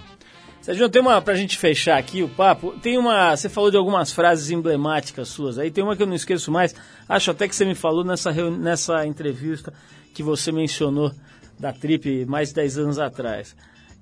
Sérgio, 0.67 0.89
tem 0.89 1.01
uma, 1.01 1.21
pra 1.21 1.33
gente 1.33 1.57
fechar 1.57 1.97
aqui 1.97 2.21
o 2.21 2.27
papo, 2.27 2.73
tem 2.81 2.97
uma, 2.97 3.33
você 3.33 3.47
falou 3.47 3.71
de 3.71 3.77
algumas 3.77 4.11
frases 4.11 4.51
emblemáticas 4.51 5.29
suas, 5.29 5.57
aí 5.57 5.71
tem 5.71 5.81
uma 5.81 5.95
que 5.95 6.03
eu 6.03 6.07
não 6.07 6.13
esqueço 6.13 6.51
mais, 6.51 6.75
acho 7.07 7.31
até 7.31 7.47
que 7.47 7.55
você 7.55 7.63
me 7.63 7.73
falou 7.73 8.03
nessa, 8.03 8.33
nessa 8.49 9.07
entrevista 9.07 9.73
que 10.13 10.21
você 10.21 10.51
mencionou 10.51 11.13
da 11.57 11.71
Trip 11.71 12.25
mais 12.25 12.49
de 12.49 12.55
10 12.55 12.79
anos 12.79 12.99
atrás. 12.99 13.55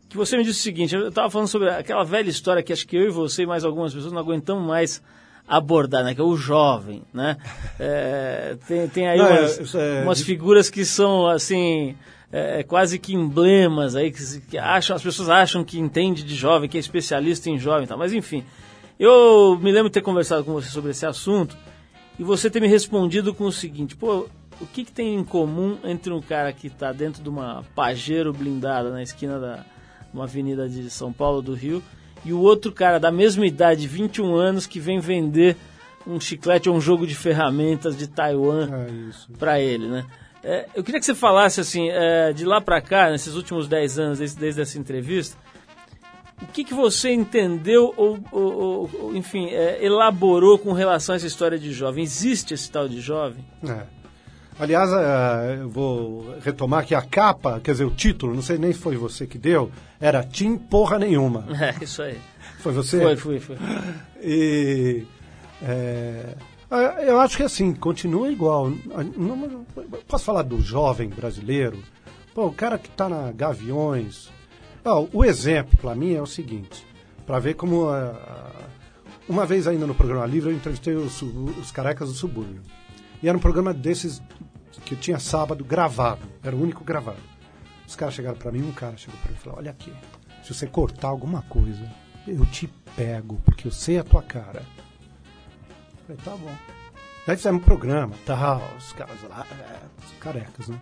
Que 0.09 0.17
você 0.17 0.35
me 0.35 0.43
disse 0.43 0.61
o 0.61 0.63
seguinte, 0.63 0.95
eu 0.95 1.09
estava 1.09 1.29
falando 1.29 1.49
sobre 1.49 1.69
aquela 1.69 2.03
velha 2.03 2.31
história 2.31 2.63
que 2.63 2.73
acho 2.73 2.87
que 2.87 2.97
eu 2.97 3.09
e 3.09 3.11
você 3.11 3.43
e 3.43 3.45
mais 3.45 3.63
algumas 3.63 3.93
pessoas 3.93 4.11
não 4.11 4.19
aguentamos 4.19 4.67
mais 4.67 5.03
abordar, 5.47 6.03
né? 6.03 6.15
Que 6.15 6.21
é 6.21 6.23
o 6.23 6.35
jovem, 6.35 7.03
né? 7.13 7.37
É, 7.79 8.57
tem, 8.67 8.87
tem 8.87 9.07
aí 9.07 9.19
não, 9.19 9.29
umas, 9.29 9.75
é, 9.75 9.99
é, 9.99 10.01
umas 10.01 10.21
figuras 10.21 10.71
que 10.71 10.83
são, 10.83 11.27
assim, 11.27 11.95
é, 12.31 12.59
é, 12.59 12.63
quase 12.63 12.99
que 12.99 13.13
emblemas 13.13 13.95
aí, 13.95 14.11
que, 14.11 14.41
que, 14.41 14.57
acham, 14.57 14.95
as 14.95 15.03
pessoas 15.03 15.29
acham 15.29 15.63
que 15.63 15.79
entende 15.79 16.23
de 16.23 16.35
jovem, 16.35 16.69
que 16.69 16.77
é 16.77 16.79
especialista 16.79 17.49
em 17.49 17.57
jovem 17.57 17.85
e 17.85 17.87
tal. 17.87 17.97
Mas, 17.97 18.13
enfim, 18.13 18.43
eu 18.99 19.57
me 19.61 19.71
lembro 19.71 19.89
de 19.89 19.93
ter 19.93 20.01
conversado 20.01 20.43
com 20.43 20.53
você 20.53 20.69
sobre 20.69 20.91
esse 20.91 21.05
assunto 21.05 21.55
e 22.17 22.23
você 22.23 22.49
ter 22.49 22.61
me 22.61 22.67
respondido 22.67 23.33
com 23.33 23.45
o 23.45 23.51
seguinte, 23.51 23.95
pô, 23.95 24.27
o 24.59 24.65
que, 24.65 24.85
que 24.85 24.91
tem 24.91 25.15
em 25.15 25.23
comum 25.23 25.77
entre 25.83 26.13
um 26.13 26.21
cara 26.21 26.51
que 26.53 26.67
está 26.67 26.91
dentro 26.91 27.21
de 27.21 27.29
uma 27.29 27.63
Pajero 27.75 28.31
blindada 28.31 28.89
na 28.89 29.03
esquina 29.03 29.39
da 29.39 29.65
uma 30.13 30.23
avenida 30.23 30.69
de 30.69 30.89
São 30.89 31.11
Paulo 31.11 31.41
do 31.41 31.53
Rio 31.53 31.83
e 32.23 32.31
o 32.31 32.39
outro 32.39 32.71
cara 32.71 32.99
da 32.99 33.11
mesma 33.11 33.45
idade, 33.45 33.85
21 33.85 34.33
anos, 34.33 34.65
que 34.65 34.79
vem 34.79 34.99
vender 34.99 35.57
um 36.07 36.19
chiclete 36.19 36.69
ou 36.69 36.75
um 36.75 36.81
jogo 36.81 37.05
de 37.05 37.13
ferramentas 37.13 37.97
de 37.97 38.07
Taiwan 38.07 38.69
é 38.71 39.37
para 39.37 39.59
ele, 39.59 39.87
né? 39.87 40.05
É, 40.47 40.67
eu 40.75 40.83
queria 40.83 40.99
que 40.99 41.05
você 41.07 41.15
falasse 41.15 41.59
assim, 41.59 41.89
é, 41.89 42.31
de 42.31 42.45
lá 42.45 42.61
para 42.61 42.79
cá, 42.79 43.09
nesses 43.09 43.33
últimos 43.33 43.67
10 43.67 43.97
anos, 43.97 44.19
desde, 44.19 44.39
desde 44.39 44.61
essa 44.61 44.77
entrevista, 44.77 45.35
o 46.39 46.45
que, 46.45 46.63
que 46.63 46.73
você 46.73 47.11
entendeu 47.11 47.91
ou, 47.97 48.19
ou, 48.31 48.89
ou 48.93 49.15
enfim, 49.15 49.47
é, 49.47 49.83
elaborou 49.83 50.59
com 50.59 50.71
relação 50.71 51.13
a 51.13 51.15
essa 51.15 51.25
história 51.25 51.57
de 51.57 51.73
jovem? 51.73 52.03
Existe 52.03 52.53
esse 52.53 52.69
tal 52.69 52.87
de 52.87 53.01
jovem? 53.01 53.43
É. 53.67 53.87
Aliás, 54.59 54.91
é, 54.91 55.61
eu 55.61 55.69
vou 55.69 56.37
retomar 56.39 56.85
que 56.85 56.93
a 56.93 57.01
capa, 57.01 57.59
quer 57.59 57.71
dizer, 57.71 57.85
o 57.85 57.91
título, 57.91 58.35
não 58.35 58.43
sei 58.43 58.59
nem 58.59 58.71
se 58.71 58.77
foi 58.77 58.95
você 58.95 59.25
que 59.25 59.39
deu, 59.39 59.71
era 59.99 60.23
Tim 60.23 60.57
Porra 60.57 60.99
Nenhuma. 60.99 61.47
É, 61.59 61.83
isso 61.83 62.03
aí. 62.03 62.19
Foi 62.59 62.71
você? 62.71 63.01
Foi, 63.01 63.15
foi, 63.15 63.39
foi. 63.39 63.57
E. 64.21 65.05
É, 65.63 66.35
eu 67.05 67.19
acho 67.19 67.37
que 67.37 67.43
assim, 67.43 67.73
continua 67.73 68.31
igual. 68.31 68.69
Não, 68.69 69.65
posso 70.07 70.25
falar 70.25 70.41
do 70.41 70.61
jovem 70.61 71.09
brasileiro? 71.09 71.81
Pô, 72.33 72.47
o 72.47 72.53
cara 72.53 72.77
que 72.77 72.89
está 72.89 73.07
na 73.07 73.31
Gaviões. 73.31 74.29
o 75.13 75.23
exemplo 75.23 75.77
para 75.77 75.95
mim 75.95 76.13
é 76.13 76.21
o 76.21 76.25
seguinte: 76.25 76.85
para 77.25 77.39
ver 77.39 77.53
como. 77.53 77.87
uma 79.27 79.45
vez 79.45 79.67
ainda 79.67 79.87
no 79.87 79.95
programa 79.95 80.25
Livre, 80.25 80.49
eu 80.49 80.55
entrevistei 80.55 80.95
os, 80.95 81.21
os 81.21 81.71
carecas 81.71 82.09
do 82.09 82.15
subúrbio. 82.15 82.61
E 83.21 83.29
era 83.29 83.37
um 83.37 83.41
programa 83.41 83.73
desses 83.73 84.21
que 84.85 84.95
tinha 84.95 85.19
sábado 85.19 85.63
gravado, 85.63 86.27
era 86.43 86.55
o 86.55 86.61
único 86.61 86.83
gravado. 86.83 87.17
Os 87.87 87.95
caras 87.95 88.13
chegaram 88.13 88.37
para 88.37 88.51
mim, 88.51 88.63
um 88.63 88.71
cara 88.71 88.97
chegou 88.97 89.19
para 89.21 89.31
mim 89.31 89.37
e 89.37 89.41
falou: 89.41 89.59
Olha 89.59 89.71
aqui, 89.71 89.93
se 90.43 90.53
você 90.53 90.67
cortar 90.67 91.07
alguma 91.07 91.41
coisa, 91.43 91.91
eu 92.27 92.45
te 92.45 92.67
pego, 92.95 93.39
porque 93.45 93.67
eu 93.67 93.71
sei 93.71 93.97
a 93.97 94.03
tua 94.03 94.21
cara. 94.21 94.63
Falei: 96.05 96.21
Tá 96.23 96.31
bom. 96.31 96.55
Daí 97.25 97.35
fizemos 97.35 97.61
um 97.61 97.65
programa, 97.65 98.13
tal, 98.23 98.61
os 98.77 98.93
caras 98.93 99.17
lá, 99.27 99.45
é, 99.51 99.79
os 100.05 100.19
carecas, 100.19 100.67
né? 100.67 100.79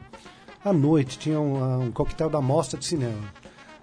À 0.63 0.73
noite 0.73 1.17
tinha 1.17 1.39
um, 1.39 1.83
um 1.85 1.91
coquetel 1.91 2.29
da 2.29 2.41
mostra 2.41 2.77
de 2.77 2.85
cinema. 2.85 3.31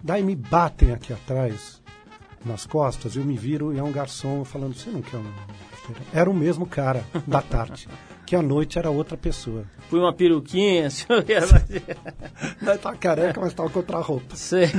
Daí 0.02 0.22
me 0.22 0.36
batem 0.36 0.92
aqui 0.92 1.12
atrás, 1.12 1.80
nas 2.44 2.66
costas, 2.66 3.16
eu 3.16 3.24
me 3.24 3.36
viro 3.36 3.72
e 3.72 3.78
é 3.78 3.82
um 3.82 3.92
garçom 3.92 4.44
falando: 4.44 4.74
Você 4.74 4.90
não 4.90 5.00
quer 5.00 5.16
um. 5.16 5.32
Era 6.12 6.30
o 6.30 6.34
mesmo 6.34 6.66
cara 6.66 7.04
da 7.26 7.42
tarde 7.42 7.88
que 8.26 8.36
à 8.36 8.42
noite 8.42 8.78
era 8.78 8.90
outra 8.90 9.16
pessoa. 9.16 9.64
Fui 9.88 9.98
uma 9.98 10.12
peruquinha, 10.12 10.88
senhor. 10.88 11.24
não 12.62 12.74
estava 12.74 12.96
careca, 12.96 13.40
mas 13.40 13.50
estava 13.50 13.68
com 13.68 13.80
outra 13.80 13.98
roupa. 13.98 14.36
Sei. 14.36 14.70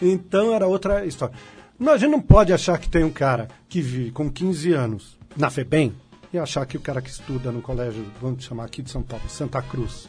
Então 0.00 0.54
era 0.54 0.66
outra 0.66 1.04
história. 1.04 1.34
Não, 1.78 1.94
a 1.94 1.96
gente 1.96 2.10
não 2.10 2.20
pode 2.20 2.52
achar 2.52 2.78
que 2.78 2.88
tem 2.88 3.02
um 3.02 3.10
cara 3.10 3.48
que 3.68 3.80
vive 3.80 4.12
com 4.12 4.30
15 4.30 4.72
anos 4.74 5.18
na 5.36 5.50
FEBEM 5.50 5.92
e 6.32 6.38
achar 6.38 6.64
que 6.66 6.76
o 6.76 6.80
cara 6.80 7.02
que 7.02 7.10
estuda 7.10 7.50
no 7.50 7.60
colégio, 7.60 8.04
vamos 8.20 8.44
chamar 8.44 8.64
aqui 8.64 8.82
de 8.82 8.90
São 8.90 9.02
Paulo, 9.02 9.28
Santa 9.28 9.60
Cruz, 9.62 10.08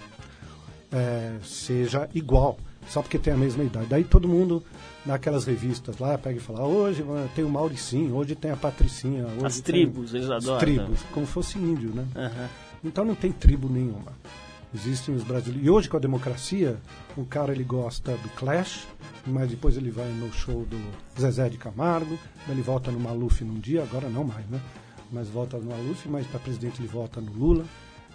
é, 0.92 1.38
seja 1.44 2.10
igual, 2.14 2.58
só 2.88 3.02
porque 3.02 3.18
tem 3.18 3.34
a 3.34 3.38
mesma 3.38 3.64
idade. 3.64 3.88
Daí 3.88 4.04
todo 4.04 4.28
mundo, 4.28 4.64
naquelas 5.06 5.46
revistas 5.46 5.98
lá, 5.98 6.18
pega 6.18 6.38
e 6.38 6.42
fala: 6.42 6.66
hoje 6.66 7.04
tem 7.36 7.44
o 7.44 7.50
Mauricinho, 7.50 8.16
hoje 8.16 8.36
tem 8.36 8.52
a 8.52 8.58
Patricinha. 8.58 9.26
Hoje 9.26 9.46
As 9.46 9.62
tribos, 9.62 10.14
eles 10.14 10.30
adoram. 10.30 10.56
As 10.56 10.60
tribos, 10.60 11.02
como 11.12 11.26
fosse 11.26 11.58
índio, 11.58 11.90
né? 11.90 12.06
Uhum. 12.16 12.48
Então 12.84 13.06
não 13.06 13.16
tem 13.16 13.32
tribo 13.32 13.70
nenhuma. 13.70 14.12
Existem 14.74 15.14
os 15.14 15.24
brasileiros. 15.24 15.66
E 15.66 15.70
hoje 15.70 15.90
com 15.90 15.98
a 15.98 16.00
democracia, 16.00 16.78
o 17.18 17.26
cara 17.26 17.52
ele 17.52 17.64
gosta 17.64 18.16
do 18.18 18.30
Clash, 18.30 18.88
mas 19.28 19.50
depois 19.50 19.76
ele 19.76 19.92
vai 19.92 20.08
no 20.08 20.32
show 20.32 20.66
do 20.66 20.80
Zezé 21.20 21.50
de 21.50 21.58
Camargo, 21.58 22.18
ele 22.48 22.62
volta 22.62 22.90
no 22.90 23.00
Maluf 23.00 23.44
num 23.44 23.60
dia, 23.60 23.84
agora 23.84 24.08
não 24.08 24.24
mais, 24.24 24.46
né? 24.48 24.62
Mas 25.12 25.28
volta 25.28 25.58
no 25.58 25.70
Maluf, 25.70 26.08
mas 26.08 26.26
para 26.28 26.40
presidente 26.40 26.80
ele 26.80 26.88
volta 26.88 27.20
no 27.20 27.32
Lula. 27.32 27.66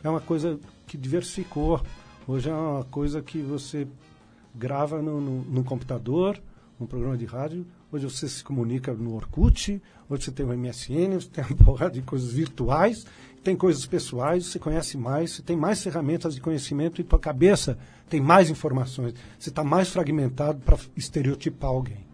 É 0.02 0.08
uma 0.08 0.20
coisa 0.20 0.58
que 0.86 0.96
diversificou. 0.96 1.80
Hoje 2.26 2.48
é 2.48 2.54
uma 2.54 2.84
coisa 2.84 3.22
que 3.22 3.38
você 3.38 3.86
grava 4.54 5.02
no, 5.02 5.20
no, 5.20 5.42
no 5.42 5.64
computador, 5.64 6.40
um 6.80 6.86
programa 6.86 7.16
de 7.16 7.24
rádio, 7.24 7.66
hoje 7.92 8.04
você 8.04 8.28
se 8.28 8.42
comunica 8.42 8.92
no 8.92 9.14
Orkut, 9.14 9.80
hoje 10.08 10.24
você 10.24 10.32
tem 10.32 10.46
o 10.46 10.56
MSN, 10.56 11.14
você 11.20 11.28
tem 11.28 11.44
uma 11.44 11.56
porrada 11.56 11.92
de 11.92 12.02
coisas 12.02 12.32
virtuais 12.32 13.04
tem 13.46 13.54
coisas 13.54 13.86
pessoais, 13.86 14.46
você 14.46 14.58
conhece 14.58 14.98
mais, 14.98 15.30
você 15.30 15.42
tem 15.42 15.56
mais 15.56 15.80
ferramentas 15.80 16.34
de 16.34 16.40
conhecimento 16.40 17.00
e 17.00 17.04
tua 17.04 17.18
cabeça 17.18 17.78
tem 18.08 18.20
mais 18.20 18.50
informações. 18.50 19.14
Você 19.38 19.50
está 19.50 19.62
mais 19.62 19.88
fragmentado 19.88 20.58
para 20.64 20.76
estereotipar 20.96 21.70
alguém. 21.70 22.05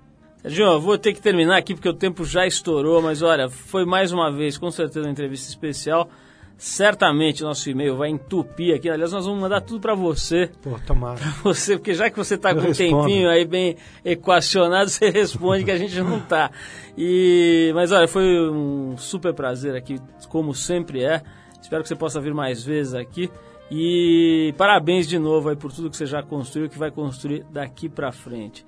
João, 0.45 0.81
vou 0.81 0.99
ter 0.99 1.13
que 1.13 1.23
terminar 1.23 1.57
aqui 1.57 1.75
porque 1.75 1.89
o 1.89 1.95
tempo 1.95 2.25
já 2.25 2.47
estourou, 2.47 3.01
mas 3.01 3.23
olha, 3.23 3.49
foi 3.49 3.85
mais 3.85 4.11
uma 4.13 4.31
vez, 4.31 4.59
com 4.59 4.71
certeza, 4.71 5.07
uma 5.07 5.13
entrevista 5.13 5.49
especial. 5.49 6.09
certamente 6.57 7.43
o 7.43 7.47
nosso 7.47 7.69
e-mail 7.69 7.97
vai 7.97 8.09
entupir 8.09 8.75
aqui. 8.75 8.89
Aliás, 8.89 9.13
nós 9.13 9.25
vamos 9.25 9.41
mandar 9.41 9.61
tudo 9.61 9.81
para 9.81 9.95
você. 9.95 10.49
Pô, 10.63 10.79
tomara. 10.87 11.21
Você, 11.43 11.77
porque 11.77 11.95
já 11.95 12.09
que 12.11 12.17
você 12.17 12.35
está 12.35 12.55
com 12.55 12.61
um 12.61 12.73
tempinho 12.73 13.29
aí 13.29 13.45
bem 13.45 13.77
equacionado, 14.05 14.89
você 14.91 15.11
responde 15.11 15.65
que 15.65 15.71
a 15.71 15.77
gente 15.77 16.01
não 16.01 16.21
tá. 16.21 16.51
E, 16.97 17.73
mas 17.75 17.91
olha, 17.91 18.07
foi 18.07 18.49
um 18.51 18.97
super 18.97 19.35
prazer 19.35 19.75
aqui, 19.75 20.01
como 20.29 20.55
sempre 20.55 21.05
é. 21.05 21.23
Espero 21.61 21.83
que 21.83 21.89
você 21.89 21.97
possa 21.97 22.21
vir 22.21 22.35
mais 22.35 22.63
vezes 22.63 22.95
aqui. 22.95 23.31
E 23.71 24.55
parabéns 24.59 25.09
de 25.09 25.19
novo 25.19 25.49
aí 25.49 25.57
por 25.57 25.73
tudo 25.73 25.89
que 25.89 25.97
você 25.97 26.07
já 26.07 26.23
construiu 26.23 26.67
e 26.67 26.69
que 26.69 26.79
vai 26.79 26.91
construir 26.91 27.45
daqui 27.51 27.89
para 27.89 28.13
frente. 28.13 28.65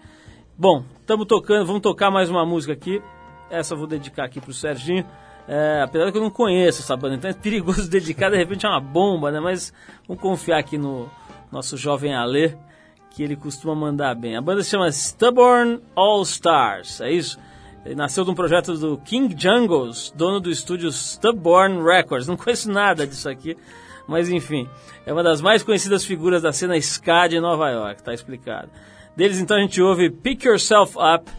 Bom, 0.57 0.85
estamos 1.01 1.27
tocando, 1.27 1.67
vamos 1.67 1.83
tocar 1.83 2.13
mais 2.13 2.31
uma 2.31 2.47
música 2.47 2.73
aqui. 2.73 3.03
Essa 3.51 3.75
eu 3.75 3.79
vou 3.79 3.89
dedicar 3.89 4.25
aqui 4.25 4.41
pro 4.41 4.55
Serginho. 4.55 5.05
É, 5.49 5.83
apesar 5.83 6.13
que 6.13 6.17
eu 6.17 6.23
não 6.23 6.31
conheço 6.31 6.81
essa 6.81 6.97
banda, 6.97 7.17
então 7.17 7.29
é 7.29 7.33
perigoso 7.33 7.91
dedicar, 7.91 8.31
de 8.31 8.37
repente 8.37 8.65
é 8.65 8.69
uma 8.69 8.81
bomba, 8.81 9.33
né? 9.33 9.41
Mas 9.41 9.75
vamos 10.07 10.23
confiar 10.23 10.61
aqui 10.61 10.79
no 10.79 11.11
nosso 11.51 11.77
jovem 11.77 12.15
Alê, 12.15 12.55
que 13.11 13.25
ele 13.25 13.35
costuma 13.35 13.75
mandar 13.75 14.15
bem. 14.15 14.37
A 14.37 14.41
banda 14.41 14.63
se 14.63 14.71
chama 14.71 14.89
Stubborn 14.93 15.81
All 15.97 16.23
Stars, 16.23 17.01
é 17.01 17.11
isso? 17.11 17.37
Ele 17.85 17.97
nasceu 17.97 18.25
de 18.25 18.31
um 18.31 18.35
projeto 18.35 18.75
do 18.75 18.97
King 18.99 19.35
Jungles, 19.37 20.15
dono 20.17 20.39
do 20.39 20.53
estúdio 20.53 20.89
Stubborn 20.93 21.83
Records. 21.83 22.29
Não 22.29 22.37
conheço 22.37 22.71
nada 22.71 23.05
disso 23.05 23.29
aqui, 23.29 23.57
mas 24.07 24.29
enfim, 24.29 24.69
é 25.05 25.13
uma 25.13 25.25
das 25.25 25.41
mais 25.41 25.65
conhecidas 25.65 26.05
figuras 26.05 26.43
da 26.43 26.53
cena 26.53 26.77
ska 26.77 27.27
de 27.27 27.41
Nova 27.41 27.69
York, 27.71 28.05
tá 28.05 28.15
explicado. 28.15 28.71
Deles 29.17 29.39
então 29.39 29.57
a 29.57 29.61
gente 29.61 29.81
ouve 29.81 30.11
Pick 30.11 30.45
Yourself 30.45 30.95
Up 30.99 31.31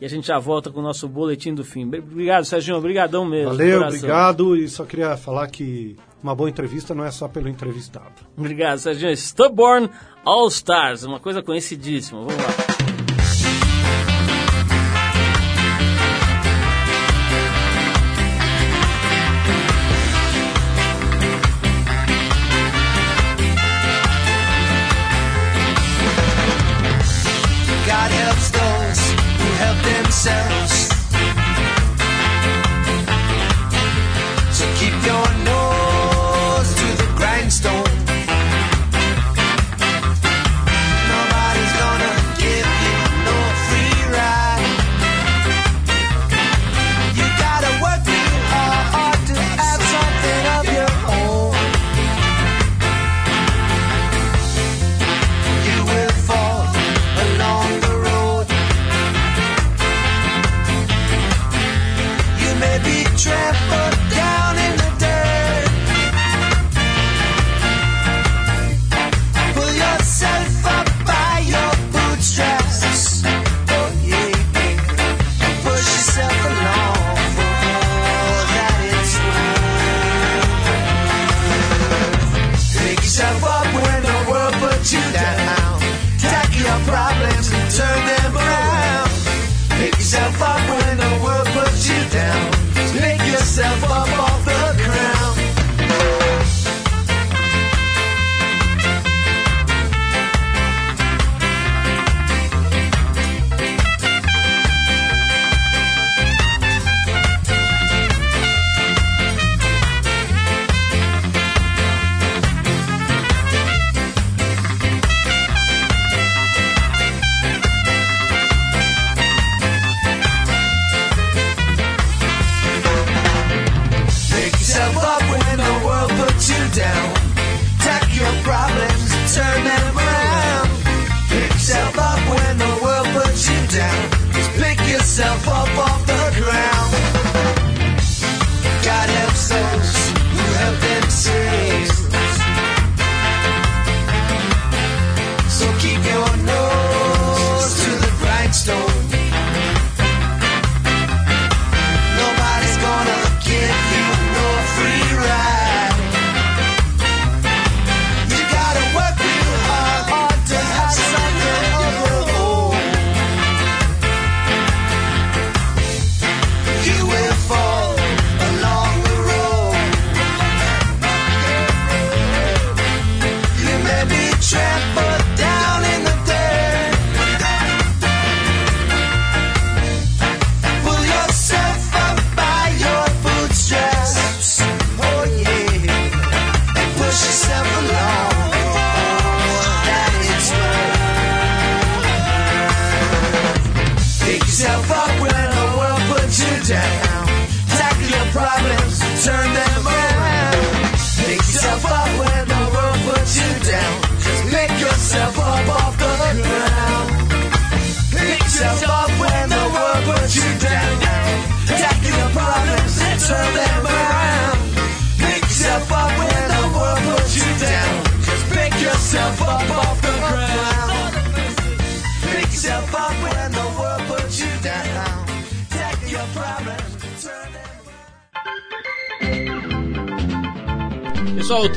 e 0.00 0.04
a 0.04 0.08
gente 0.08 0.26
já 0.26 0.38
volta 0.38 0.70
com 0.70 0.80
o 0.80 0.82
nosso 0.82 1.08
boletim 1.08 1.54
do 1.54 1.64
fim. 1.64 1.84
Obrigado, 1.84 2.44
Serginho, 2.44 2.76
obrigadão 2.76 3.24
mesmo. 3.24 3.50
Valeu, 3.50 3.82
obrigado. 3.82 4.56
E 4.56 4.68
só 4.68 4.84
queria 4.84 5.16
falar 5.16 5.46
que 5.48 5.96
uma 6.22 6.34
boa 6.34 6.50
entrevista 6.50 6.94
não 6.94 7.04
é 7.04 7.10
só 7.10 7.28
pelo 7.28 7.48
entrevistado. 7.48 8.12
Obrigado, 8.36 8.78
Serginho. 8.78 9.12
Stubborn 9.12 9.88
All 10.24 10.48
Stars, 10.48 11.04
uma 11.04 11.20
coisa 11.20 11.42
conhecidíssima. 11.42 12.20
Vamos 12.20 12.36
lá. 12.36 12.71